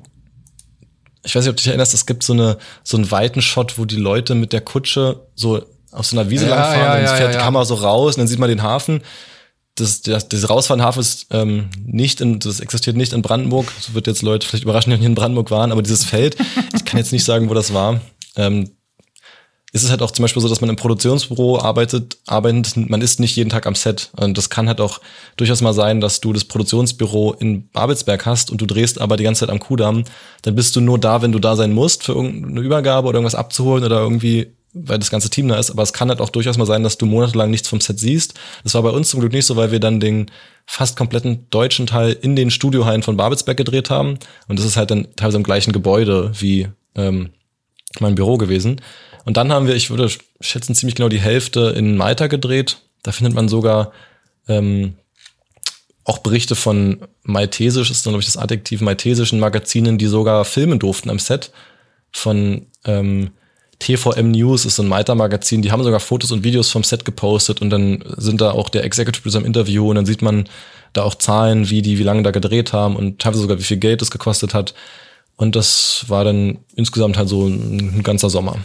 [1.23, 3.77] ich weiß nicht, ob du dich erinnerst, es gibt so eine so einen weiten Shot,
[3.77, 7.03] wo die Leute mit der Kutsche so auf so einer Wiese Ja, langfahren, ja, dann
[7.03, 7.44] ja, fährt ja, die.
[7.44, 9.02] Kamera so raus und dann sieht man den Hafen.
[9.76, 13.72] Das, das, das Rausfahrenhafen ist ähm, nicht in, das existiert nicht in Brandenburg.
[13.78, 16.36] Das wird jetzt Leute vielleicht überraschen, die in Brandenburg waren, aber dieses Feld,
[16.76, 18.02] ich kann jetzt nicht sagen, wo das war.
[18.36, 18.72] Ähm,
[19.72, 23.20] ist es halt auch zum Beispiel so, dass man im Produktionsbüro arbeitet, arbeitet, man ist
[23.20, 24.10] nicht jeden Tag am Set.
[24.18, 24.99] Und das kann halt auch
[25.38, 29.24] durchaus mal sein, dass du das Produktionsbüro in Babelsberg hast und du drehst aber die
[29.24, 30.06] ganze Zeit am Kudamm.
[30.41, 33.36] Dann bist du nur da, wenn du da sein musst, für irgendeine Übergabe oder irgendwas
[33.36, 35.72] abzuholen oder irgendwie, weil das ganze Team da ist.
[35.72, 38.34] Aber es kann halt auch durchaus mal sein, dass du monatelang nichts vom Set siehst.
[38.64, 40.31] Das war bei uns zum Glück nicht so, weil wir dann den
[40.65, 44.19] fast kompletten deutschen Teil in den Studiohallen von Babelsberg gedreht haben.
[44.47, 47.30] Und das ist halt dann teilweise im gleichen Gebäude wie ähm,
[47.99, 48.81] mein Büro gewesen.
[49.26, 50.10] Und dann haben wir, ich würde
[50.41, 52.77] schätzen, ziemlich genau die Hälfte in Malta gedreht.
[53.03, 53.91] Da findet man sogar
[54.47, 54.95] ähm,
[56.03, 60.80] auch Berichte von maltesisch, ist dann, glaube ich, das Adjektiv maltesischen Magazinen, die sogar filmen
[60.80, 61.51] durften am Set.
[62.11, 63.31] Von ähm,
[63.80, 67.61] TVM News ist so ein Malta-Magazin, die haben sogar Fotos und Videos vom Set gepostet
[67.61, 70.49] und dann sind da auch der Executive Producer im Interview und dann sieht man
[70.93, 73.77] da auch Zahlen, wie die, wie lange da gedreht haben und teilweise sogar, wie viel
[73.77, 74.73] Geld es gekostet hat.
[75.38, 78.57] Und das war dann insgesamt halt so ein, ein ganzer Sommer.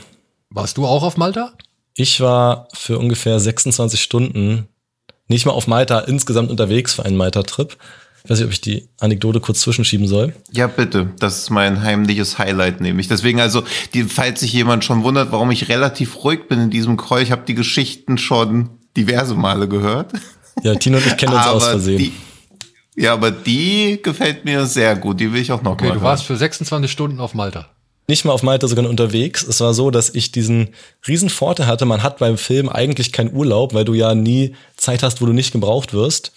[0.50, 1.52] Warst du auch auf Malta?
[1.94, 4.66] Ich war für ungefähr 26 Stunden
[5.28, 7.76] nicht mal auf Malta insgesamt unterwegs für einen Malta-Trip.
[8.24, 10.34] Ich weiß nicht, ob ich die Anekdote kurz zwischenschieben soll.
[10.50, 11.10] Ja, bitte.
[11.18, 13.06] Das ist mein heimliches Highlight, nämlich.
[13.06, 16.96] Deswegen also, die, falls sich jemand schon wundert, warum ich relativ ruhig bin in diesem
[16.96, 20.12] Call, ich habe die Geschichten schon diverse Male gehört.
[20.62, 21.98] Ja, Tino und ich kennen uns aus Versehen.
[21.98, 22.12] Die,
[22.96, 25.20] ja, aber die gefällt mir sehr gut.
[25.20, 26.04] Die will ich auch noch Okay, mal du hören.
[26.04, 27.68] warst für 26 Stunden auf Malta.
[28.08, 29.42] nicht mal auf Malta, sogar unterwegs.
[29.42, 30.68] Es war so, dass ich diesen
[31.06, 31.84] riesen Vorteil hatte.
[31.84, 35.34] Man hat beim Film eigentlich keinen Urlaub, weil du ja nie Zeit hast, wo du
[35.34, 36.32] nicht gebraucht wirst.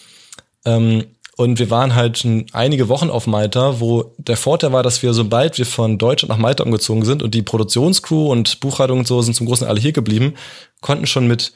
[0.66, 1.06] Ähm,
[1.38, 5.60] und wir waren halt einige Wochen auf Malta, wo der Vorteil war, dass wir, sobald
[5.60, 9.36] wir von Deutschland nach Malta umgezogen sind und die Produktionscrew und Buchhaltung und so sind
[9.36, 10.34] zum großen alle hier geblieben,
[10.82, 11.54] konnten schon mit,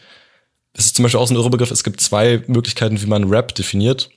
[0.73, 3.55] es ist zum Beispiel auch so ein Irrbegriff, es gibt zwei Möglichkeiten, wie man Rap
[3.55, 4.11] definiert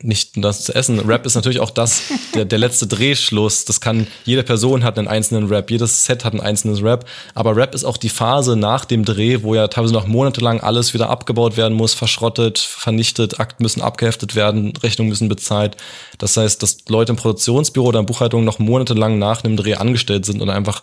[0.00, 1.00] nicht das zu essen.
[1.00, 2.02] Rap ist natürlich auch das,
[2.34, 3.64] der, der letzte Drehschluss.
[3.64, 7.06] Das kann, jede Person hat einen einzelnen Rap, jedes Set hat ein einzelnes Rap.
[7.34, 10.94] Aber Rap ist auch die Phase nach dem Dreh, wo ja teilweise noch monatelang alles
[10.94, 15.76] wieder abgebaut werden muss, verschrottet, vernichtet, Akten müssen abgeheftet werden, Rechnungen müssen bezahlt.
[16.18, 20.26] Das heißt, dass Leute im Produktionsbüro oder in Buchhaltung noch monatelang nach einem Dreh angestellt
[20.26, 20.82] sind und einfach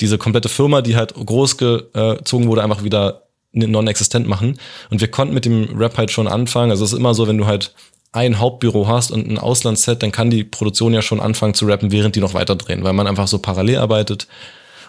[0.00, 4.58] diese komplette Firma, die halt groß gezogen wurde, einfach wieder non-existent machen.
[4.90, 6.70] Und wir konnten mit dem Rap halt schon anfangen.
[6.70, 7.72] Also es ist immer so, wenn du halt
[8.14, 11.90] ein Hauptbüro hast und ein Auslandsset, dann kann die Produktion ja schon anfangen zu rappen,
[11.90, 14.28] während die noch weiter drehen, weil man einfach so parallel arbeitet.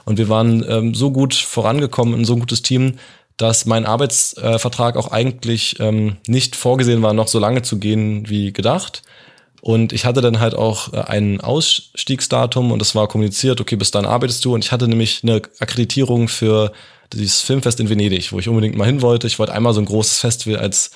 [0.05, 2.99] Und wir waren ähm, so gut vorangekommen, ein so gutes Team,
[3.37, 8.53] dass mein Arbeitsvertrag auch eigentlich ähm, nicht vorgesehen war, noch so lange zu gehen wie
[8.53, 9.01] gedacht.
[9.59, 13.89] Und ich hatte dann halt auch äh, ein Ausstiegsdatum und es war kommuniziert, okay, bis
[13.89, 14.53] dann arbeitest du.
[14.53, 16.71] Und ich hatte nämlich eine Akkreditierung für
[17.11, 19.25] dieses Filmfest in Venedig, wo ich unbedingt mal hin wollte.
[19.25, 20.91] Ich wollte einmal so ein großes Festival als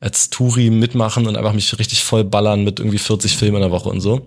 [0.00, 3.70] als Touri mitmachen und einfach mich richtig voll ballern mit irgendwie 40 Filmen in der
[3.70, 4.26] Woche und so.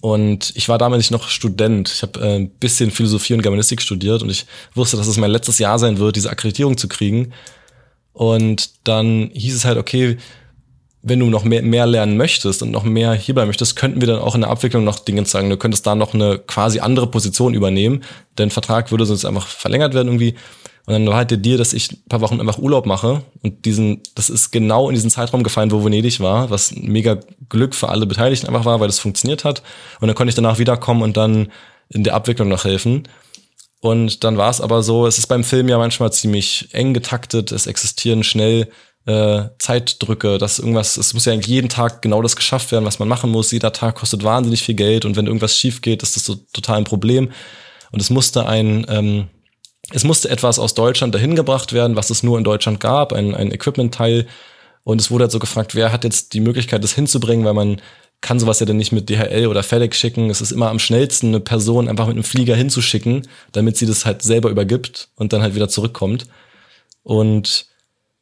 [0.00, 1.88] Und ich war damals noch Student.
[1.88, 5.30] Ich habe äh, ein bisschen Philosophie und Germanistik studiert und ich wusste, dass es mein
[5.30, 7.32] letztes Jahr sein wird, diese Akkreditierung zu kriegen.
[8.12, 10.18] Und dann hieß es halt, okay,
[11.02, 14.20] wenn du noch mehr, mehr lernen möchtest und noch mehr hierbei möchtest, könnten wir dann
[14.20, 15.50] auch in der Abwicklung noch Dinge sagen.
[15.50, 18.02] Du könntest da noch eine quasi andere Position übernehmen.
[18.34, 20.34] Dein Vertrag würde sonst einfach verlängert werden irgendwie.
[20.84, 23.22] Und dann war halt der Deal, dass ich ein paar Wochen einfach Urlaub mache.
[23.42, 27.74] Und diesen, das ist genau in diesen Zeitraum gefallen, wo Venedig war, was mega Glück
[27.74, 29.62] für alle Beteiligten einfach war, weil das funktioniert hat.
[30.00, 31.52] Und dann konnte ich danach wiederkommen und dann
[31.88, 33.04] in der Abwicklung noch helfen.
[33.80, 37.52] Und dann war es aber so, es ist beim Film ja manchmal ziemlich eng getaktet,
[37.52, 38.68] es existieren schnell
[39.06, 43.08] äh, Zeitdrücke, dass irgendwas, es muss ja jeden Tag genau das geschafft werden, was man
[43.08, 43.50] machen muss.
[43.50, 46.78] Jeder Tag kostet wahnsinnig viel Geld und wenn irgendwas schief geht, ist das so total
[46.78, 47.32] ein Problem.
[47.90, 49.28] Und es musste ein, ähm,
[49.90, 53.34] es musste etwas aus Deutschland dahin gebracht werden, was es nur in Deutschland gab, ein,
[53.34, 54.26] ein Equipment-Teil.
[54.84, 57.80] Und es wurde halt so gefragt, wer hat jetzt die Möglichkeit, das hinzubringen, weil man
[58.20, 60.30] kann sowas ja dann nicht mit DHL oder FedEx schicken.
[60.30, 64.06] Es ist immer am schnellsten, eine Person einfach mit einem Flieger hinzuschicken, damit sie das
[64.06, 66.26] halt selber übergibt und dann halt wieder zurückkommt.
[67.02, 67.66] Und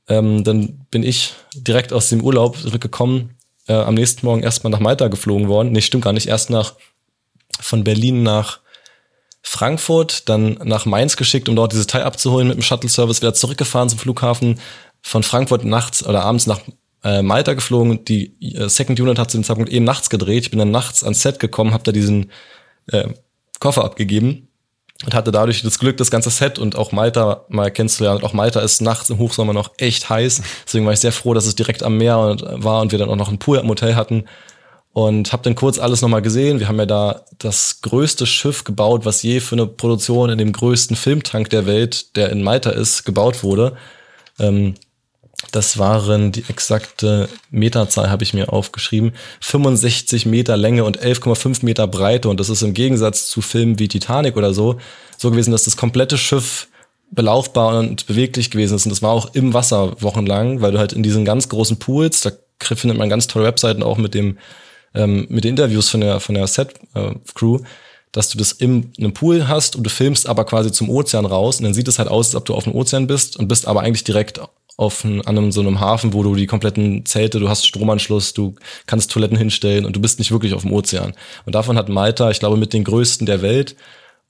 [0.09, 3.37] ähm, dann bin ich direkt aus dem Urlaub zurückgekommen,
[3.69, 5.73] äh, am nächsten Morgen erstmal nach Malta geflogen worden.
[5.73, 6.75] Nee, stimmt gar nicht, erst nach
[7.61, 8.61] von Berlin nach
[9.43, 13.89] Frankfurt, dann nach Mainz geschickt, um dort dieses Teil abzuholen mit dem Shuttle-Service, wieder zurückgefahren
[13.89, 14.61] zum Flughafen,
[15.03, 16.61] von Frankfurt nachts oder abends nach
[17.03, 18.05] äh, Malta geflogen.
[18.05, 20.45] Die äh, Second Unit hat zu dem Zeitpunkt eh nachts gedreht.
[20.45, 22.31] Ich bin dann nachts ans Set gekommen, habe da diesen
[22.89, 23.09] äh,
[23.59, 24.49] Koffer abgegeben
[25.05, 28.19] und hatte dadurch das Glück, das ganze Set und auch Malta mal kennenzulernen.
[28.19, 30.43] Und auch Malta ist nachts im Hochsommer noch echt heiß.
[30.67, 33.17] Deswegen war ich sehr froh, dass es direkt am Meer war und wir dann auch
[33.17, 34.25] noch einen Pool am Hotel hatten.
[34.93, 36.59] Und habe dann kurz alles nochmal gesehen.
[36.59, 40.53] Wir haben ja da das größte Schiff gebaut, was je für eine Produktion in dem
[40.53, 43.77] größten Filmtank der Welt, der in Malta ist, gebaut wurde.
[44.39, 44.75] Ähm,
[45.53, 49.13] das waren die exakte Meterzahl, habe ich mir aufgeschrieben.
[49.41, 52.29] 65 Meter Länge und 11,5 Meter Breite.
[52.29, 54.79] Und das ist im Gegensatz zu Filmen wie Titanic oder so,
[55.17, 56.69] so gewesen, dass das komplette Schiff
[57.11, 58.87] belaufbar und beweglich gewesen ist.
[58.87, 62.21] Und das war auch im Wasser wochenlang, weil du halt in diesen ganz großen Pools,
[62.21, 62.31] da
[62.63, 64.37] findet man ganz tolle Webseiten auch mit dem
[64.95, 67.63] ähm, mit den Interviews von der, von der Set-Crew, äh,
[68.13, 71.59] dass du das im einem Pool hast und du filmst aber quasi zum Ozean raus
[71.59, 73.69] und dann sieht es halt aus, als ob du auf dem Ozean bist und bist
[73.69, 74.41] aber eigentlich direkt
[74.81, 78.33] auf ein, an einem, so einem Hafen, wo du die kompletten Zelte, du hast Stromanschluss,
[78.33, 78.55] du
[78.87, 81.13] kannst Toiletten hinstellen und du bist nicht wirklich auf dem Ozean.
[81.45, 83.77] Und davon hat Malta, ich glaube, mit den größten der Welt.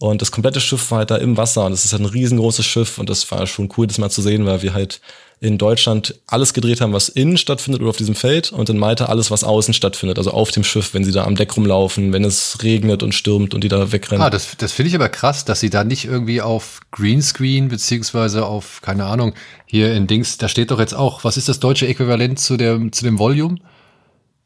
[0.01, 2.65] Und das komplette Schiff war halt da im Wasser und es ist halt ein riesengroßes
[2.65, 5.03] Schiff und das war schon cool, das mal zu sehen, weil wir halt
[5.41, 9.07] in Deutschland alles gedreht haben, was innen stattfindet oder auf diesem Feld und in Malta
[9.07, 12.25] alles, was außen stattfindet, also auf dem Schiff, wenn sie da am Deck rumlaufen, wenn
[12.25, 14.23] es regnet und stürmt und die da wegrennen.
[14.23, 18.47] Ah, das, das finde ich aber krass, dass sie da nicht irgendwie auf Greenscreen beziehungsweise
[18.47, 19.35] auf, keine Ahnung,
[19.67, 22.91] hier in Dings, da steht doch jetzt auch, was ist das deutsche Äquivalent zu dem,
[22.93, 23.57] zu dem Volume?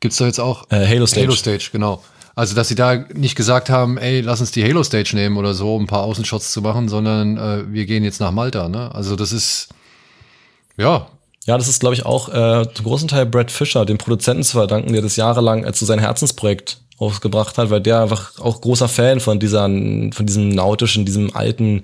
[0.00, 0.68] Gibt's da jetzt auch?
[0.70, 1.26] Äh, Halo Stage.
[1.26, 2.02] Halo Stage, genau.
[2.36, 5.54] Also, dass sie da nicht gesagt haben, ey, lass uns die Halo Stage nehmen oder
[5.54, 8.92] so, um ein paar Außenshots zu machen, sondern äh, wir gehen jetzt nach Malta, ne?
[8.94, 9.68] Also, das ist,
[10.76, 11.06] ja.
[11.46, 14.56] Ja, das ist, glaube ich, auch äh, zum großen Teil Brad Fisher, dem Produzenten zu
[14.56, 18.88] verdanken, der das jahrelang als so sein Herzensprojekt ausgebracht hat, weil der einfach auch großer
[18.88, 21.82] Fan von dieser, von diesem nautischen, diesem alten,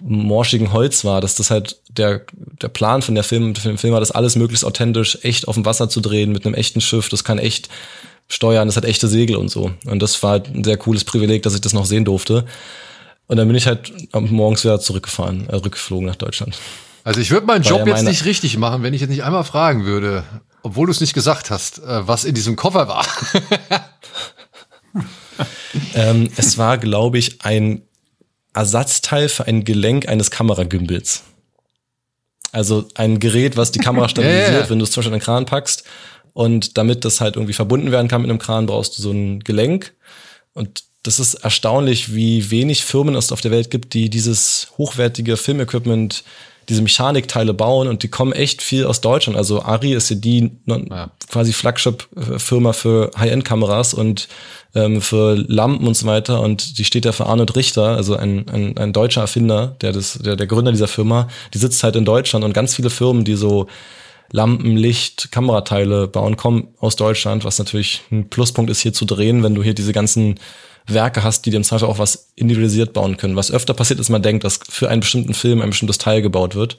[0.00, 3.92] morschigen Holz war, dass das halt der, der Plan von der Film, von dem Film
[3.92, 7.08] war, das alles möglichst authentisch, echt auf dem Wasser zu drehen, mit einem echten Schiff,
[7.08, 7.68] das kann echt
[8.28, 9.72] steuern, das hat echte Segel und so.
[9.86, 12.44] Und das war halt ein sehr cooles Privileg, dass ich das noch sehen durfte.
[13.26, 16.58] Und dann bin ich halt morgens wieder zurückgefahren, äh, rückgeflogen nach Deutschland.
[17.04, 19.44] Also ich würde meinen Job ja jetzt nicht richtig machen, wenn ich jetzt nicht einmal
[19.44, 20.24] fragen würde,
[20.62, 23.06] obwohl du es nicht gesagt hast, äh, was in diesem Koffer war.
[25.94, 27.82] ähm, es war, glaube ich, ein
[28.52, 31.22] Ersatzteil für ein Gelenk eines Kameragimbals.
[32.50, 34.70] Also ein Gerät, was die Kamera stabilisiert, ja.
[34.70, 35.84] wenn du es zum Beispiel in den Kran packst.
[36.38, 39.40] Und damit das halt irgendwie verbunden werden kann mit einem Kran, brauchst du so ein
[39.40, 39.94] Gelenk.
[40.54, 45.36] Und das ist erstaunlich, wie wenig Firmen es auf der Welt gibt, die dieses hochwertige
[45.36, 46.22] Filmequipment
[46.68, 49.36] diese Mechanikteile bauen und die kommen echt viel aus Deutschland.
[49.36, 51.10] Also Ari ist ja die ja.
[51.28, 54.28] quasi Flagship-Firma für High-End-Kameras und
[54.76, 56.40] ähm, für Lampen und so weiter.
[56.40, 60.20] Und die steht ja für Arnold Richter, also ein, ein, ein deutscher Erfinder, der, das,
[60.22, 61.26] der, der Gründer dieser Firma.
[61.52, 63.66] Die sitzt halt in Deutschland und ganz viele Firmen, die so
[64.30, 69.42] Lampen, Licht, Kamerateile bauen, kommen aus Deutschland, was natürlich ein Pluspunkt ist, hier zu drehen,
[69.42, 70.38] wenn du hier diese ganzen
[70.86, 73.36] Werke hast, die dir im Zweifel auch was individualisiert bauen können.
[73.36, 76.54] Was öfter passiert ist, man denkt, dass für einen bestimmten Film ein bestimmtes Teil gebaut
[76.54, 76.78] wird.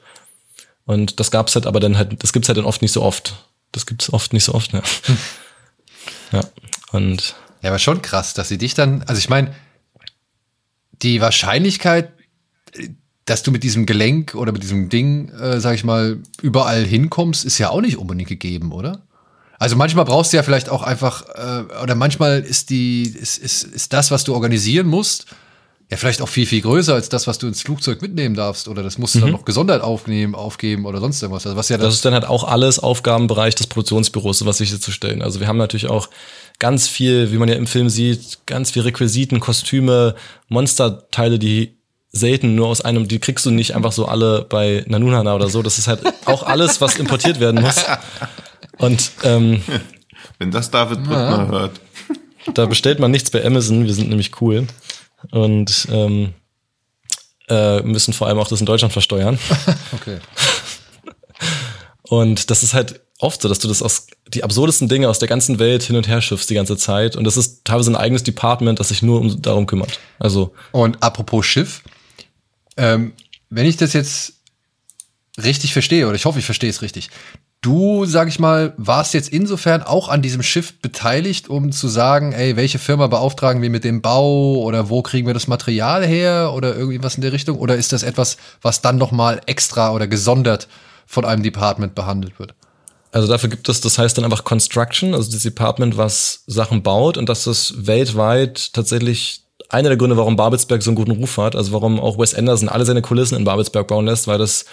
[0.84, 3.46] Und das gab's halt aber dann halt, das gibt's halt dann oft nicht so oft.
[3.72, 4.82] Das gibt's oft nicht so oft, ja.
[6.32, 6.40] ja.
[6.92, 7.36] Und.
[7.62, 9.54] Ja, aber schon krass, dass sie dich dann, also ich meine,
[11.02, 12.12] die Wahrscheinlichkeit,
[13.30, 17.44] dass du mit diesem Gelenk oder mit diesem Ding, äh, sag ich mal, überall hinkommst,
[17.44, 19.02] ist ja auch nicht unbedingt gegeben, oder?
[19.58, 23.62] Also manchmal brauchst du ja vielleicht auch einfach, äh, oder manchmal ist die, ist, ist,
[23.62, 25.26] ist das, was du organisieren musst,
[25.90, 28.68] ja vielleicht auch viel, viel größer als das, was du ins Flugzeug mitnehmen darfst.
[28.68, 29.22] Oder das musst du mhm.
[29.22, 31.46] dann noch gesondert aufnehmen, aufgeben oder sonst irgendwas.
[31.46, 35.20] Also was ja das ist dann halt auch alles Aufgabenbereich des Produktionsbüros, sowas sicherzustellen.
[35.20, 36.08] Also wir haben natürlich auch
[36.58, 40.14] ganz viel, wie man ja im Film sieht, ganz viel Requisiten, Kostüme,
[40.48, 41.79] Monsterteile, die
[42.12, 45.62] selten nur aus einem, die kriegst du nicht einfach so alle bei Nanunana oder so.
[45.62, 47.84] Das ist halt auch alles, was importiert werden muss.
[48.78, 49.62] Und ähm,
[50.38, 51.48] wenn das David Brückner ja.
[51.48, 51.80] hört.
[52.54, 54.66] Da bestellt man nichts bei Amazon, wir sind nämlich cool.
[55.30, 56.32] Und ähm,
[57.48, 59.38] äh, müssen vor allem auch das in Deutschland versteuern.
[59.92, 60.18] Okay.
[62.02, 65.28] Und das ist halt oft so, dass du das aus die absurdesten Dinge aus der
[65.28, 67.16] ganzen Welt hin und her schiffst die ganze Zeit.
[67.16, 70.00] Und das ist teilweise ein eigenes Department, das sich nur um, darum kümmert.
[70.18, 70.52] Also.
[70.72, 71.82] Und apropos Schiff,
[72.76, 73.12] ähm,
[73.48, 74.34] wenn ich das jetzt
[75.42, 77.10] richtig verstehe, oder ich hoffe, ich verstehe es richtig,
[77.62, 82.32] Du, sag ich mal, warst jetzt insofern auch an diesem Schiff beteiligt, um zu sagen,
[82.32, 86.52] ey, welche Firma beauftragen wir mit dem Bau oder wo kriegen wir das Material her
[86.54, 87.58] oder irgendwie was in der Richtung?
[87.58, 90.68] Oder ist das etwas, was dann nochmal extra oder gesondert
[91.04, 92.54] von einem Department behandelt wird?
[93.12, 97.18] Also dafür gibt es, das heißt dann einfach Construction, also das Department, was Sachen baut
[97.18, 101.56] und das ist weltweit tatsächlich einer der Gründe, warum Babelsberg so einen guten Ruf hat,
[101.56, 104.66] also warum auch Wes Anderson alle seine Kulissen in Babelsberg bauen lässt, weil das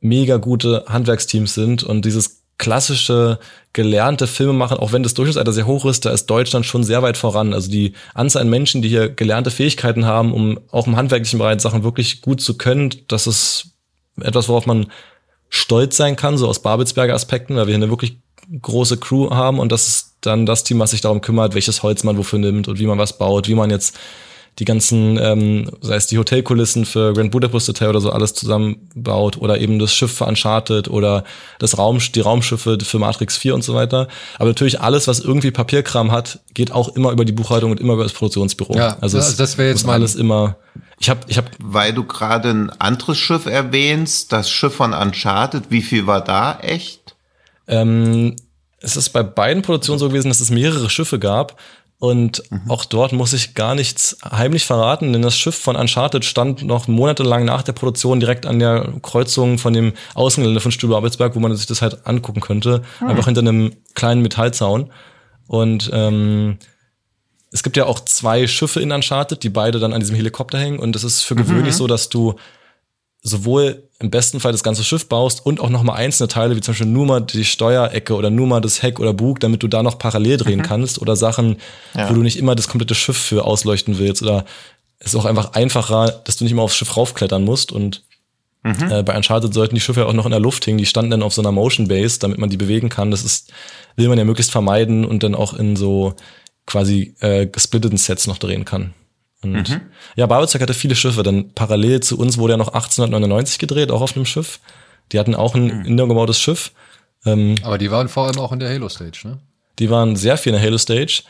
[0.00, 3.38] mega gute Handwerksteams sind und dieses klassische
[3.72, 7.02] gelernte Filme machen, auch wenn das Durchschnittsalter sehr hoch ist, da ist Deutschland schon sehr
[7.02, 7.54] weit voran.
[7.54, 11.60] Also die Anzahl an Menschen, die hier gelernte Fähigkeiten haben, um auch im handwerklichen Bereich
[11.62, 13.70] Sachen wirklich gut zu können, das ist
[14.20, 14.86] etwas, worauf man
[15.48, 18.18] stolz sein kann, so aus Babelsberger Aspekten, weil wir hier eine wirklich
[18.60, 22.04] große Crew haben und das ist dann das Team, was sich darum kümmert, welches Holz
[22.04, 23.98] man wofür nimmt und wie man was baut, wie man jetzt
[24.58, 29.38] die ganzen, ähm, sei es die Hotelkulissen für Grand Budapest Hotel oder so alles zusammenbaut
[29.38, 31.24] oder eben das Schiff für Uncharted oder
[31.58, 34.08] das Raum, die Raumschiffe für Matrix 4 und so weiter.
[34.38, 37.94] Aber natürlich alles, was irgendwie Papierkram hat, geht auch immer über die Buchhaltung und immer
[37.94, 38.76] über das Produktionsbüro.
[38.76, 40.56] Ja, also das, das wäre jetzt mal alles immer.
[40.98, 45.70] Ich habe, ich habe, weil du gerade ein anderes Schiff erwähnst, das Schiff von Uncharted.
[45.70, 47.16] Wie viel war da echt?
[47.66, 48.36] Ähm,
[48.80, 51.60] es ist bei beiden Produktionen so gewesen, dass es mehrere Schiffe gab.
[51.98, 52.70] Und mhm.
[52.70, 56.88] auch dort muss ich gar nichts heimlich verraten, denn das Schiff von Uncharted stand noch
[56.88, 61.40] monatelang nach der Produktion direkt an der Kreuzung von dem Außengelände von Stübe Abelsberg, wo
[61.40, 62.82] man sich das halt angucken könnte.
[63.00, 63.08] Mhm.
[63.08, 64.90] Einfach hinter einem kleinen Metallzaun.
[65.46, 66.56] Und ähm,
[67.52, 70.78] es gibt ja auch zwei Schiffe in Uncharted, die beide dann an diesem Helikopter hängen.
[70.78, 71.78] Und es ist für gewöhnlich mhm.
[71.78, 72.36] so, dass du
[73.20, 76.72] sowohl im besten Fall das ganze Schiff baust und auch nochmal einzelne Teile, wie zum
[76.72, 79.82] Beispiel nur mal die Steuerecke oder nur mal das Heck oder Bug, damit du da
[79.82, 80.64] noch parallel drehen mhm.
[80.64, 81.56] kannst oder Sachen,
[81.94, 82.08] ja.
[82.08, 84.46] wo du nicht immer das komplette Schiff für ausleuchten willst oder
[84.98, 88.02] es ist auch einfach einfacher, dass du nicht immer aufs Schiff raufklettern musst und
[88.62, 88.90] mhm.
[88.90, 91.10] äh, bei Uncharted sollten die Schiffe ja auch noch in der Luft hängen, die standen
[91.10, 93.52] dann auf so einer Motion Base, damit man die bewegen kann, das ist,
[93.96, 96.14] will man ja möglichst vermeiden und dann auch in so
[96.66, 98.94] quasi äh, gesplitteten Sets noch drehen kann.
[99.42, 99.80] Und mhm.
[100.16, 101.22] ja, Babelsberg hatte viele Schiffe.
[101.22, 104.60] Dann parallel zu uns wurde ja noch 1899 gedreht, auch auf einem Schiff.
[105.12, 105.84] Die hatten auch ein mhm.
[105.86, 106.72] indoor Schiff.
[107.24, 109.38] Ähm, Aber die waren vor allem auch in der Halo Stage, ne?
[109.78, 111.22] Die waren sehr viel in der Halo Stage.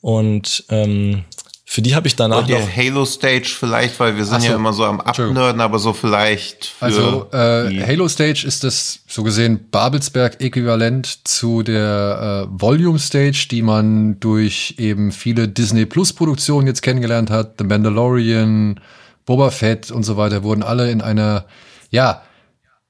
[0.00, 1.24] Und ähm,
[1.72, 4.48] für die habe ich danach Und die Halo Stage vielleicht, weil wir sind so.
[4.48, 8.98] ja immer so am Abnörden, aber so vielleicht für Also äh, Halo Stage ist das
[9.08, 16.12] so gesehen Babelsberg-Äquivalent zu der äh, Volume Stage, die man durch eben viele Disney Plus
[16.12, 17.54] Produktionen jetzt kennengelernt hat.
[17.56, 18.78] The Mandalorian,
[19.24, 21.46] Boba Fett und so weiter wurden alle in einer,
[21.88, 22.20] ja,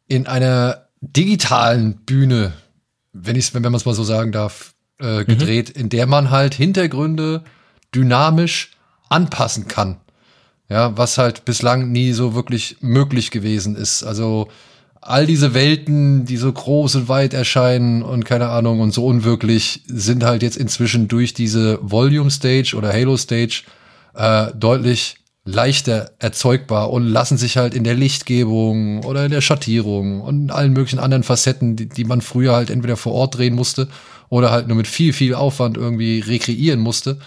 [0.08, 2.52] in einer digitalen Bühne,
[3.12, 5.26] wenn ich wenn man es mal so sagen darf, äh, mhm.
[5.26, 5.82] gedreht, mhm.
[5.82, 7.44] in der man halt Hintergründe
[7.94, 8.70] dynamisch
[9.08, 9.96] anpassen kann.
[10.68, 14.02] Ja, was halt bislang nie so wirklich möglich gewesen ist.
[14.02, 14.48] Also
[15.02, 19.82] all diese Welten, die so groß und weit erscheinen und keine Ahnung und so unwirklich,
[19.86, 23.64] sind halt jetzt inzwischen durch diese Volume Stage oder Halo Stage
[24.14, 30.20] äh, deutlich leichter erzeugbar und lassen sich halt in der Lichtgebung oder in der Schattierung
[30.20, 33.88] und allen möglichen anderen Facetten, die, die man früher halt entweder vor Ort drehen musste
[34.28, 37.18] oder halt nur mit viel, viel Aufwand irgendwie rekreieren musste,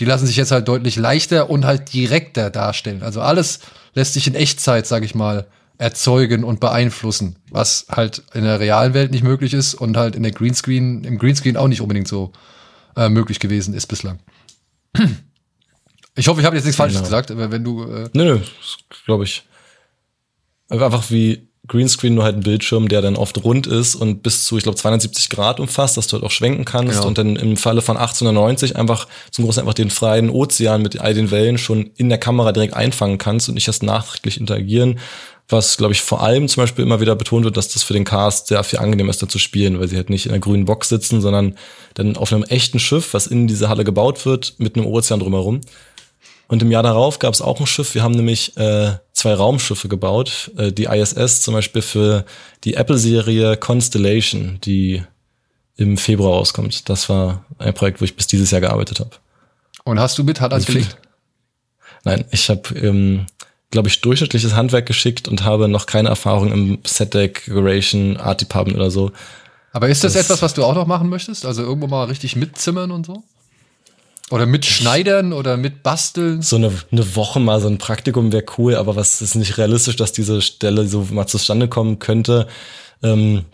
[0.00, 3.02] die lassen sich jetzt halt deutlich leichter und halt direkter darstellen.
[3.02, 3.60] Also alles
[3.94, 5.46] lässt sich in Echtzeit, sag ich mal,
[5.78, 10.22] erzeugen und beeinflussen, was halt in der realen Welt nicht möglich ist und halt in
[10.22, 12.32] der Greenscreen, im Greenscreen auch nicht unbedingt so
[12.96, 14.18] äh, möglich gewesen ist bislang.
[16.16, 17.06] Ich hoffe, ich habe jetzt nichts Falsches genau.
[17.06, 17.84] gesagt, aber wenn du.
[17.84, 18.40] Äh nö, nö,
[19.04, 19.46] glaube ich.
[20.68, 24.56] Einfach wie Greenscreen nur halt ein Bildschirm, der dann oft rund ist und bis zu,
[24.56, 27.06] ich glaube, 270 Grad umfasst, dass du halt auch schwenken kannst genau.
[27.06, 31.14] und dann im Falle von 1890 einfach zum Großen einfach den freien Ozean mit all
[31.14, 34.98] den Wellen schon in der Kamera direkt einfangen kannst und nicht erst nachträglich interagieren.
[35.50, 38.04] Was, glaube ich, vor allem zum Beispiel immer wieder betont wird, dass das für den
[38.04, 40.66] Cast sehr viel angenehmer ist, da zu spielen, weil sie halt nicht in einer grünen
[40.66, 41.56] Box sitzen, sondern
[41.94, 45.62] dann auf einem echten Schiff, was in diese Halle gebaut wird, mit einem Ozean drumherum.
[46.48, 47.94] Und im Jahr darauf gab es auch ein Schiff.
[47.94, 50.50] Wir haben nämlich äh, zwei Raumschiffe gebaut.
[50.56, 52.24] Äh, die ISS zum Beispiel für
[52.64, 55.02] die Apple-Serie Constellation, die
[55.76, 56.88] im Februar rauskommt.
[56.88, 59.10] Das war ein Projekt, wo ich bis dieses Jahr gearbeitet habe.
[59.84, 60.96] Und hast du mit Hand angelegt?
[62.04, 63.26] Nein, ich habe, ähm,
[63.70, 68.76] glaube ich, durchschnittliches Handwerk geschickt und habe noch keine Erfahrung im Set Decoration, Art Department
[68.78, 69.12] oder so.
[69.72, 71.44] Aber ist das, das etwas, was du auch noch machen möchtest?
[71.44, 73.22] Also irgendwo mal richtig mitzimmern und so?
[74.30, 76.42] Oder mit Schneidern oder mit Basteln?
[76.42, 79.96] So eine, eine Woche mal so ein Praktikum wäre cool, aber was ist nicht realistisch,
[79.96, 82.46] dass diese Stelle so mal zustande kommen könnte.
[83.02, 83.46] Ähm,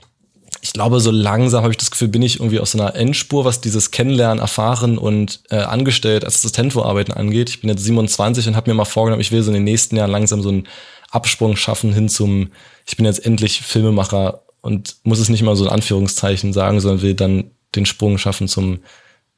[0.65, 3.45] ich glaube, so langsam habe ich das Gefühl, bin ich irgendwie aus so einer Endspur,
[3.45, 7.51] was dieses Kennenlernen, Erfahren und äh, angestellt Assistent arbeiten angeht.
[7.51, 9.97] Ich bin jetzt 27 und habe mir mal vorgenommen, ich will so in den nächsten
[9.97, 10.67] Jahren langsam so einen
[11.11, 12.51] Absprung schaffen hin zum,
[12.87, 17.03] ich bin jetzt endlich Filmemacher und muss es nicht mal so in Anführungszeichen sagen, sondern
[17.03, 18.81] will dann den Sprung schaffen zum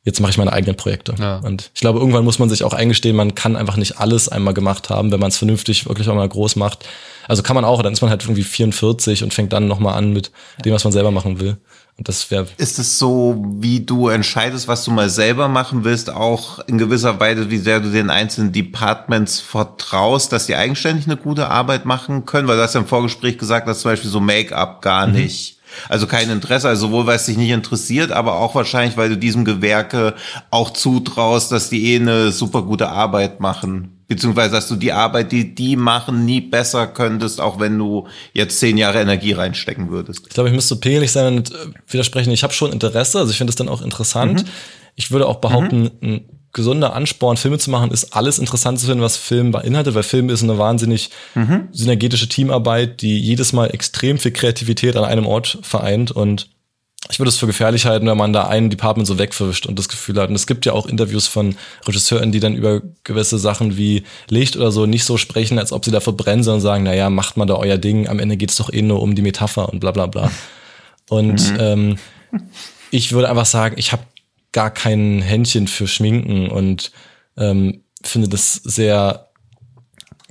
[0.06, 1.14] jetzt mache ich meine eigenen Projekte.
[1.18, 1.38] Ja.
[1.38, 4.54] Und ich glaube, irgendwann muss man sich auch eingestehen, man kann einfach nicht alles einmal
[4.54, 6.86] gemacht haben, wenn man es vernünftig wirklich auch mal groß macht.
[7.26, 10.12] Also kann man auch, dann ist man halt irgendwie 44 und fängt dann nochmal an
[10.12, 10.30] mit
[10.64, 11.56] dem, was man selber machen will.
[11.98, 12.46] Und das wäre.
[12.56, 17.18] Ist es so, wie du entscheidest, was du mal selber machen willst, auch in gewisser
[17.18, 22.26] Weise, wie sehr du den einzelnen Departments vertraust, dass die eigenständig eine gute Arbeit machen
[22.26, 22.46] können?
[22.46, 25.14] Weil du hast ja im Vorgespräch gesagt, dass zum Beispiel so Make-up gar mhm.
[25.14, 25.55] nicht
[25.88, 29.16] Also kein Interesse, also sowohl weil es dich nicht interessiert, aber auch wahrscheinlich, weil du
[29.16, 30.14] diesem Gewerke
[30.50, 33.92] auch zutraust, dass die eh eine super gute Arbeit machen.
[34.08, 38.60] Beziehungsweise, dass du die Arbeit, die die machen, nie besser könntest, auch wenn du jetzt
[38.60, 40.20] zehn Jahre Energie reinstecken würdest.
[40.28, 41.54] Ich glaube, ich müsste pingelig sein und äh,
[41.88, 42.30] widersprechen.
[42.30, 44.44] Ich habe schon Interesse, also ich finde es dann auch interessant.
[44.44, 44.48] Mhm.
[44.94, 46.20] Ich würde auch behaupten, mhm.
[46.56, 50.30] Gesunder Ansporn, Filme zu machen, ist alles interessant zu finden, was Film beinhaltet, weil Film
[50.30, 51.68] ist eine wahnsinnig mhm.
[51.70, 56.48] synergetische Teamarbeit, die jedes Mal extrem viel Kreativität an einem Ort vereint und
[57.10, 59.88] ich würde es für gefährlich halten, wenn man da ein Department so wegfischt und das
[59.88, 60.28] Gefühl hat.
[60.28, 61.54] Und es gibt ja auch Interviews von
[61.86, 65.84] Regisseuren, die dann über gewisse Sachen wie Licht oder so nicht so sprechen, als ob
[65.84, 68.56] sie dafür brennen, sondern sagen, naja, macht mal da euer Ding, am Ende geht es
[68.56, 70.32] doch eh nur um die Metapher und bla bla bla.
[71.08, 71.58] Und mhm.
[71.60, 71.98] ähm,
[72.90, 74.02] ich würde einfach sagen, ich habe
[74.56, 76.90] gar kein Händchen für Schminken und
[77.36, 79.28] ähm, finde das sehr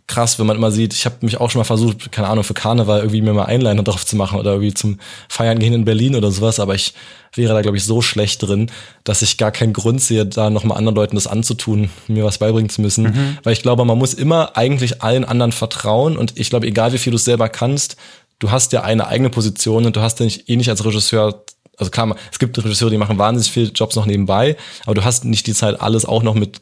[0.07, 2.56] krass, wenn man immer sieht, ich habe mich auch schon mal versucht, keine Ahnung, für
[2.56, 4.99] Karneval irgendwie mir mal Einliner drauf zu machen oder irgendwie zum
[5.30, 6.95] Feiern gehen in Berlin oder sowas, aber ich
[7.35, 8.72] wäre da, glaube ich, so schlecht drin,
[9.03, 12.69] dass ich gar keinen Grund sehe, da nochmal anderen Leuten das anzutun, mir was beibringen
[12.69, 13.03] zu müssen.
[13.03, 13.38] Mhm.
[13.43, 16.97] Weil ich glaube, man muss immer eigentlich allen anderen vertrauen und ich glaube, egal wie
[16.97, 17.95] viel du selber kannst,
[18.39, 21.45] du hast ja eine eigene Position und du hast ja nicht, eh nicht als Regisseur
[21.77, 25.26] also klar, es gibt Regisseure, die machen wahnsinnig viele Jobs noch nebenbei, aber du hast
[25.26, 26.61] nicht die Zeit, alles auch noch mit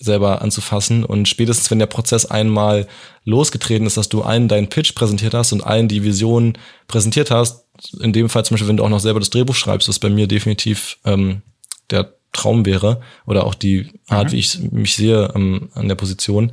[0.00, 1.04] selber anzufassen.
[1.04, 2.88] Und spätestens, wenn der Prozess einmal
[3.24, 6.56] losgetreten ist, dass du allen deinen Pitch präsentiert hast und allen die Vision
[6.88, 7.66] präsentiert hast,
[8.00, 10.08] in dem Fall zum Beispiel, wenn du auch noch selber das Drehbuch schreibst, was bei
[10.08, 11.42] mir definitiv ähm,
[11.90, 14.32] der Traum wäre oder auch die Art, mhm.
[14.32, 16.52] wie ich mich sehe ähm, an der Position,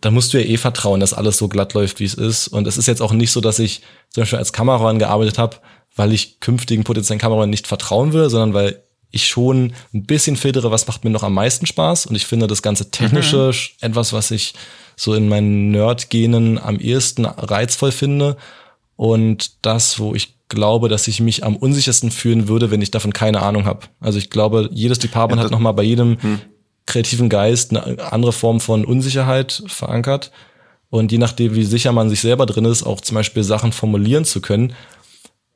[0.00, 2.48] dann musst du ja eh vertrauen, dass alles so glatt läuft, wie es ist.
[2.48, 3.80] Und es ist jetzt auch nicht so, dass ich
[4.10, 5.56] zum Beispiel als Kameramann gearbeitet habe,
[5.96, 10.70] weil ich künftigen potenziellen Kameramann nicht vertrauen will, sondern weil ich schon ein bisschen filtere,
[10.70, 12.06] was macht mir noch am meisten Spaß.
[12.06, 13.86] Und ich finde das ganze Technische mhm.
[13.86, 14.54] etwas, was ich
[14.94, 18.36] so in meinen Nerd-Genen am ehesten reizvoll finde.
[18.96, 23.12] Und das, wo ich glaube, dass ich mich am unsichersten fühlen würde, wenn ich davon
[23.12, 23.86] keine Ahnung habe.
[24.00, 26.40] Also ich glaube, jedes Department ja, hat nochmal bei jedem hm.
[26.86, 30.30] kreativen Geist eine andere Form von Unsicherheit verankert.
[30.88, 34.24] Und je nachdem, wie sicher man sich selber drin ist, auch zum Beispiel Sachen formulieren
[34.24, 34.72] zu können.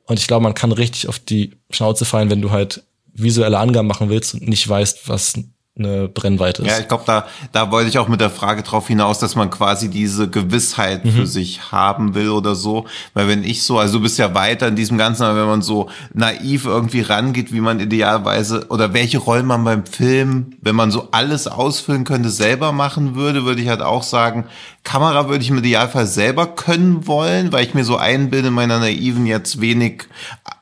[0.05, 2.83] Und ich glaube, man kann richtig auf die Schnauze fallen, wenn du halt
[3.13, 5.33] visuelle Angaben machen willst und nicht weißt, was
[5.79, 6.67] eine Brennweite ist.
[6.67, 9.49] Ja, ich glaube, da, da wollte ich auch mit der Frage drauf hinaus, dass man
[9.49, 11.11] quasi diese Gewissheit mhm.
[11.11, 12.85] für sich haben will oder so.
[13.13, 15.61] Weil wenn ich so, also du bist ja weiter in diesem Ganzen, aber wenn man
[15.61, 20.91] so naiv irgendwie rangeht, wie man idealerweise oder welche Rollen man beim Film, wenn man
[20.91, 24.47] so alles ausfüllen könnte, selber machen würde, würde ich halt auch sagen,
[24.83, 28.79] Kamera würde ich im Idealfall selber können wollen, weil ich mir so einbilde in meiner
[28.79, 30.03] naiven jetzt wenig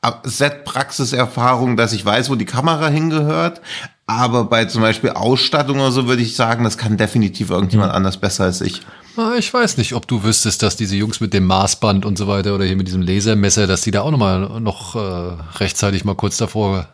[0.03, 3.61] äh, Set-Praxiserfahrung, dass ich weiß, wo die Kamera hingehört.
[4.10, 7.98] Aber bei zum Beispiel Ausstattung oder so würde ich sagen, das kann definitiv irgendjemand mhm.
[7.98, 8.81] anders besser als ich.
[9.15, 12.27] Ah, ich weiß nicht, ob du wüsstest, dass diese Jungs mit dem Maßband und so
[12.27, 16.06] weiter oder hier mit diesem Lasermesser, dass die da auch noch mal noch äh, rechtzeitig
[16.06, 16.88] mal kurz davor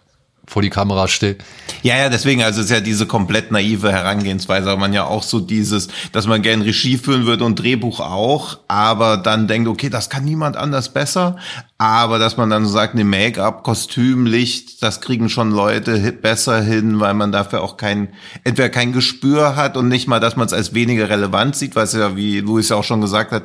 [0.47, 1.43] vor die Kamera steht.
[1.81, 5.23] Ja, ja, deswegen, also es ist ja diese komplett naive Herangehensweise, aber man ja auch
[5.23, 9.89] so dieses, dass man gern Regie führen würde und Drehbuch auch, aber dann denkt, okay,
[9.89, 11.37] das kann niemand anders besser,
[11.77, 16.61] aber dass man dann so sagt, ne Make-up, Kostüm, Licht, das kriegen schon Leute besser
[16.61, 18.09] hin, weil man dafür auch kein,
[18.43, 21.83] entweder kein Gespür hat und nicht mal, dass man es als weniger relevant sieht, weil
[21.83, 23.43] es ja, wie Luis ja auch schon gesagt hat,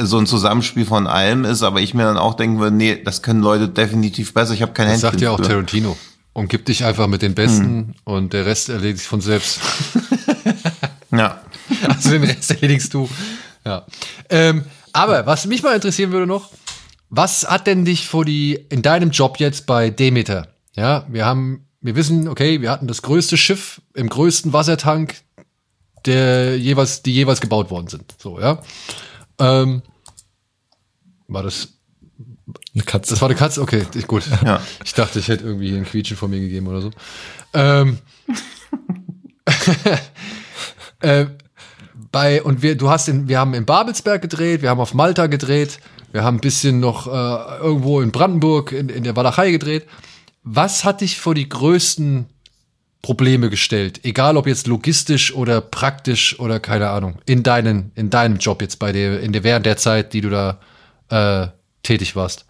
[0.00, 3.22] so ein Zusammenspiel von allem ist, aber ich mir dann auch denken würde, nee, das
[3.22, 5.96] können Leute definitiv besser, ich habe kein Händchen Das sagt ja auch Tarantino.
[6.36, 7.94] Umgib dich einfach mit den Besten hm.
[8.04, 9.58] und der Rest erledigt sich von selbst.
[11.10, 11.40] ja.
[11.88, 13.08] Also den Rest erledigst du.
[13.64, 13.86] Ja.
[14.28, 16.50] Ähm, aber was mich mal interessieren würde noch,
[17.08, 20.48] was hat denn dich vor die, in deinem Job jetzt bei Demeter?
[20.74, 25.16] Ja, wir haben, wir wissen, okay, wir hatten das größte Schiff im größten Wassertank,
[26.04, 28.14] der jeweils, die jeweils gebaut worden sind.
[28.18, 28.60] So, ja.
[29.40, 29.82] Ähm,
[31.28, 31.75] war das
[32.74, 33.10] eine Katze.
[33.10, 33.60] Das war eine Katze?
[33.60, 34.24] Okay, gut.
[34.44, 34.60] Ja.
[34.84, 36.90] Ich dachte, ich hätte irgendwie ein Quietschen von mir gegeben oder so.
[37.54, 37.98] Ähm,
[41.00, 41.26] äh,
[42.12, 45.26] bei, und wir, du hast in, wir haben in Babelsberg gedreht, wir haben auf Malta
[45.26, 45.80] gedreht,
[46.12, 49.86] wir haben ein bisschen noch äh, irgendwo in Brandenburg in, in der Walachei gedreht.
[50.42, 52.26] Was hat dich vor die größten
[53.02, 54.00] Probleme gestellt?
[54.04, 57.18] Egal ob jetzt logistisch oder praktisch oder keine Ahnung.
[57.26, 60.30] In deinen, in deinem Job jetzt bei der, in der, während der Zeit, die du
[60.30, 60.60] da
[61.08, 61.48] äh,
[61.86, 62.46] tätig warst?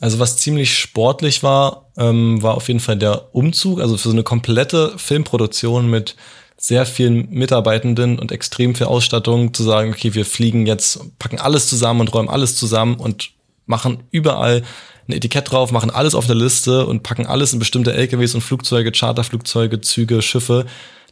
[0.00, 3.80] Also was ziemlich sportlich war, ähm, war auf jeden Fall der Umzug.
[3.80, 6.16] Also für so eine komplette Filmproduktion mit
[6.56, 11.68] sehr vielen Mitarbeitenden und extrem viel Ausstattung zu sagen, okay, wir fliegen jetzt, packen alles
[11.68, 13.30] zusammen und räumen alles zusammen und
[13.66, 14.62] machen überall
[15.08, 18.40] ein Etikett drauf, machen alles auf der Liste und packen alles in bestimmte LKWs und
[18.40, 20.66] Flugzeuge, Charterflugzeuge, Züge, Schiffe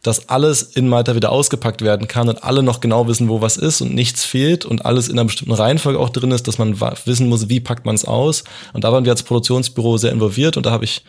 [0.07, 3.57] dass alles in Malta wieder ausgepackt werden kann und alle noch genau wissen, wo was
[3.57, 6.81] ist und nichts fehlt und alles in einer bestimmten Reihenfolge auch drin ist, dass man
[7.05, 8.45] wissen muss, wie packt man es aus.
[8.73, 11.03] Und da waren wir als Produktionsbüro sehr involviert und da habe ich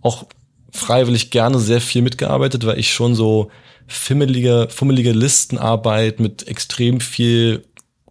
[0.00, 0.26] auch
[0.72, 3.50] freiwillig gerne sehr viel mitgearbeitet, weil ich schon so
[3.86, 7.64] fimmelige, fummelige Listenarbeit mit extrem viel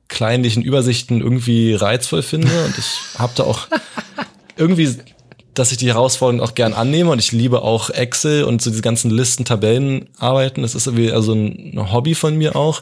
[0.08, 3.68] kleinlichen Übersichten irgendwie reizvoll finde und ich habe da auch
[4.58, 4.96] irgendwie
[5.54, 8.82] dass ich die Herausforderung auch gern annehme und ich liebe auch Excel und so diese
[8.82, 10.62] ganzen Listen, Tabellen arbeiten.
[10.62, 12.82] Das ist irgendwie also ein Hobby von mir auch,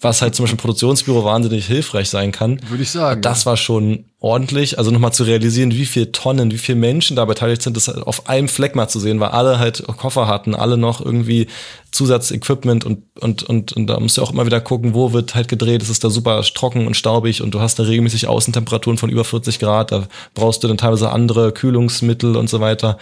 [0.00, 2.60] was halt zum Beispiel im Produktionsbüro wahnsinnig hilfreich sein kann.
[2.68, 3.22] Würde ich sagen.
[3.22, 4.78] Das war schon ordentlich.
[4.78, 8.28] Also nochmal zu realisieren, wie viele Tonnen, wie viele Menschen da beteiligt sind, das auf
[8.28, 11.48] einem Fleck mal zu sehen, weil alle halt Koffer hatten, alle noch irgendwie
[11.90, 15.48] Zusatzequipment und, und, und, und da musst du auch immer wieder gucken, wo wird halt
[15.48, 19.10] gedreht, es ist da super trocken und staubig und du hast da regelmäßig Außentemperaturen von
[19.10, 22.98] über 40 Grad, da brauchst du dann teilweise andere Kühlungsmittel und so weiter.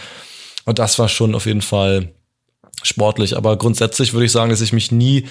[0.64, 2.12] Und das war schon auf jeden Fall
[2.82, 3.36] sportlich.
[3.36, 5.26] Aber grundsätzlich würde ich sagen, dass ich mich nie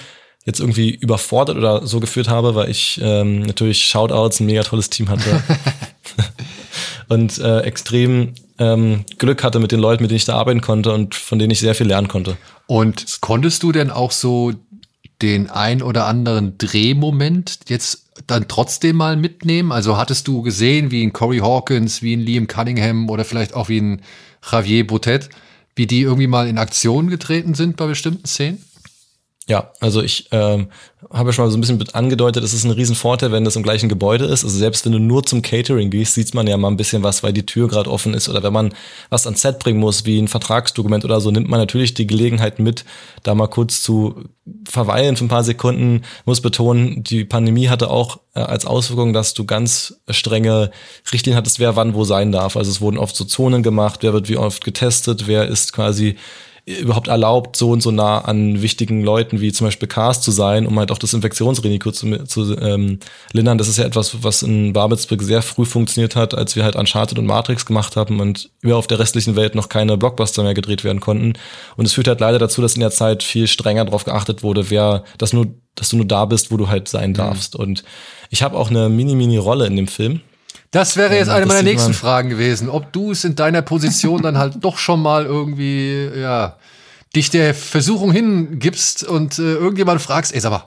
[0.47, 4.89] jetzt irgendwie überfordert oder so geführt habe, weil ich ähm, natürlich Shoutouts, ein mega tolles
[4.89, 5.43] Team hatte
[7.08, 10.94] und äh, extrem ähm, Glück hatte mit den Leuten, mit denen ich da arbeiten konnte
[10.94, 12.38] und von denen ich sehr viel lernen konnte.
[12.66, 14.54] Und konntest du denn auch so
[15.22, 19.72] den ein oder anderen Drehmoment jetzt dann trotzdem mal mitnehmen?
[19.72, 23.70] Also hattest du gesehen, wie ein Corey Hawkins, wie ein Liam Cunningham oder vielleicht auch
[23.70, 24.02] wie ein
[24.50, 25.30] Javier Botet,
[25.76, 28.64] wie die irgendwie mal in Aktion getreten sind bei bestimmten Szenen?
[29.49, 30.68] Ja, also ich ähm,
[31.10, 33.64] habe ja schon mal so ein bisschen angedeutet, es ist ein Riesenvorteil, wenn das im
[33.64, 34.44] gleichen Gebäude ist.
[34.44, 37.24] Also selbst wenn du nur zum Catering gehst, sieht man ja mal ein bisschen was,
[37.24, 38.28] weil die Tür gerade offen ist.
[38.28, 38.74] Oder wenn man
[39.10, 42.60] was ans Set bringen muss, wie ein Vertragsdokument oder so, nimmt man natürlich die Gelegenheit
[42.60, 42.84] mit,
[43.24, 44.26] da mal kurz zu
[44.68, 46.02] verweilen für ein paar Sekunden.
[46.26, 50.72] Muss betonen, die Pandemie hatte auch äh, als Auswirkung, dass du ganz strenge
[51.14, 52.57] Richtlinien hattest, wer wann wo sein darf.
[52.57, 56.18] Also es wurden oft so Zonen gemacht, wer wird wie oft getestet, wer ist quasi
[56.68, 60.68] überhaupt erlaubt, so und so nah an wichtigen Leuten wie zum Beispiel Cars zu sein,
[60.68, 62.99] um halt auch das Infektionsrisiko zu, zu ähm,
[63.31, 63.57] lindern.
[63.57, 67.18] Das ist ja etwas, was in Babelsberg sehr früh funktioniert hat, als wir halt Uncharted
[67.19, 70.84] und Matrix gemacht haben und über auf der restlichen Welt noch keine Blockbuster mehr gedreht
[70.84, 71.34] werden konnten.
[71.77, 74.69] Und es führt halt leider dazu, dass in der Zeit viel strenger darauf geachtet wurde,
[74.69, 77.57] wer, dass nur, dass du nur da bist, wo du halt sein darfst.
[77.57, 77.64] Mhm.
[77.64, 77.84] Und
[78.30, 80.19] ich habe auch eine mini-mini-Rolle in dem Film.
[80.72, 84.38] Das wäre jetzt eine meiner nächsten Fragen gewesen, ob du es in deiner Position dann
[84.38, 86.57] halt doch schon mal irgendwie, ja,
[87.15, 90.65] dich der Versuchung hingibst und äh, irgendjemand fragst, ey, sag mal,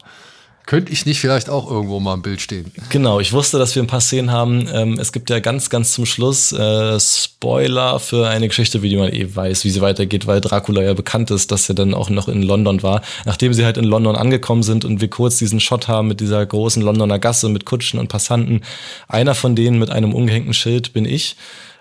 [0.71, 2.71] könnte ich nicht vielleicht auch irgendwo mal im Bild stehen?
[2.91, 4.69] Genau, ich wusste, dass wir ein paar Szenen haben.
[4.73, 8.97] Ähm, es gibt ja ganz, ganz zum Schluss äh, Spoiler für eine Geschichte, wie die
[8.97, 12.09] man eh weiß, wie sie weitergeht, weil Dracula ja bekannt ist, dass er dann auch
[12.09, 13.03] noch in London war.
[13.25, 16.47] Nachdem sie halt in London angekommen sind und wir kurz diesen Shot haben mit dieser
[16.47, 18.63] großen Londoner Gasse mit Kutschen und Passanten,
[19.09, 21.35] einer von denen mit einem umgehängten Schild bin ich.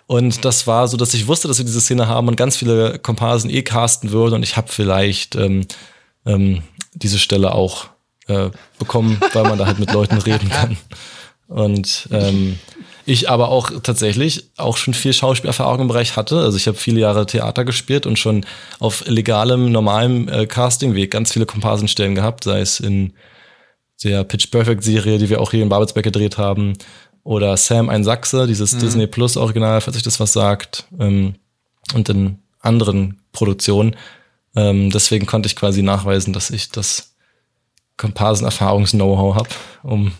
[0.07, 2.97] Und das war so, dass ich wusste, dass wir diese Szene haben und ganz viele
[2.97, 5.67] Komparsen eh casten würden und ich habe vielleicht ähm,
[6.25, 6.63] ähm,
[6.95, 7.89] diese Stelle auch
[8.29, 10.77] äh, bekommen, weil man da halt mit Leuten reden kann.
[11.47, 12.59] Und ähm,
[13.05, 16.39] ich aber auch tatsächlich auch schon viel Schauspielerfahrung im Bereich hatte.
[16.41, 18.45] Also ich habe viele Jahre Theater gespielt und schon
[18.79, 23.13] auf legalem, normalem äh, Castingweg ganz viele Komparsenstellen gehabt, sei es in
[24.03, 26.73] der Pitch Perfect Serie, die wir auch hier in Babelsberg gedreht haben,
[27.23, 28.79] oder Sam ein Sachse, dieses mhm.
[28.79, 31.35] Disney Plus Original, falls euch das was sagt, ähm,
[31.93, 33.95] und in anderen Produktionen.
[34.55, 37.15] Ähm, deswegen konnte ich quasi nachweisen, dass ich das
[37.99, 39.49] Komparsen-Erfahrungs-Know-how habe,
[39.83, 40.11] um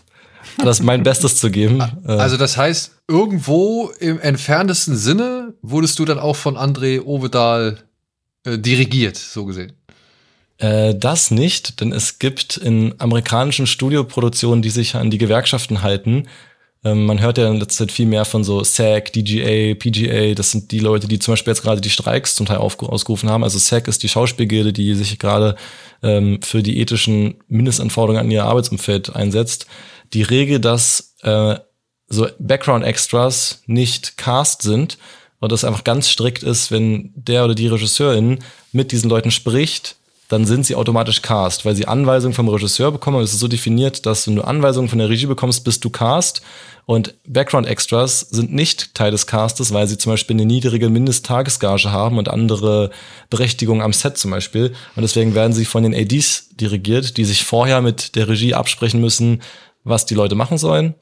[0.58, 1.82] das mein Bestes zu geben.
[2.06, 7.78] Äh, also das heißt, irgendwo im entferntesten Sinne wurdest du dann auch von André Ovedal
[8.44, 9.72] äh, dirigiert, so gesehen.
[10.58, 16.28] Äh, das nicht, denn es gibt in amerikanischen Studioproduktionen, die sich an die Gewerkschaften halten,
[16.82, 20.34] ähm, man hört ja in letzter Zeit viel mehr von so SAG, DGA, PGA.
[20.34, 23.44] Das sind die Leute, die zum Beispiel jetzt gerade die Streiks zum Teil ausgerufen haben.
[23.44, 25.56] Also SAG ist die Schauspielgilde, die sich gerade
[26.02, 29.66] ähm, für die ethischen Mindestanforderungen an ihr Arbeitsumfeld einsetzt.
[30.14, 31.56] Die Regel, dass äh,
[32.08, 34.96] so Background-Extras nicht cast sind
[35.38, 38.38] und das einfach ganz strikt ist, wenn der oder die Regisseurin
[38.72, 39.96] mit diesen Leuten spricht,
[40.30, 43.20] dann sind sie automatisch cast, weil sie Anweisungen vom Regisseur bekommen.
[43.20, 46.40] Es ist so definiert, dass wenn du Anweisungen von der Regie bekommst, bist du cast.
[46.86, 52.16] Und Background-Extras sind nicht Teil des Castes, weil sie zum Beispiel eine niedrige Mindesttagesgage haben
[52.16, 52.90] und andere
[53.28, 54.72] Berechtigungen am Set zum Beispiel.
[54.94, 59.00] Und deswegen werden sie von den ADs dirigiert, die sich vorher mit der Regie absprechen
[59.00, 59.42] müssen,
[59.82, 60.94] was die Leute machen sollen,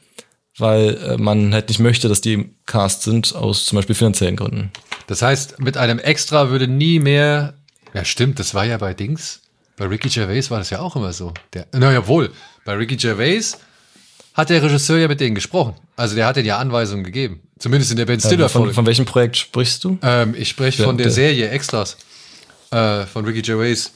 [0.57, 4.37] weil äh, man halt nicht möchte, dass die im Cast sind, aus zum Beispiel finanziellen
[4.37, 4.71] Gründen.
[5.07, 7.58] Das heißt, mit einem Extra würde nie mehr
[7.99, 9.41] ja, stimmt, das war ja bei Dings.
[9.77, 11.35] Bei Ricky Gervais war das ja auch immer so.
[11.53, 12.31] Der, naja, wohl,
[12.65, 13.59] bei Ricky Gervais
[14.35, 15.75] hat der Regisseur ja mit denen gesprochen.
[15.97, 17.41] Also der hat denen ja Anweisungen gegeben.
[17.59, 18.69] Zumindest in der Ben Stiller Folge.
[18.69, 19.99] Von, von, welchem Projekt sprichst du?
[20.03, 21.97] Ähm, ich spreche von der, der, Serie Extras
[22.71, 23.91] äh, von Ricky Gervais.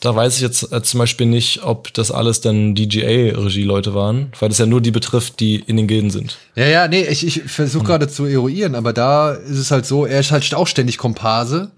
[0.00, 4.48] da weiß ich jetzt äh, zum Beispiel nicht, ob das alles dann DGA-Regie-Leute waren, weil
[4.48, 6.38] das ja nur die betrifft, die in den Gilden sind.
[6.54, 10.06] Ja, ja, nee, ich, ich versuche gerade zu eruieren, aber da ist es halt so,
[10.06, 11.70] er ist halt auch ständig Komparse.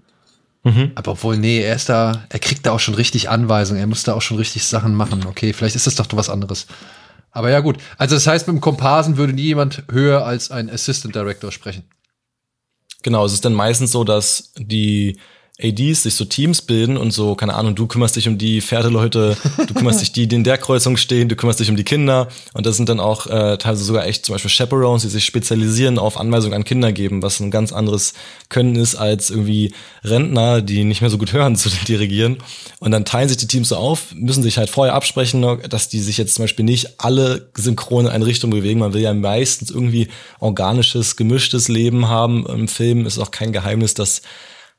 [0.95, 4.03] Aber obwohl, nee, er ist da, er kriegt da auch schon richtig Anweisungen, er muss
[4.03, 5.25] da auch schon richtig Sachen machen.
[5.27, 6.67] Okay, vielleicht ist das doch was anderes.
[7.31, 7.77] Aber ja, gut.
[7.97, 11.83] Also, das heißt, mit dem Komparsen würde nie jemand höher als ein Assistant Director sprechen.
[13.01, 15.19] Genau, es ist dann meistens so, dass die
[15.61, 19.37] ADs sich so Teams bilden und so, keine Ahnung, du kümmerst dich um die Pferdeleute,
[19.67, 22.27] du kümmerst dich die, die in der Kreuzung stehen, du kümmerst dich um die Kinder.
[22.53, 25.99] Und das sind dann auch äh, teilweise sogar echt zum Beispiel Chaperones, die sich spezialisieren
[25.99, 28.13] auf Anweisungen an Kinder geben, was ein ganz anderes
[28.49, 29.73] Können ist als irgendwie
[30.03, 32.37] Rentner, die nicht mehr so gut hören zu dirigieren
[32.83, 36.01] und dann teilen sich die Teams so auf, müssen sich halt vorher absprechen, dass die
[36.01, 39.69] sich jetzt zum Beispiel nicht alle synchron in eine Richtung bewegen, man will ja meistens
[39.69, 40.09] irgendwie
[40.39, 44.21] organisches, gemischtes Leben haben im Film, ist auch kein Geheimnis, dass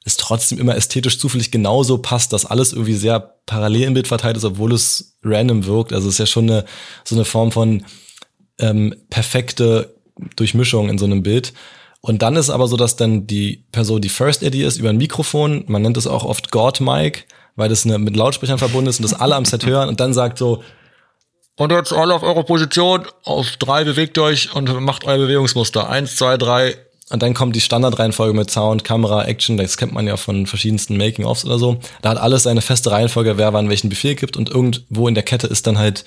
[0.04, 4.36] es trotzdem immer ästhetisch zufällig genauso passt, dass alles irgendwie sehr parallel im Bild verteilt
[4.36, 5.92] ist, obwohl es random wirkt.
[5.92, 6.64] Also es ist ja schon eine,
[7.04, 7.84] so eine Form von
[8.58, 9.94] ähm, perfekte
[10.36, 11.54] Durchmischung in so einem Bild.
[12.00, 14.98] Und dann ist aber so, dass dann die Person, die First AD ist, über ein
[14.98, 17.24] Mikrofon, man nennt es auch oft God Mic,
[17.56, 20.12] weil das eine, mit Lautsprechern verbunden ist und das alle am Set hören und dann
[20.12, 20.62] sagt so,
[21.56, 25.88] und jetzt alle auf eure Position, auf drei bewegt euch und macht euer Bewegungsmuster.
[25.88, 26.76] Eins, zwei, drei,
[27.10, 29.56] und dann kommt die Standardreihenfolge mit Sound, Kamera, Action.
[29.56, 31.78] Das kennt man ja von verschiedensten Making-ofs oder so.
[32.00, 34.36] Da hat alles seine feste Reihenfolge, wer wann welchen Befehl gibt.
[34.36, 36.04] Und irgendwo in der Kette ist dann halt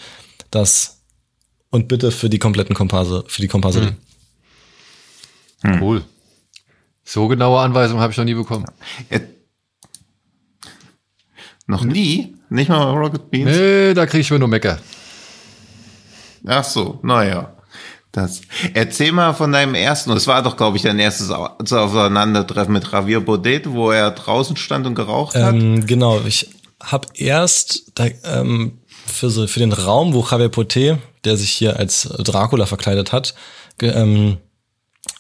[0.49, 1.03] das
[1.69, 3.95] und bitte für die kompletten Komparse, für die Komparse.
[5.61, 5.81] Hm.
[5.81, 6.03] Cool.
[7.03, 8.65] So genaue Anweisungen habe ich noch nie bekommen.
[9.11, 9.19] Ja.
[11.67, 12.35] Noch nie?
[12.49, 13.51] Nicht mal Rocket Beans?
[13.51, 14.79] Nee, da kriege ich mir nur Mecker.
[16.45, 17.56] Ach so, naja.
[18.17, 18.41] Das.
[18.73, 23.19] Erzähl mal von deinem ersten, das war doch, glaube ich, dein erstes Aufeinandertreffen mit Javier
[23.19, 25.53] Baudet, wo er draußen stand und geraucht hat.
[25.53, 26.49] Ähm, genau, ich
[26.81, 31.77] habe erst da, ähm, für, so, für den Raum, wo Javier Baudet, der sich hier
[31.77, 33.35] als Dracula verkleidet hat,
[33.83, 34.37] ähm,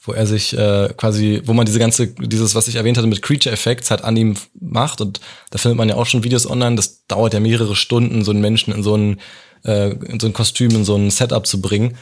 [0.03, 3.21] wo er sich äh, quasi, wo man diese ganze, dieses, was ich erwähnt hatte mit
[3.21, 5.19] Creature Effects halt an ihm macht und
[5.51, 8.41] da findet man ja auch schon Videos online, das dauert ja mehrere Stunden, so einen
[8.41, 9.19] Menschen in so ein,
[9.65, 11.95] äh, in so ein Kostüm, in so ein Setup zu bringen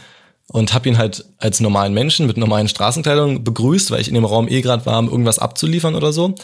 [0.47, 4.25] und habe ihn halt als normalen Menschen mit normalen Straßenkleidung begrüßt, weil ich in dem
[4.25, 6.35] Raum eh gerade war, um irgendwas abzuliefern oder so.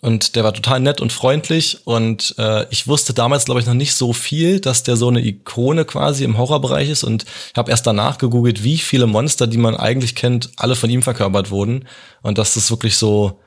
[0.00, 3.74] Und der war total nett und freundlich und äh, ich wusste damals, glaube ich, noch
[3.74, 7.70] nicht so viel, dass der so eine Ikone quasi im Horrorbereich ist und ich habe
[7.70, 11.86] erst danach gegoogelt, wie viele Monster, die man eigentlich kennt, alle von ihm verkörpert wurden
[12.20, 13.38] und dass das wirklich so,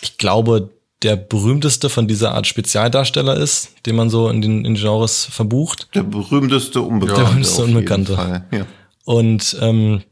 [0.00, 0.70] ich glaube,
[1.04, 5.88] der berühmteste von dieser Art Spezialdarsteller ist, den man so in den, in Genres verbucht.
[5.94, 7.20] Der berühmteste Unbekannte.
[7.20, 8.44] Der berühmteste Unbekannte.
[8.50, 8.66] Ja.
[9.04, 10.02] Und ähm,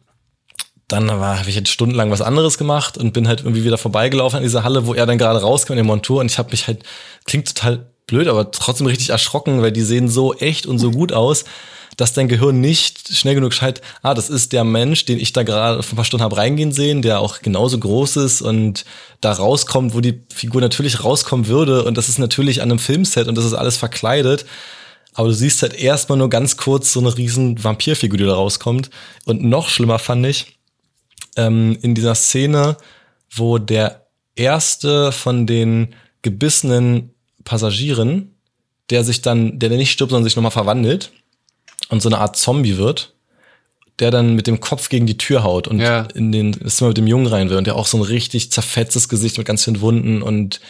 [0.89, 4.43] dann habe ich jetzt stundenlang was anderes gemacht und bin halt irgendwie wieder vorbeigelaufen an
[4.43, 6.82] dieser Halle, wo er dann gerade rauskam in der Montur und ich habe mich halt,
[7.24, 11.12] klingt total blöd, aber trotzdem richtig erschrocken, weil die sehen so echt und so gut
[11.12, 11.44] aus
[11.97, 15.43] dass dein Gehirn nicht schnell genug schaltet, ah, das ist der Mensch, den ich da
[15.43, 18.85] gerade vor ein paar Stunden habe reingehen sehen, der auch genauso groß ist und
[19.20, 23.28] da rauskommt, wo die Figur natürlich rauskommen würde und das ist natürlich an einem Filmset
[23.28, 24.47] und das ist alles verkleidet.
[25.14, 28.89] Aber du siehst halt erstmal nur ganz kurz so eine riesen Vampirfigur, die da rauskommt.
[29.27, 30.59] Und noch schlimmer fand ich,
[31.36, 32.78] ähm, in dieser Szene,
[33.31, 34.06] wo der
[34.36, 37.10] erste von den gebissenen
[37.44, 38.36] Passagieren,
[38.90, 41.12] der sich dann, der nicht stirbt, sondern sich nochmal verwandelt,
[41.93, 43.12] und so eine Art Zombie wird,
[43.98, 46.09] der dann mit dem Kopf gegen die Tür haut und Ja.
[46.14, 48.51] in den das Zimmer mit dem Jungen rein will und der auch so ein richtig
[48.51, 50.60] zerfetztes Gesicht mit ganz vielen Wunden und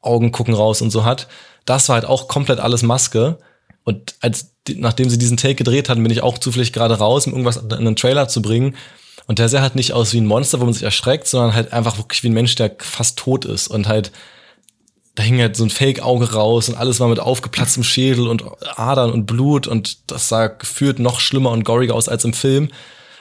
[0.00, 1.28] Augen gucken raus und so hat.
[1.66, 3.38] Das war halt auch komplett alles Maske.
[3.84, 7.32] Und als, nachdem sie diesen Take gedreht hatten, bin ich auch zufällig gerade raus, um
[7.32, 8.76] irgendwas in einen Trailer zu bringen.
[9.26, 11.72] Und der sah halt nicht aus wie ein Monster, wo man sich erschreckt, sondern halt
[11.72, 13.68] einfach wirklich wie ein Mensch, der fast tot ist.
[13.68, 14.10] Und halt,
[15.16, 18.44] da hing halt so ein Fake-Auge raus und alles war mit aufgeplatztem Schädel und
[18.78, 22.68] Adern und Blut und das sah gefühlt noch schlimmer und goriger aus als im Film.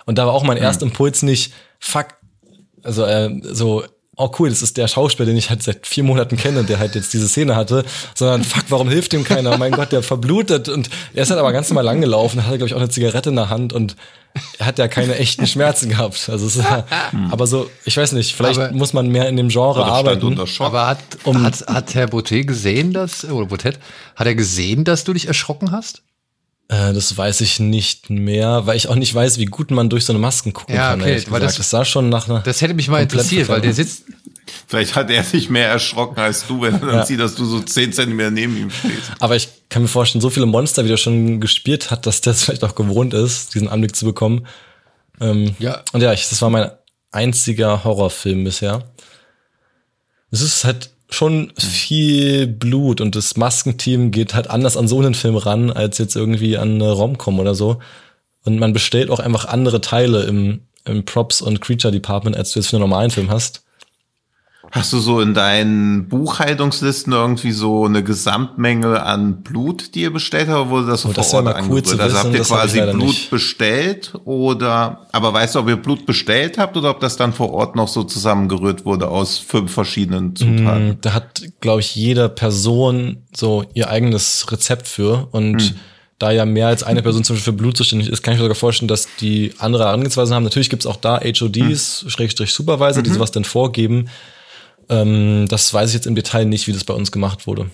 [0.06, 2.08] Und da war auch mein erster Impuls nicht, fuck,
[2.84, 3.84] also äh, so,
[4.18, 6.96] oh cool, das ist der Schauspieler, den ich halt seit vier Monaten kenne, der halt
[6.96, 7.84] jetzt diese Szene hatte,
[8.14, 9.58] sondern fuck, warum hilft dem keiner?
[9.58, 12.74] mein Gott, der verblutet und er ist halt aber ganz normal langgelaufen, hatte glaube ich
[12.74, 13.96] auch eine Zigarette in der Hand und
[14.60, 16.28] er hat ja keine echten Schmerzen gehabt.
[16.30, 16.86] Also es ist ja,
[17.32, 20.26] aber so, ich weiß nicht, vielleicht Aber- muss man mehr in dem Genre arbeiten.
[20.26, 20.68] unter Schock.
[20.68, 23.80] Aber hat, hat, hat Herr Boutet gesehen, dass, oder Boutet,
[24.16, 26.02] hat er gesehen, dass du dich erschrocken hast?
[26.68, 30.06] Äh, das weiß ich nicht mehr, weil ich auch nicht weiß, wie gut man durch
[30.06, 31.02] so eine Masken gucken Ja, kann.
[31.02, 32.40] okay, weil das- das sah schon nach einer.
[32.42, 34.04] Das hätte mich mal interessiert, weil der sitzt,
[34.68, 37.60] Vielleicht hat er sich mehr erschrocken als du, wenn er dann sieht, dass du so
[37.62, 39.12] 10 Zentimeter neben ihm stehst.
[39.20, 42.34] Aber ich kann mir vorstellen, so viele Monster, wie der schon gespielt hat, dass der
[42.34, 44.46] es vielleicht auch gewohnt ist, diesen Anblick zu bekommen.
[45.20, 45.84] Ähm, Ja.
[45.94, 46.70] Und ja, ich, das war mein
[47.12, 48.84] einziger Horrorfilm bisher.
[50.32, 55.14] Es ist halt schon viel Blut und das Maskenteam geht halt anders an so einen
[55.14, 57.80] Film ran, als jetzt irgendwie an eine Romcom oder so.
[58.44, 62.70] Und man bestellt auch einfach andere Teile im, im Props- und Creature-Department, als du jetzt
[62.70, 63.65] für einen normalen Film hast.
[64.72, 70.48] Hast du so in deinen Buchhaltungslisten irgendwie so eine Gesamtmenge an Blut, die ihr bestellt
[70.50, 72.00] habt, oder wurde das so Oh, vor das Ort mal cool angerührt?
[72.00, 73.30] Also habt wissen, ihr das hab ich quasi Blut nicht.
[73.30, 77.54] bestellt oder, aber weißt du, ob ihr Blut bestellt habt oder ob das dann vor
[77.54, 80.90] Ort noch so zusammengerührt wurde aus fünf verschiedenen Zutaten?
[80.90, 85.28] Mm, Da hat, glaube ich, jede Person so ihr eigenes Rezept für.
[85.32, 85.76] Und
[86.20, 88.46] da ja mehr als eine Person zum Beispiel für Blut zuständig ist, kann ich mir
[88.46, 90.44] sogar vorstellen, dass die andere Herangehensweise haben.
[90.44, 94.08] Natürlich gibt's auch da HODs, Schrägstrich Supervisor, die sowas dann vorgeben.
[94.90, 97.70] Ähm, das weiß ich jetzt im Detail nicht, wie das bei uns gemacht wurde.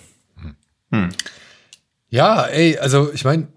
[2.10, 3.48] Ja, ey, also ich meine,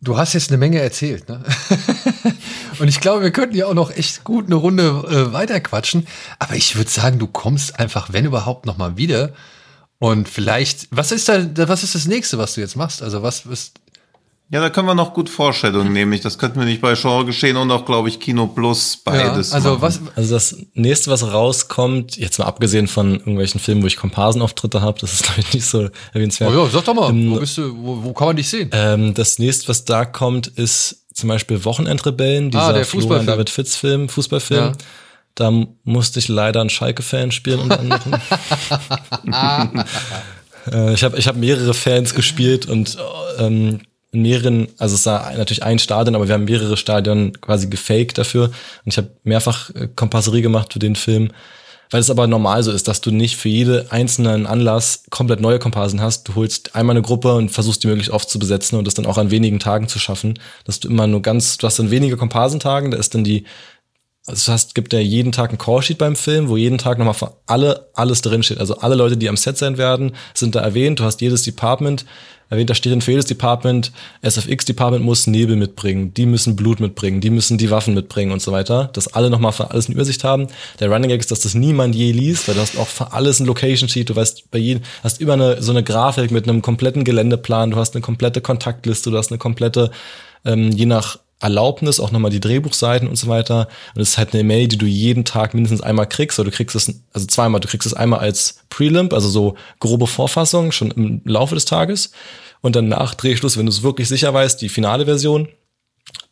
[0.00, 1.42] du hast jetzt eine Menge erzählt, ne?
[2.78, 6.06] Und ich glaube, wir könnten ja auch noch echt gut eine Runde äh, weiterquatschen.
[6.38, 9.32] Aber ich würde sagen, du kommst einfach, wenn überhaupt, noch mal wieder.
[9.98, 13.02] Und vielleicht, was ist da, was ist das nächste, was du jetzt machst?
[13.02, 13.80] Also was ist,
[14.48, 16.16] Ja, da können wir noch gut Vorstellungen nehmen.
[16.22, 19.50] Das könnten wir nicht bei Genre geschehen und auch, glaube ich, Kino Plus beides.
[19.50, 19.82] ja, also machen.
[19.82, 24.82] was, Also das nächste, was rauskommt, jetzt mal abgesehen von irgendwelchen Filmen, wo ich Komparsenauftritte
[24.82, 26.52] habe, das ist glaube ich nicht so erwähnenswert.
[26.54, 28.70] oh ja, sag doch mal, Ähm, wo bist du, wo, wo kann man dich sehen?
[28.72, 33.26] Ähm, das nächste, was da kommt, ist zum Beispiel Wochenendrebellen, dieser Ah, der Florian Fußballfilm.
[33.26, 34.64] David Fitz Film, Fußballfilm.
[34.64, 34.72] Ja.
[35.34, 35.52] Da
[35.82, 38.12] musste ich leider einen Schalke-Fan spielen unter anderem.
[40.72, 42.96] äh, ich habe ich hab mehrere Fans gespielt und
[43.38, 43.80] ähm,
[44.12, 48.18] in mehreren, also es war natürlich ein Stadion, aber wir haben mehrere Stadien quasi gefaked
[48.18, 48.44] dafür.
[48.44, 51.30] Und ich habe mehrfach äh, Kompasserie gemacht für den Film.
[51.90, 55.60] Weil es aber normal so ist, dass du nicht für jede einzelnen Anlass komplett neue
[55.60, 56.26] Komparsen hast.
[56.26, 59.06] Du holst einmal eine Gruppe und versuchst die möglichst oft zu besetzen und das dann
[59.06, 60.38] auch an wenigen Tagen zu schaffen.
[60.64, 63.44] Dass du immer nur ganz, du hast dann wenige Komparsentagen, da ist dann die,
[64.26, 67.14] also du hast, gibt ja jeden Tag ein Callsheet beim Film, wo jeden Tag nochmal
[67.14, 68.58] für alle alles drin steht.
[68.58, 70.98] Also alle Leute, die am Set sein werden, sind da erwähnt.
[70.98, 72.04] Du hast jedes Department
[72.48, 73.92] erwähnt, da steht für jedes Department,
[74.22, 78.52] SFX-Department muss Nebel mitbringen, die müssen Blut mitbringen, die müssen die Waffen mitbringen und so
[78.52, 78.90] weiter.
[78.92, 80.48] Dass alle nochmal für alles eine Übersicht haben.
[80.80, 83.40] Der Running Gag ist, dass das niemand je liest, weil du hast auch für alles
[83.40, 86.62] ein Location Sheet, du weißt bei jedem, hast über eine, so eine Grafik mit einem
[86.62, 89.90] kompletten Geländeplan, du hast eine komplette Kontaktliste, du hast eine komplette,
[90.44, 93.68] ähm, je nach Erlaubnis, auch nochmal die Drehbuchseiten und so weiter.
[93.94, 96.56] Und es ist halt eine Mail, die du jeden Tag mindestens einmal kriegst, oder du
[96.56, 100.90] kriegst es, also zweimal, du kriegst es einmal als Prelimp, also so grobe Vorfassung, schon
[100.92, 102.10] im Laufe des Tages.
[102.62, 105.48] Und dann nach Drehschluss, wenn du es wirklich sicher weißt, die finale Version.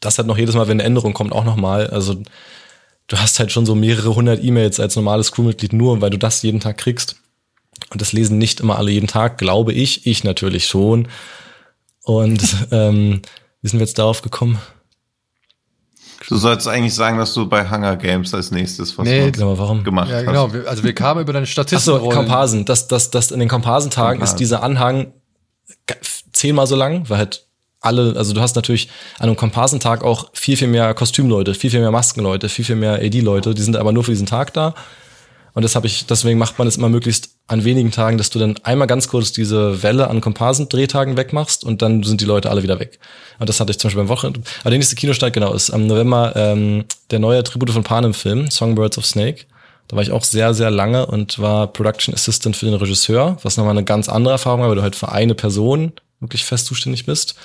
[0.01, 1.89] Das hat noch jedes Mal, wenn eine Änderung kommt, auch nochmal.
[1.89, 2.23] Also
[3.07, 6.43] du hast halt schon so mehrere hundert E-Mails als normales Crewmitglied nur, weil du das
[6.43, 7.17] jeden Tag kriegst.
[7.91, 10.07] Und das lesen nicht immer alle jeden Tag, glaube ich.
[10.07, 11.09] Ich natürlich schon.
[12.03, 13.21] Und ähm,
[13.61, 14.59] wie sind wir jetzt darauf gekommen?
[16.29, 19.85] Du sollst eigentlich sagen, dass du bei Hunger Games als nächstes was Nee, Genau, warum?
[19.85, 20.27] gemacht Ja, hast.
[20.27, 20.53] genau.
[20.53, 22.11] Wir, also wir kamen über deine Achso, Statistenrollen.
[22.11, 22.65] Komparsen.
[22.65, 24.35] Das, das, das in den Komparsentagen Komparsen.
[24.35, 25.13] ist dieser Anhang
[26.33, 27.47] zehnmal so lang, weil halt
[27.81, 28.89] alle, also du hast natürlich
[29.19, 32.95] an einem Komparsentag auch viel, viel mehr Kostümleute, viel, viel mehr Maskenleute, viel, viel mehr
[32.95, 34.75] AD-Leute, die sind aber nur für diesen Tag da.
[35.55, 38.41] Und das habe ich, deswegen macht man es immer möglichst an wenigen Tagen, dass du
[38.41, 42.65] dann einmal ganz kurz diese Welle an Komparsendrehtagen wegmachst und dann sind die Leute alle
[42.65, 42.99] wieder weg.
[43.39, 44.41] Und das hatte ich zum Beispiel beim Wochenende.
[44.61, 48.99] Aber der nächste Kinostart, genau, ist am November ähm, der neue Tribute von Panem-Film, Songbirds
[48.99, 49.45] of Snake.
[49.87, 53.57] Da war ich auch sehr, sehr lange und war Production Assistant für den Regisseur, was
[53.57, 57.07] nochmal eine ganz andere Erfahrung war, weil du halt für eine Person wirklich fest zuständig
[57.07, 57.37] bist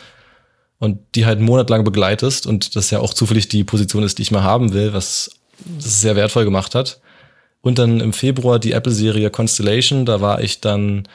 [0.80, 4.32] und die halt monatelang begleitest und das ja auch zufällig die Position ist, die ich
[4.32, 5.30] mal haben will, was
[5.66, 7.02] das sehr wertvoll gemacht hat.
[7.62, 11.08] Und dann im Februar die Apple-Serie Constellation, da war ich dann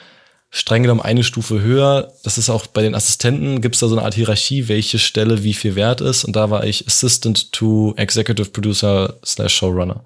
[0.51, 2.13] streng genommen eine Stufe höher.
[2.23, 5.43] Das ist auch bei den Assistenten, gibt es da so eine Art Hierarchie, welche Stelle
[5.43, 6.25] wie viel wert ist.
[6.25, 10.05] Und da war ich Assistant to Executive Producer slash Showrunner.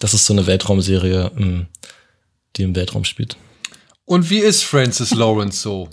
[0.00, 1.66] Das ist so eine Weltraumserie, ähm,
[2.56, 3.36] die im Weltraum spielt.
[4.04, 5.88] Und wie ist Francis Lawrence so?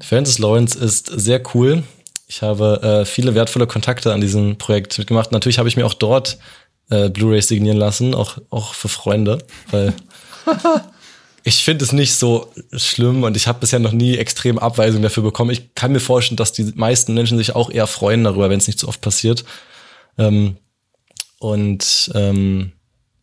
[0.00, 1.82] Francis Lawrence ist sehr cool.
[2.28, 5.32] Ich habe äh, viele wertvolle Kontakte an diesem Projekt mitgemacht.
[5.32, 6.38] Natürlich habe ich mir auch dort
[6.90, 9.38] äh, Blu-rays signieren lassen, auch, auch für Freunde,
[9.70, 9.94] weil
[11.44, 15.22] ich finde es nicht so schlimm und ich habe bisher noch nie extrem Abweisung dafür
[15.22, 15.50] bekommen.
[15.50, 18.66] Ich kann mir vorstellen, dass die meisten Menschen sich auch eher freuen darüber, wenn es
[18.66, 19.44] nicht so oft passiert.
[20.18, 20.56] Ähm,
[21.38, 22.72] und ähm,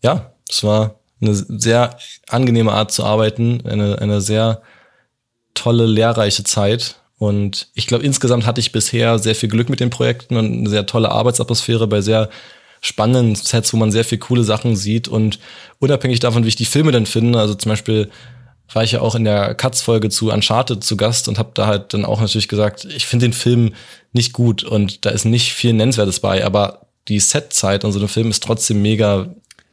[0.03, 1.97] ja, es war eine sehr
[2.27, 4.61] angenehme Art zu arbeiten, eine, eine sehr
[5.53, 6.95] tolle, lehrreiche Zeit.
[7.17, 10.69] Und ich glaube, insgesamt hatte ich bisher sehr viel Glück mit den Projekten und eine
[10.69, 12.29] sehr tolle Arbeitsatmosphäre bei sehr
[12.85, 15.07] spannenden Sets, wo man sehr viel coole Sachen sieht.
[15.07, 15.39] Und
[15.79, 18.09] unabhängig davon, wie ich die Filme dann finde, also zum Beispiel
[18.71, 21.93] war ich ja auch in der Katz-Folge zu Uncharted zu Gast und habe da halt
[21.93, 23.73] dann auch natürlich gesagt, ich finde den Film
[24.11, 28.07] nicht gut und da ist nicht viel Nennenswertes bei, aber die Setzeit an so einem
[28.07, 29.29] Film ist trotzdem mega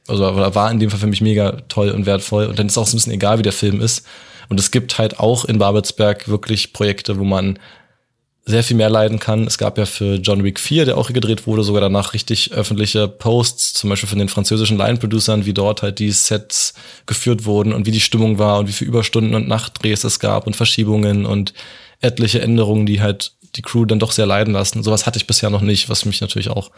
[0.09, 0.25] also
[0.55, 2.47] war in dem Fall für mich mega toll und wertvoll.
[2.47, 4.07] Und dann ist auch so ein bisschen egal, wie der Film ist.
[4.49, 7.59] Und es gibt halt auch in Babelsberg wirklich Projekte, wo man
[8.45, 9.47] sehr viel mehr leiden kann.
[9.47, 13.07] Es gab ja für John Wick 4, der auch gedreht wurde, sogar danach richtig öffentliche
[13.07, 16.75] Posts, zum Beispiel von den französischen Line-Producern, wie dort halt die Sets
[17.07, 20.47] geführt wurden und wie die Stimmung war und wie viele Überstunden und Nachtdrehs es gab
[20.47, 21.55] und Verschiebungen und
[22.01, 24.83] etliche Änderungen, die halt die Crew dann doch sehr leiden lassen.
[24.83, 26.73] Sowas hatte ich bisher noch nicht, was mich natürlich auch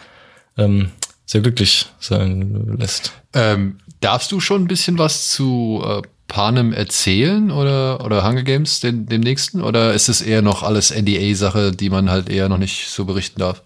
[0.58, 0.90] ähm,
[1.24, 3.12] sehr glücklich sein lässt.
[3.32, 6.02] Ähm, darfst du schon ein bisschen was zu äh,
[6.34, 9.62] Panem erzählen oder, oder Hunger Games, den, dem nächsten?
[9.62, 13.38] Oder ist es eher noch alles NDA-Sache, die man halt eher noch nicht so berichten
[13.38, 13.62] darf?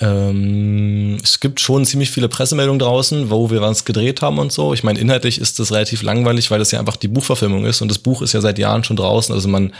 [0.00, 4.74] Ähm, es gibt schon ziemlich viele Pressemeldungen draußen, wo wir was gedreht haben und so.
[4.74, 7.88] Ich meine, inhaltlich ist das relativ langweilig, weil das ja einfach die Buchverfilmung ist und
[7.88, 9.34] das Buch ist ja seit Jahren schon draußen.
[9.34, 9.72] Also man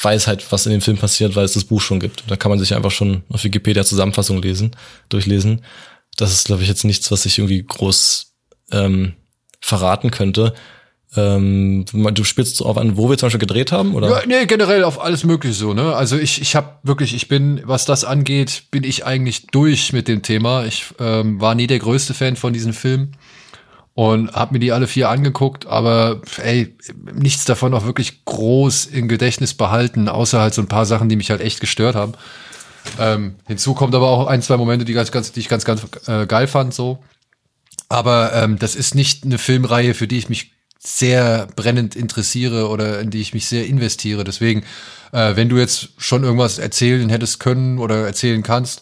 [0.00, 2.22] weiß halt, was in dem Film passiert, weil es das Buch schon gibt.
[2.28, 4.76] Da kann man sich einfach schon auf Wikipedia Zusammenfassung lesen,
[5.08, 5.62] durchlesen.
[6.16, 8.32] Das ist, glaube ich, jetzt nichts, was ich irgendwie groß
[8.70, 9.14] ähm,
[9.62, 10.52] verraten könnte.
[11.14, 14.08] Ähm, du spielst so auf an, wo wir zum Beispiel gedreht haben, oder?
[14.08, 15.94] Ja, nee, generell auf alles mögliche so, ne?
[15.94, 20.08] Also ich, ich habe wirklich, ich bin, was das angeht, bin ich eigentlich durch mit
[20.08, 20.64] dem Thema.
[20.64, 23.12] Ich ähm, war nie der größte Fan von diesem Film
[23.94, 26.74] und habe mir die alle vier angeguckt, aber ey,
[27.14, 31.16] nichts davon auch wirklich groß im Gedächtnis behalten, außer halt so ein paar Sachen, die
[31.16, 32.14] mich halt echt gestört haben.
[32.98, 35.82] Ähm, hinzu kommt aber auch ein, zwei Momente, die, ganz, ganz, die ich ganz, ganz
[36.06, 36.98] äh, geil fand, so.
[37.92, 43.00] Aber ähm, das ist nicht eine Filmreihe, für die ich mich sehr brennend interessiere oder
[43.00, 44.24] in die ich mich sehr investiere.
[44.24, 44.64] Deswegen,
[45.12, 48.80] äh, wenn du jetzt schon irgendwas erzählen hättest können oder erzählen kannst,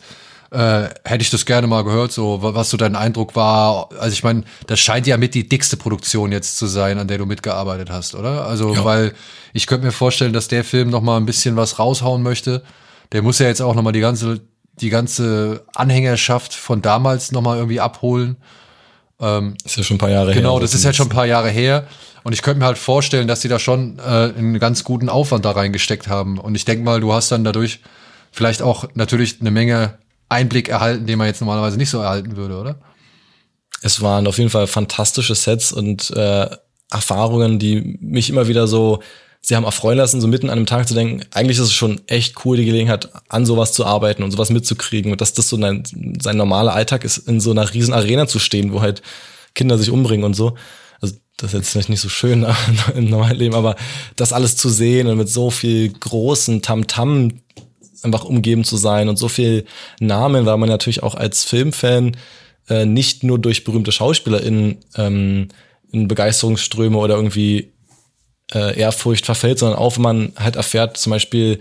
[0.53, 3.89] äh, hätte ich das gerne mal gehört, so was so dein Eindruck war.
[3.99, 7.19] Also ich meine, das scheint ja mit die dickste Produktion jetzt zu sein, an der
[7.19, 8.47] du mitgearbeitet hast, oder?
[8.47, 8.85] Also ja.
[8.85, 9.13] weil
[9.53, 12.63] ich könnte mir vorstellen, dass der Film noch mal ein bisschen was raushauen möchte.
[13.11, 14.41] Der muss ja jetzt auch noch mal die ganze
[14.81, 18.37] die ganze Anhängerschaft von damals noch mal irgendwie abholen.
[19.21, 20.43] Ähm, ist ja schon ein paar Jahre genau, her.
[20.43, 21.87] Genau, das ist halt schon ein paar Jahre her.
[22.23, 25.45] Und ich könnte mir halt vorstellen, dass sie da schon äh, einen ganz guten Aufwand
[25.45, 26.39] da reingesteckt haben.
[26.39, 27.81] Und ich denke mal, du hast dann dadurch
[28.31, 29.99] vielleicht auch natürlich eine Menge
[30.29, 32.77] Einblick erhalten, den man jetzt normalerweise nicht so erhalten würde, oder?
[33.83, 36.49] Es waren auf jeden Fall fantastische Sets und äh,
[36.91, 39.01] Erfahrungen, die mich immer wieder so
[39.41, 42.01] sie haben erfreuen lassen, so mitten an einem Tag zu denken, eigentlich ist es schon
[42.07, 45.57] echt cool, die Gelegenheit, an sowas zu arbeiten und sowas mitzukriegen und dass das so
[45.57, 45.83] ein,
[46.21, 49.03] sein normaler Alltag ist, in so einer riesen Arena zu stehen, wo halt
[49.55, 50.57] Kinder sich umbringen und so.
[51.01, 52.47] Also das ist jetzt vielleicht nicht so schön
[52.95, 53.77] im normalen Leben, aber
[54.17, 57.41] das alles zu sehen und mit so viel großen Tamtam -Tam
[58.03, 59.65] einfach umgeben zu sein und so viel
[60.01, 62.17] Namen, weil man natürlich auch als Filmfan
[62.69, 65.49] äh, nicht nur durch berühmte SchauspielerInnen ähm,
[65.93, 67.73] in Begeisterungsströme oder irgendwie
[68.55, 71.61] äh, Ehrfurcht verfällt, sondern auch, wenn man halt erfährt, zum Beispiel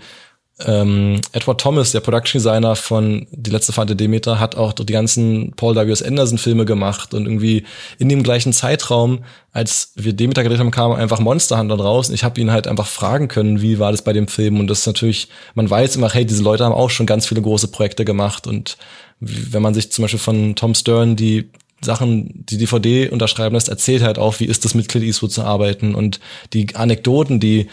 [0.66, 4.92] ähm, Edward Thomas, der Production Designer von Die letzte Fahrt der Demeter, hat auch die
[4.92, 6.02] ganzen Paul W.S.
[6.02, 7.64] Anderson Filme gemacht und irgendwie
[7.98, 12.14] in dem gleichen Zeitraum, als wir Demeter gedreht haben, kam einfach Monster Hunter raus und
[12.14, 14.80] ich habe ihn halt einfach fragen können, wie war das bei dem Film und das
[14.80, 18.04] ist natürlich, man weiß immer, hey, diese Leute haben auch schon ganz viele große Projekte
[18.04, 18.76] gemacht und
[19.20, 21.50] wenn man sich zum Beispiel von Tom Stern die
[21.82, 25.42] Sachen, die DVD unterschreiben lässt, erzählt halt auch, wie ist es mit Clint Eastwood zu
[25.42, 25.94] arbeiten.
[25.94, 26.20] Und
[26.52, 27.68] die Anekdoten, die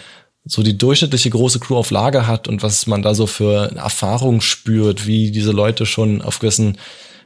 [0.45, 4.41] so die durchschnittliche große Crew auf Lager hat und was man da so für Erfahrung
[4.41, 6.77] spürt, wie diese Leute schon auf gewissen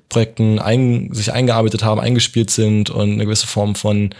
[0.09, 4.13] Projekten ein, sich eingearbeitet haben, eingespielt sind und eine gewisse Form von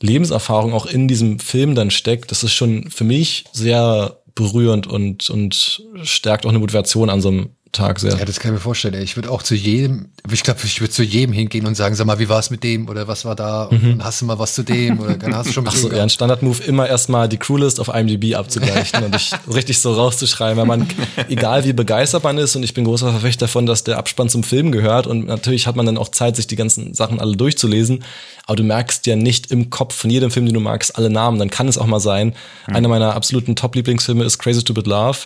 [0.00, 5.30] Lebenserfahrung auch in diesem Film dann steckt, das ist schon für mich sehr berührend und,
[5.30, 8.16] und stärkt auch eine Motivation an so einem Tag sehr.
[8.16, 8.94] Ja, das kann ich mir vorstellen.
[9.02, 12.06] Ich würde auch zu jedem, ich glaube, ich würde zu jedem hingehen und sagen, sag
[12.06, 13.92] mal, wie war es mit dem oder was war da mhm.
[13.92, 16.02] und hast du mal was zu dem oder hast du schon mit Ach so, ja,
[16.02, 20.66] ein Standardmove immer erstmal die Crewlist auf IMDb abzugleichen und dich richtig so rauszuschreiben, weil
[20.66, 20.86] man,
[21.28, 24.42] egal wie begeistert man ist und ich bin großer Verfechter davon, dass der Abspann zum
[24.42, 28.04] Film gehört und natürlich hat man dann auch Zeit, sich die ganzen Sachen alle durchzulesen,
[28.46, 31.38] aber du merkst ja nicht im Kopf von jedem Film, den du magst, alle Namen.
[31.38, 32.34] Dann kann es auch mal sein.
[32.68, 32.76] Mhm.
[32.76, 35.20] Einer meiner absoluten Top-Lieblingsfilme ist Crazy Stupid Love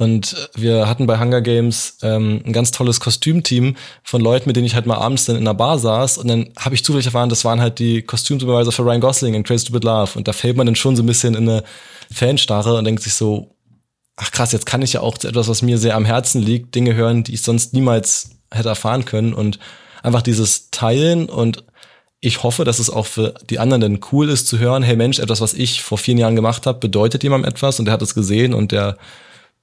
[0.00, 4.64] und wir hatten bei Hunger Games ähm, ein ganz tolles Kostümteam von Leuten, mit denen
[4.64, 6.16] ich halt mal abends dann in einer Bar saß.
[6.16, 9.42] Und dann habe ich zufällig erfahren, das waren halt die Kostümsupervisor für Ryan Gosling in
[9.42, 10.12] Crazy Stupid Love.
[10.16, 11.64] Und da fällt man dann schon so ein bisschen in eine
[12.10, 13.54] Fanstarre und denkt sich so,
[14.16, 16.74] ach krass, jetzt kann ich ja auch zu etwas, was mir sehr am Herzen liegt,
[16.74, 19.34] Dinge hören, die ich sonst niemals hätte erfahren können.
[19.34, 19.58] Und
[20.02, 21.62] einfach dieses Teilen und
[22.20, 25.18] ich hoffe, dass es auch für die anderen dann cool ist zu hören, hey Mensch,
[25.18, 28.14] etwas, was ich vor vielen Jahren gemacht habe, bedeutet jemandem etwas und der hat es
[28.14, 28.96] gesehen und der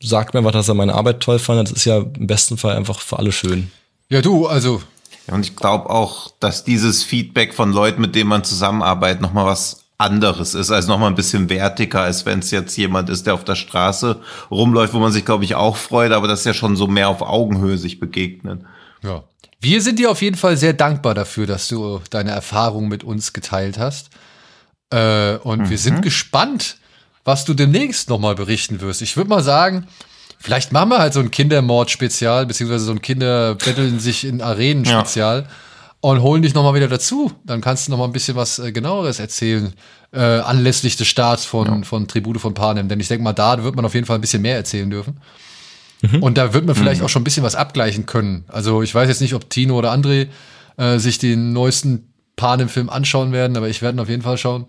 [0.02, 1.68] sagt mir einfach, dass er meine Arbeit toll fand.
[1.68, 3.72] Das ist ja im besten Fall einfach für alle schön.
[4.10, 4.82] Ja, du, also.
[5.28, 9.46] Ja, und ich glaube auch, dass dieses Feedback von Leuten, mit denen man zusammenarbeitet, nochmal
[9.46, 13.34] was anderes ist, also nochmal ein bisschen wertiger, als wenn es jetzt jemand ist, der
[13.34, 14.22] auf der Straße
[14.52, 17.10] rumläuft, wo man sich, glaube ich, auch freut, aber das ist ja schon so mehr
[17.10, 18.62] auf Augenhöhe sich begegnet.
[19.02, 19.24] Ja.
[19.60, 23.34] Wir sind dir auf jeden Fall sehr dankbar dafür, dass du deine Erfahrungen mit uns
[23.34, 24.12] geteilt hast.
[24.92, 25.70] Äh, und mhm.
[25.70, 26.78] wir sind gespannt,
[27.28, 29.02] was du demnächst nochmal berichten wirst.
[29.02, 29.86] Ich würde mal sagen,
[30.40, 35.42] vielleicht machen wir halt so ein Kindermord-Spezial, beziehungsweise so ein Kinder betteln sich in Arenen-Spezial.
[35.42, 35.48] Ja.
[36.00, 37.34] Und holen dich nochmal wieder dazu.
[37.44, 39.74] Dann kannst du nochmal ein bisschen was äh, genaueres erzählen,
[40.14, 41.82] äh, anlässlich des Starts von, ja.
[41.84, 42.88] von Tribute von Panem.
[42.88, 45.20] Denn ich denke mal, da wird man auf jeden Fall ein bisschen mehr erzählen dürfen.
[46.04, 46.24] Mhm.
[46.24, 47.08] Und da wird man vielleicht mhm.
[47.08, 48.46] auch schon ein bisschen was abgleichen können.
[48.48, 50.28] Also ich weiß jetzt nicht, ob Tino oder André
[50.78, 54.68] äh, sich den neuesten Panem-Film anschauen werden, aber ich werde auf jeden Fall schauen.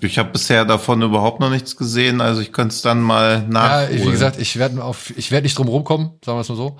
[0.00, 3.98] Ich habe bisher davon überhaupt noch nichts gesehen, also ich könnte es dann mal nachholen.
[3.98, 6.56] Ja, wie gesagt, ich werde auf, ich werde nicht drum rumkommen, sagen wir es mal
[6.56, 6.76] so.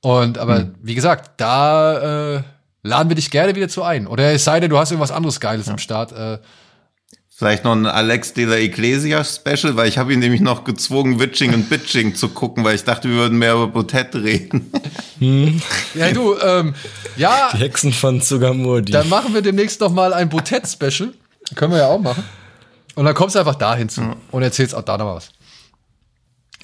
[0.00, 0.74] Und aber mhm.
[0.82, 2.42] wie gesagt, da äh,
[2.82, 4.06] laden wir dich gerne wieder zu ein.
[4.06, 5.72] Oder es sei denn, du hast irgendwas anderes Geiles ja.
[5.72, 6.12] im Start.
[6.12, 6.38] Äh,
[7.38, 11.20] Vielleicht noch ein Alex de la Iglesia Special, weil ich habe ihn nämlich noch gezwungen,
[11.20, 14.72] Witching und Bitching zu gucken, weil ich dachte, wir würden mehr über Botet reden.
[15.20, 15.62] Hm.
[15.94, 16.74] Ja, du, ähm,
[17.16, 17.50] ja.
[17.52, 18.90] Die Hexen von Zugamurdi.
[18.90, 21.12] Dann machen wir demnächst noch mal ein Botet Special.
[21.54, 22.24] Können wir ja auch machen.
[22.98, 24.16] Und dann kommst du einfach da hinzu ja.
[24.32, 25.30] und erzählst auch da noch was.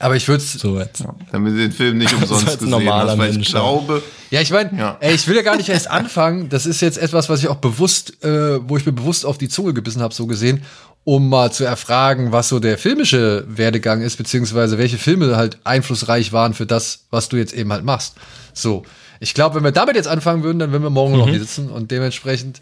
[0.01, 0.55] Aber ich würde es.
[0.55, 0.99] So jetzt.
[0.99, 4.03] Ja, damit den Film nicht umsonst gesehen normaler hast, weil Mensch, ich glaube.
[4.33, 4.99] Ja, ich meine, ja.
[5.01, 6.49] ich will ja gar nicht erst anfangen.
[6.49, 9.49] Das ist jetzt etwas, was ich auch bewusst, äh, wo ich mir bewusst auf die
[9.49, 10.65] Zunge gebissen habe, so gesehen,
[11.05, 16.33] um mal zu erfragen, was so der filmische Werdegang ist, beziehungsweise welche Filme halt einflussreich
[16.33, 18.17] waren für das, was du jetzt eben halt machst.
[18.53, 18.83] So.
[19.21, 21.21] Ich glaube, wenn wir damit jetzt anfangen würden, dann würden wir morgen mhm.
[21.21, 22.59] noch hier sitzen und dementsprechend,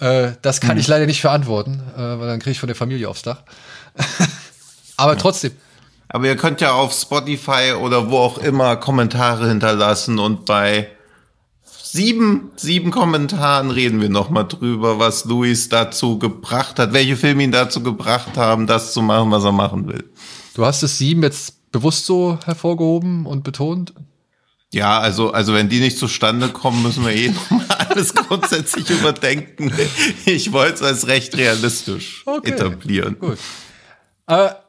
[0.00, 0.80] äh, das kann mhm.
[0.80, 3.42] ich leider nicht verantworten, äh, weil dann kriege ich von der Familie aufs Dach.
[4.96, 5.18] Aber ja.
[5.18, 5.52] trotzdem,
[6.08, 10.88] aber ihr könnt ja auf Spotify oder wo auch immer Kommentare hinterlassen und bei
[11.94, 17.50] sieben, sieben Kommentaren reden wir nochmal drüber, was Luis dazu gebracht hat, welche Filme ihn
[17.50, 20.04] dazu gebracht haben, das zu machen, was er machen will.
[20.54, 23.92] Du hast es sieben jetzt bewusst so hervorgehoben und betont?
[24.74, 29.72] Ja, also, also wenn die nicht zustande kommen, müssen wir eh nochmal alles grundsätzlich überdenken.
[30.26, 33.16] Ich wollte es als recht realistisch okay, etablieren.
[33.20, 33.38] Gut.
[34.26, 34.64] Aber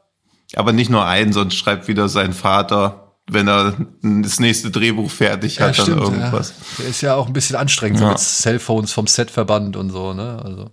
[0.54, 5.60] aber nicht nur einen, sonst schreibt wieder sein Vater, wenn er das nächste Drehbuch fertig
[5.60, 6.50] hat, ja, stimmt, dann irgendwas.
[6.50, 6.54] Ja.
[6.78, 10.14] Der ist ja auch ein bisschen anstrengend, so mit Cellphones vom Set verbannt und so,
[10.14, 10.40] ne?
[10.44, 10.70] Also,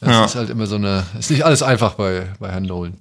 [0.00, 2.98] das ist halt immer so eine, ist nicht alles einfach bei, bei Herrn Nolan.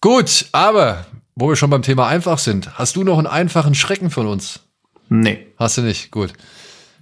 [0.00, 1.04] Gut, aber
[1.34, 4.60] wo wir schon beim Thema einfach sind, hast du noch einen einfachen Schrecken von uns?
[5.08, 5.46] Nee.
[5.58, 6.10] Hast du nicht?
[6.10, 6.32] Gut.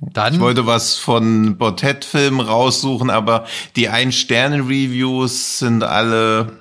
[0.00, 3.46] Dann ich wollte was von Bottet-Filmen raussuchen, aber
[3.76, 6.52] die Ein-Sterne-Reviews sind alle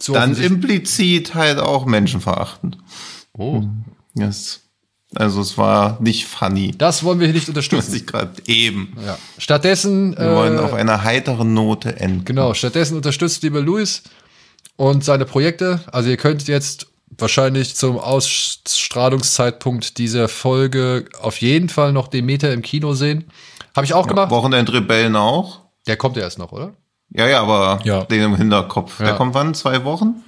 [0.00, 2.76] so dann implizit halt auch menschenverachtend.
[3.32, 3.62] Oh.
[4.14, 4.60] Yes.
[5.14, 6.72] Also es war nicht funny.
[6.76, 7.94] Das wollen wir hier nicht unterstützen.
[7.94, 8.96] ich gerade eben.
[9.04, 9.18] Ja.
[9.38, 10.16] Stattdessen.
[10.16, 12.24] Wir äh, wollen auf einer heiteren Note enden.
[12.24, 12.54] Genau.
[12.54, 14.02] Stattdessen unterstützt lieber Luis
[14.76, 15.80] und seine Projekte.
[15.92, 16.86] Also ihr könnt jetzt
[17.18, 23.30] wahrscheinlich zum Ausstrahlungszeitpunkt dieser Folge auf jeden Fall noch Demeter im Kino sehen.
[23.74, 24.30] Habe ich auch ja, gemacht.
[24.30, 25.62] Wochenendrebellen auch.
[25.86, 26.74] Der kommt ja erst noch, oder?
[27.10, 28.04] Ja, ja, aber ja.
[28.04, 29.00] den im Hinterkopf.
[29.00, 29.06] Ja.
[29.06, 29.54] Der kommt wann?
[29.54, 30.22] Zwei Wochen?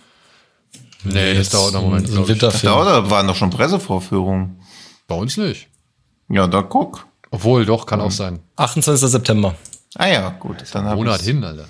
[1.05, 2.09] Nee, das dauert noch einen Moment.
[2.09, 2.53] Ein Winterfilm.
[2.53, 4.61] Das dauert, waren doch schon Pressevorführungen.
[5.07, 5.69] Bei uns nicht.
[6.29, 7.07] Ja, da guck.
[7.31, 8.07] Obwohl, doch, kann mhm.
[8.07, 8.41] auch sein.
[8.57, 9.11] 28.
[9.11, 9.55] September.
[9.97, 10.65] Ah ja, gut.
[10.73, 11.67] Dann ein Monat hin, Alter.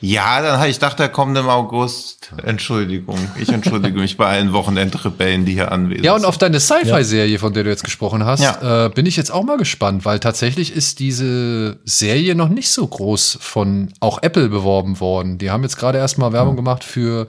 [0.00, 2.32] Ja, dann habe ich gedacht, der kommt im August.
[2.44, 3.18] Entschuldigung.
[3.40, 6.04] Ich entschuldige mich bei allen Wochenendrebellen, die hier anwesend sind.
[6.04, 8.86] Ja, und auf deine Sci-Fi-Serie, von der du jetzt gesprochen hast, ja.
[8.86, 12.86] äh, bin ich jetzt auch mal gespannt, weil tatsächlich ist diese Serie noch nicht so
[12.86, 15.38] groß von auch Apple beworben worden.
[15.38, 16.58] Die haben jetzt gerade erstmal Werbung mhm.
[16.58, 17.26] gemacht für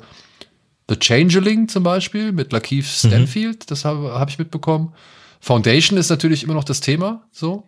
[0.89, 3.07] The Changeling zum Beispiel mit Lakeith mhm.
[3.07, 3.59] Stanfield.
[3.61, 3.67] Mhm.
[3.67, 4.93] Das habe hab ich mitbekommen.
[5.39, 7.67] Foundation ist natürlich immer noch das Thema, so.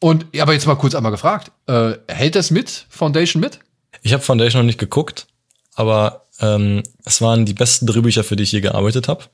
[0.00, 3.60] Und, aber jetzt mal kurz einmal gefragt, äh, hält das mit, Foundation mit?
[4.04, 5.26] Ich habe Foundation noch nicht geguckt,
[5.74, 9.24] aber ähm, es waren die besten Drehbücher, für die ich je gearbeitet habe.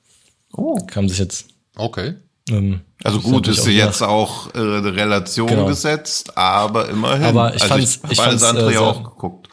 [0.53, 0.77] Oh.
[0.87, 1.47] Kam sich jetzt.
[1.77, 2.15] Okay.
[2.49, 5.67] Ähm, also gut, ist sie jetzt auch äh, Relation genau.
[5.67, 7.25] gesetzt, aber immerhin.
[7.25, 9.49] Aber ich also fand's, ich, ich fand's, andere äh, ja auch geguckt.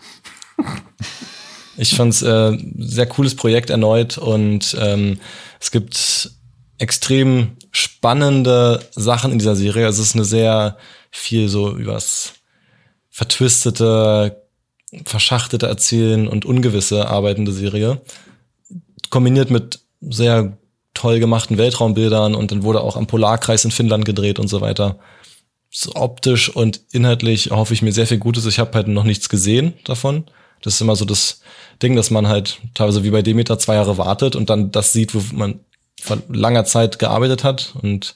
[1.78, 5.20] ich fand's äh, sehr cooles Projekt erneut und ähm,
[5.60, 6.32] es gibt
[6.78, 9.88] extrem spannende Sachen in dieser Serie.
[9.88, 10.78] Also es ist eine sehr
[11.10, 12.34] viel so übers
[13.10, 14.47] vertwistete
[15.06, 18.02] verschachtete Erzählen und ungewisse arbeitende Serie.
[19.10, 20.58] Kombiniert mit sehr
[20.94, 24.98] toll gemachten Weltraumbildern und dann wurde auch am Polarkreis in Finnland gedreht und so weiter.
[25.70, 28.46] So optisch und inhaltlich hoffe ich mir sehr viel Gutes.
[28.46, 30.26] Ich habe halt noch nichts gesehen davon.
[30.62, 31.42] Das ist immer so das
[31.84, 35.14] Ding, dass man halt teilweise wie bei Demeter zwei Jahre wartet und dann das sieht,
[35.14, 35.60] wo man
[36.02, 37.76] vor langer Zeit gearbeitet hat.
[37.82, 38.16] Und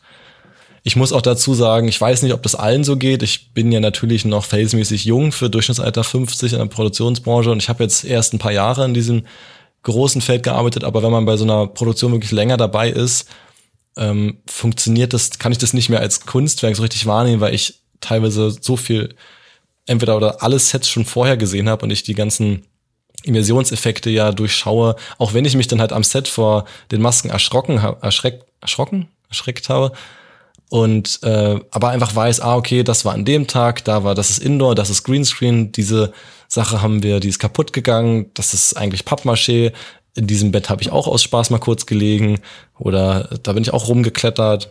[0.83, 3.21] ich muss auch dazu sagen, ich weiß nicht, ob das allen so geht.
[3.21, 7.69] Ich bin ja natürlich noch verhältnismäßig jung für Durchschnittsalter 50 in der Produktionsbranche und ich
[7.69, 9.25] habe jetzt erst ein paar Jahre in diesem
[9.83, 13.27] großen Feld gearbeitet, aber wenn man bei so einer Produktion wirklich länger dabei ist,
[13.97, 17.81] ähm, funktioniert das, kann ich das nicht mehr als Kunstwerk so richtig wahrnehmen, weil ich
[17.99, 19.15] teilweise so viel
[19.85, 22.65] entweder oder alle Sets schon vorher gesehen habe und ich die ganzen
[23.23, 27.77] Immersionseffekte ja durchschaue, auch wenn ich mich dann halt am Set vor den Masken erschrocken,
[28.01, 29.91] erschreck, erschrocken, erschreckt habe.
[30.71, 34.29] Und äh, aber einfach weiß, ah, okay, das war an dem Tag, da war, das
[34.29, 36.13] ist Indoor, das ist Greenscreen, diese
[36.47, 39.73] Sache haben wir, die ist kaputt gegangen, das ist eigentlich Pappmaché.
[40.15, 42.39] In diesem Bett habe ich auch aus Spaß mal kurz gelegen
[42.79, 44.69] oder da bin ich auch rumgeklettert.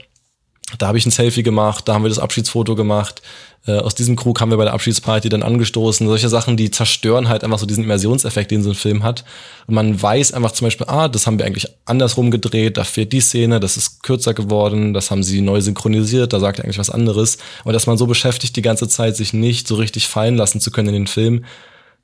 [0.78, 3.22] Da habe ich ein Selfie gemacht, da haben wir das Abschiedsfoto gemacht.
[3.66, 6.06] Äh, aus diesem Krug haben wir bei der Abschiedsparty dann angestoßen.
[6.06, 9.24] Solche Sachen, die zerstören halt einfach so diesen Immersionseffekt, den so ein Film hat.
[9.66, 13.12] Und man weiß einfach zum Beispiel, ah, das haben wir eigentlich andersrum gedreht, da fehlt
[13.12, 16.78] die Szene, das ist kürzer geworden, das haben sie neu synchronisiert, da sagt er eigentlich
[16.78, 17.38] was anderes.
[17.64, 20.70] Und dass man so beschäftigt die ganze Zeit, sich nicht so richtig fallen lassen zu
[20.70, 21.44] können in den Film,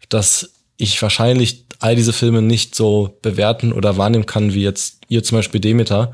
[0.09, 5.23] dass ich wahrscheinlich all diese Filme nicht so bewerten oder wahrnehmen kann, wie jetzt ihr
[5.23, 6.13] zum Beispiel Demeter.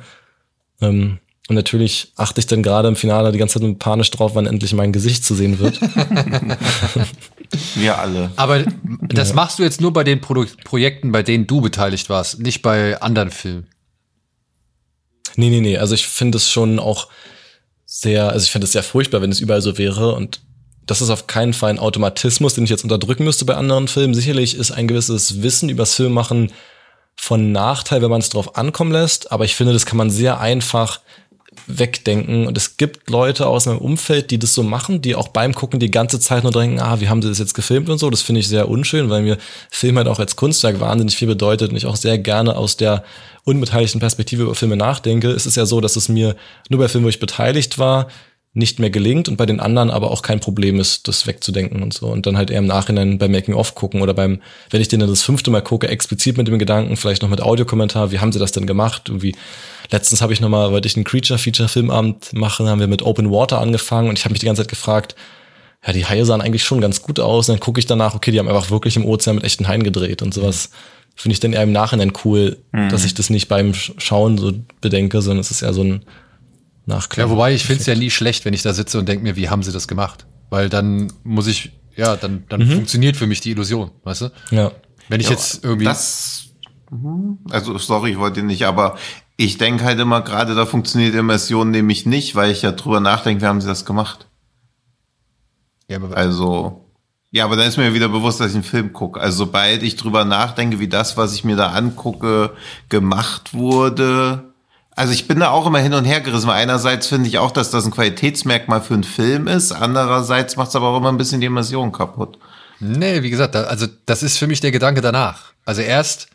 [0.80, 1.18] Ähm,
[1.52, 4.72] und natürlich achte ich dann gerade im Finale die ganze Zeit panisch drauf, wann endlich
[4.72, 5.78] mein Gesicht zu sehen wird.
[7.74, 8.30] Wir alle.
[8.36, 8.64] Aber
[9.02, 9.34] das ja.
[9.34, 12.98] machst du jetzt nur bei den Pro Projekten, bei denen du beteiligt warst, nicht bei
[13.02, 13.66] anderen Filmen.
[15.36, 15.76] Nee, nee, nee.
[15.76, 17.08] Also ich finde es schon auch
[17.84, 20.14] sehr, also ich finde es sehr furchtbar, wenn es überall so wäre.
[20.14, 20.40] Und
[20.86, 24.14] das ist auf keinen Fall ein Automatismus, den ich jetzt unterdrücken müsste bei anderen Filmen.
[24.14, 26.50] Sicherlich ist ein gewisses Wissen übers Filmmachen
[27.14, 29.30] von Nachteil, wenn man es drauf ankommen lässt.
[29.32, 31.00] Aber ich finde, das kann man sehr einfach
[31.66, 32.46] wegdenken.
[32.46, 35.80] Und es gibt Leute aus meinem Umfeld, die das so machen, die auch beim Gucken
[35.80, 38.10] die ganze Zeit nur denken, ah, wie haben sie das jetzt gefilmt und so.
[38.10, 39.38] Das finde ich sehr unschön, weil mir
[39.70, 43.04] Film halt auch als Kunstwerk wahnsinnig viel bedeutet und ich auch sehr gerne aus der
[43.44, 45.30] unbeteiligten Perspektive über Filme nachdenke.
[45.30, 46.36] Es ist ja so, dass es mir
[46.68, 48.08] nur bei Filmen, wo ich beteiligt war,
[48.54, 51.94] nicht mehr gelingt und bei den anderen aber auch kein Problem ist, das wegzudenken und
[51.94, 52.08] so.
[52.08, 55.08] Und dann halt eher im Nachhinein beim Making-of gucken oder beim, wenn ich den dann
[55.08, 58.38] das fünfte Mal gucke, explizit mit dem Gedanken, vielleicht noch mit Audiokommentar, wie haben sie
[58.38, 59.08] das denn gemacht?
[59.08, 59.34] Irgendwie,
[59.90, 64.10] letztens habe ich nochmal, wollte ich einen Creature-Feature-Filmabend machen, haben wir mit Open Water angefangen
[64.10, 65.16] und ich habe mich die ganze Zeit gefragt,
[65.86, 67.48] ja, die Haie sahen eigentlich schon ganz gut aus.
[67.48, 69.82] Und dann gucke ich danach, okay, die haben einfach wirklich im Ozean mit echten Haien
[69.82, 70.70] gedreht und sowas.
[71.16, 72.88] Finde ich dann eher im Nachhinein cool, mhm.
[72.88, 76.04] dass ich das nicht beim Schauen so bedenke, sondern es ist eher so ein
[76.86, 77.30] nachklären.
[77.30, 79.36] Ja, wobei ich finde es ja nie schlecht, wenn ich da sitze und denke mir,
[79.36, 80.26] wie haben sie das gemacht?
[80.50, 82.72] Weil dann muss ich, ja, dann, dann mhm.
[82.72, 84.30] funktioniert für mich die Illusion, weißt du?
[84.50, 84.72] Ja.
[85.08, 85.84] Wenn ich ja, jetzt irgendwie.
[85.84, 86.44] Das,
[86.90, 87.38] mhm.
[87.50, 88.96] also sorry, ich wollte nicht, aber
[89.36, 93.42] ich denke halt immer, gerade da funktioniert Immersion nämlich nicht, weil ich ja drüber nachdenke,
[93.42, 94.28] wie haben sie das gemacht?
[95.88, 96.90] Ja, aber also,
[97.30, 99.20] ja, aber dann ist mir wieder bewusst, dass ich einen Film gucke.
[99.20, 102.52] Also sobald ich drüber nachdenke, wie das, was ich mir da angucke,
[102.88, 104.51] gemacht wurde,
[104.94, 107.50] also ich bin da auch immer hin und her gerissen, weil einerseits finde ich auch,
[107.50, 111.16] dass das ein Qualitätsmerkmal für einen Film ist, andererseits macht es aber auch immer ein
[111.16, 112.38] bisschen die Immersion kaputt.
[112.80, 115.52] Nee, wie gesagt, also das ist für mich der Gedanke danach.
[115.64, 116.28] Also erst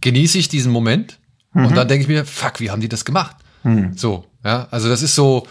[0.00, 1.18] genieße ich diesen Moment
[1.52, 1.66] mhm.
[1.66, 3.36] und dann denke ich mir, fuck, wie haben die das gemacht?
[3.64, 3.96] Mhm.
[3.96, 5.46] So, ja, also das ist so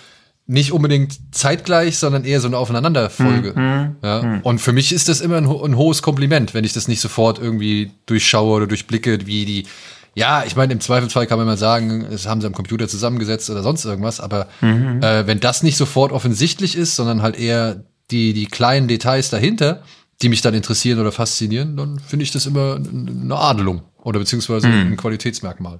[0.47, 3.53] nicht unbedingt zeitgleich, sondern eher so eine Aufeinanderfolge.
[3.55, 3.95] Mhm.
[4.03, 4.21] Ja?
[4.21, 4.41] Mhm.
[4.41, 7.39] Und für mich ist das immer ein, ein hohes Kompliment, wenn ich das nicht sofort
[7.39, 9.65] irgendwie durchschaue oder durchblicke, wie die
[10.13, 13.49] ja, ich meine, im Zweifelsfall kann man mal sagen, es haben sie am Computer zusammengesetzt
[13.49, 15.01] oder sonst irgendwas, aber mhm.
[15.01, 19.83] äh, wenn das nicht sofort offensichtlich ist, sondern halt eher die, die kleinen Details dahinter,
[20.21, 24.67] die mich dann interessieren oder faszinieren, dann finde ich das immer eine Adelung oder beziehungsweise
[24.67, 24.91] mhm.
[24.91, 25.79] ein Qualitätsmerkmal.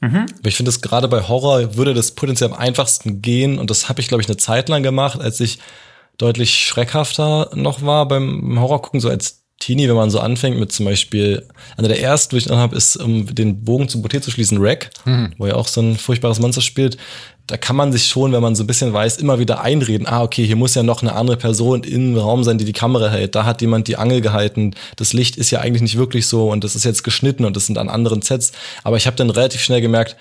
[0.00, 0.26] Mhm.
[0.44, 4.00] Ich finde es gerade bei Horror würde das potenziell am einfachsten gehen und das habe
[4.00, 5.58] ich, glaube ich, eine Zeit lang gemacht, als ich
[6.18, 10.70] deutlich schreckhafter noch war beim Horror gucken, so als Teenie, wenn man so anfängt mit
[10.70, 11.46] zum Beispiel,
[11.76, 14.58] einer der ersten, wo ich dann habe, ist, um den Bogen zum Boté zu schließen,
[14.60, 15.32] Rack, mhm.
[15.38, 16.98] wo er auch so ein furchtbares Monster spielt.
[17.46, 20.22] Da kann man sich schon, wenn man so ein bisschen weiß, immer wieder einreden, ah,
[20.22, 23.34] okay, hier muss ja noch eine andere Person im Raum sein, die die Kamera hält.
[23.34, 24.74] Da hat jemand die Angel gehalten.
[24.96, 27.66] Das Licht ist ja eigentlich nicht wirklich so und das ist jetzt geschnitten und das
[27.66, 28.52] sind an anderen Sets.
[28.82, 30.16] Aber ich habe dann relativ schnell gemerkt,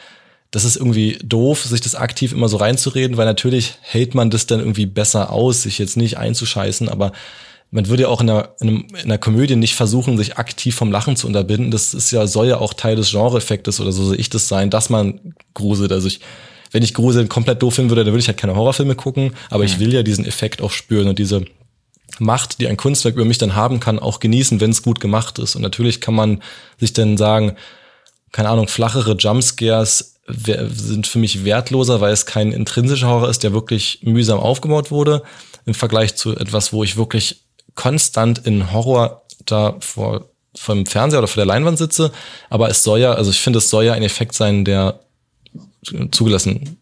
[0.52, 4.46] das ist irgendwie doof, sich das aktiv immer so reinzureden, weil natürlich hält man das
[4.46, 7.12] dann irgendwie besser aus, sich jetzt nicht einzuscheißen, aber
[7.76, 10.74] man würde ja auch in einer, in, einem, in einer Komödie nicht versuchen, sich aktiv
[10.76, 11.72] vom Lachen zu unterbinden.
[11.72, 14.70] Das ist ja, soll ja auch Teil des Genre-Effektes oder so sehe ich das sein,
[14.70, 15.92] dass man gruselt.
[15.92, 16.22] Also ich,
[16.72, 19.64] wenn ich Grusel komplett doof finden würde, dann würde ich halt keine Horrorfilme gucken, aber
[19.64, 19.66] mhm.
[19.66, 21.44] ich will ja diesen Effekt auch spüren und diese
[22.18, 25.38] Macht, die ein Kunstwerk über mich dann haben kann, auch genießen, wenn es gut gemacht
[25.38, 25.58] ist.
[25.58, 26.42] Und natürlich kann man
[26.80, 27.58] sich dann sagen,
[28.32, 33.52] keine Ahnung, flachere Jumpscares sind für mich wertloser, weil es kein intrinsischer Horror ist, der
[33.52, 35.24] wirklich mühsam aufgebaut wurde,
[35.66, 37.45] im Vergleich zu etwas, wo ich wirklich
[37.76, 42.14] konstant in Horror da vor vom Fernseher oder vor der Leinwand sitze,
[42.50, 45.02] aber es soll ja, also ich finde, es soll ja ein Effekt sein, der
[46.12, 46.78] zugelassen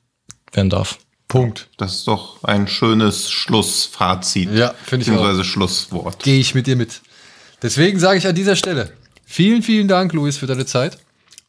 [0.51, 0.99] werden darf.
[1.27, 1.69] Punkt.
[1.77, 4.51] Das ist doch ein schönes Schlussfazit.
[4.51, 6.21] Ja, finde ich Beziehungsweise Schlusswort.
[6.21, 7.01] Gehe ich mit dir mit.
[7.63, 8.93] Deswegen sage ich an dieser Stelle
[9.33, 10.99] vielen, vielen Dank, Luis, für deine Zeit.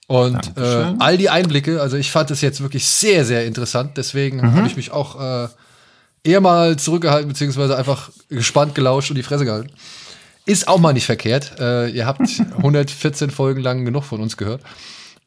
[0.07, 3.97] Und äh, all die Einblicke, also ich fand es jetzt wirklich sehr, sehr interessant.
[3.97, 4.55] Deswegen mhm.
[4.55, 5.49] habe ich mich auch äh,
[6.25, 9.71] eher mal zurückgehalten, beziehungsweise einfach gespannt gelauscht und die Fresse gehalten.
[10.47, 11.59] Ist auch mal nicht verkehrt.
[11.59, 12.21] Äh, ihr habt
[12.57, 14.63] 114 Folgen lang genug von uns gehört.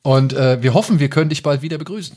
[0.02, 2.16] Und äh, wir hoffen, wir können dich bald wieder begrüßen.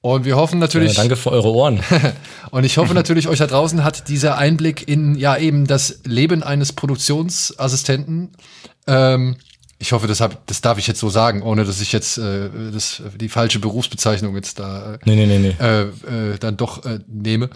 [0.00, 0.94] Und wir hoffen natürlich.
[0.94, 1.80] Ja, danke für eure Ohren.
[2.50, 6.42] und ich hoffe natürlich, euch da draußen hat dieser Einblick in ja eben das Leben
[6.42, 8.30] eines Produktionsassistenten.
[8.88, 9.36] Ähm,
[9.82, 12.48] ich hoffe, das, hab, das darf ich jetzt so sagen, ohne dass ich jetzt äh,
[12.72, 15.56] das, die falsche Berufsbezeichnung jetzt da äh, nee, nee, nee.
[15.58, 17.50] Äh, äh, dann doch äh, nehme.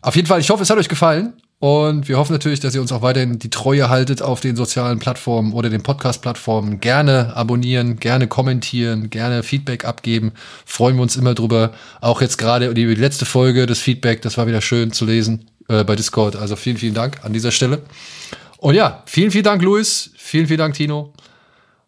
[0.00, 1.34] Auf jeden Fall, ich hoffe, es hat euch gefallen.
[1.58, 5.00] Und wir hoffen natürlich, dass ihr uns auch weiterhin die Treue haltet auf den sozialen
[5.00, 6.80] Plattformen oder den Podcast-Plattformen.
[6.80, 10.32] Gerne abonnieren, gerne kommentieren, gerne Feedback abgeben.
[10.64, 11.72] Freuen wir uns immer drüber.
[12.00, 15.84] Auch jetzt gerade die letzte Folge, das Feedback, das war wieder schön zu lesen äh,
[15.84, 16.36] bei Discord.
[16.36, 17.82] Also vielen, vielen Dank an dieser Stelle.
[18.58, 20.10] Und ja, vielen, vielen Dank, Luis.
[20.16, 21.12] Vielen, vielen Dank, Tino.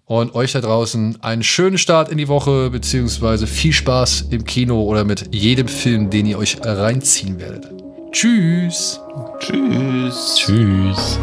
[0.07, 4.83] Und euch da draußen einen schönen Start in die Woche, beziehungsweise viel Spaß im Kino
[4.83, 7.71] oder mit jedem Film, den ihr euch reinziehen werdet.
[8.13, 9.01] Tschüss.
[9.41, 10.37] Tschüss.
[10.37, 11.19] Tschüss.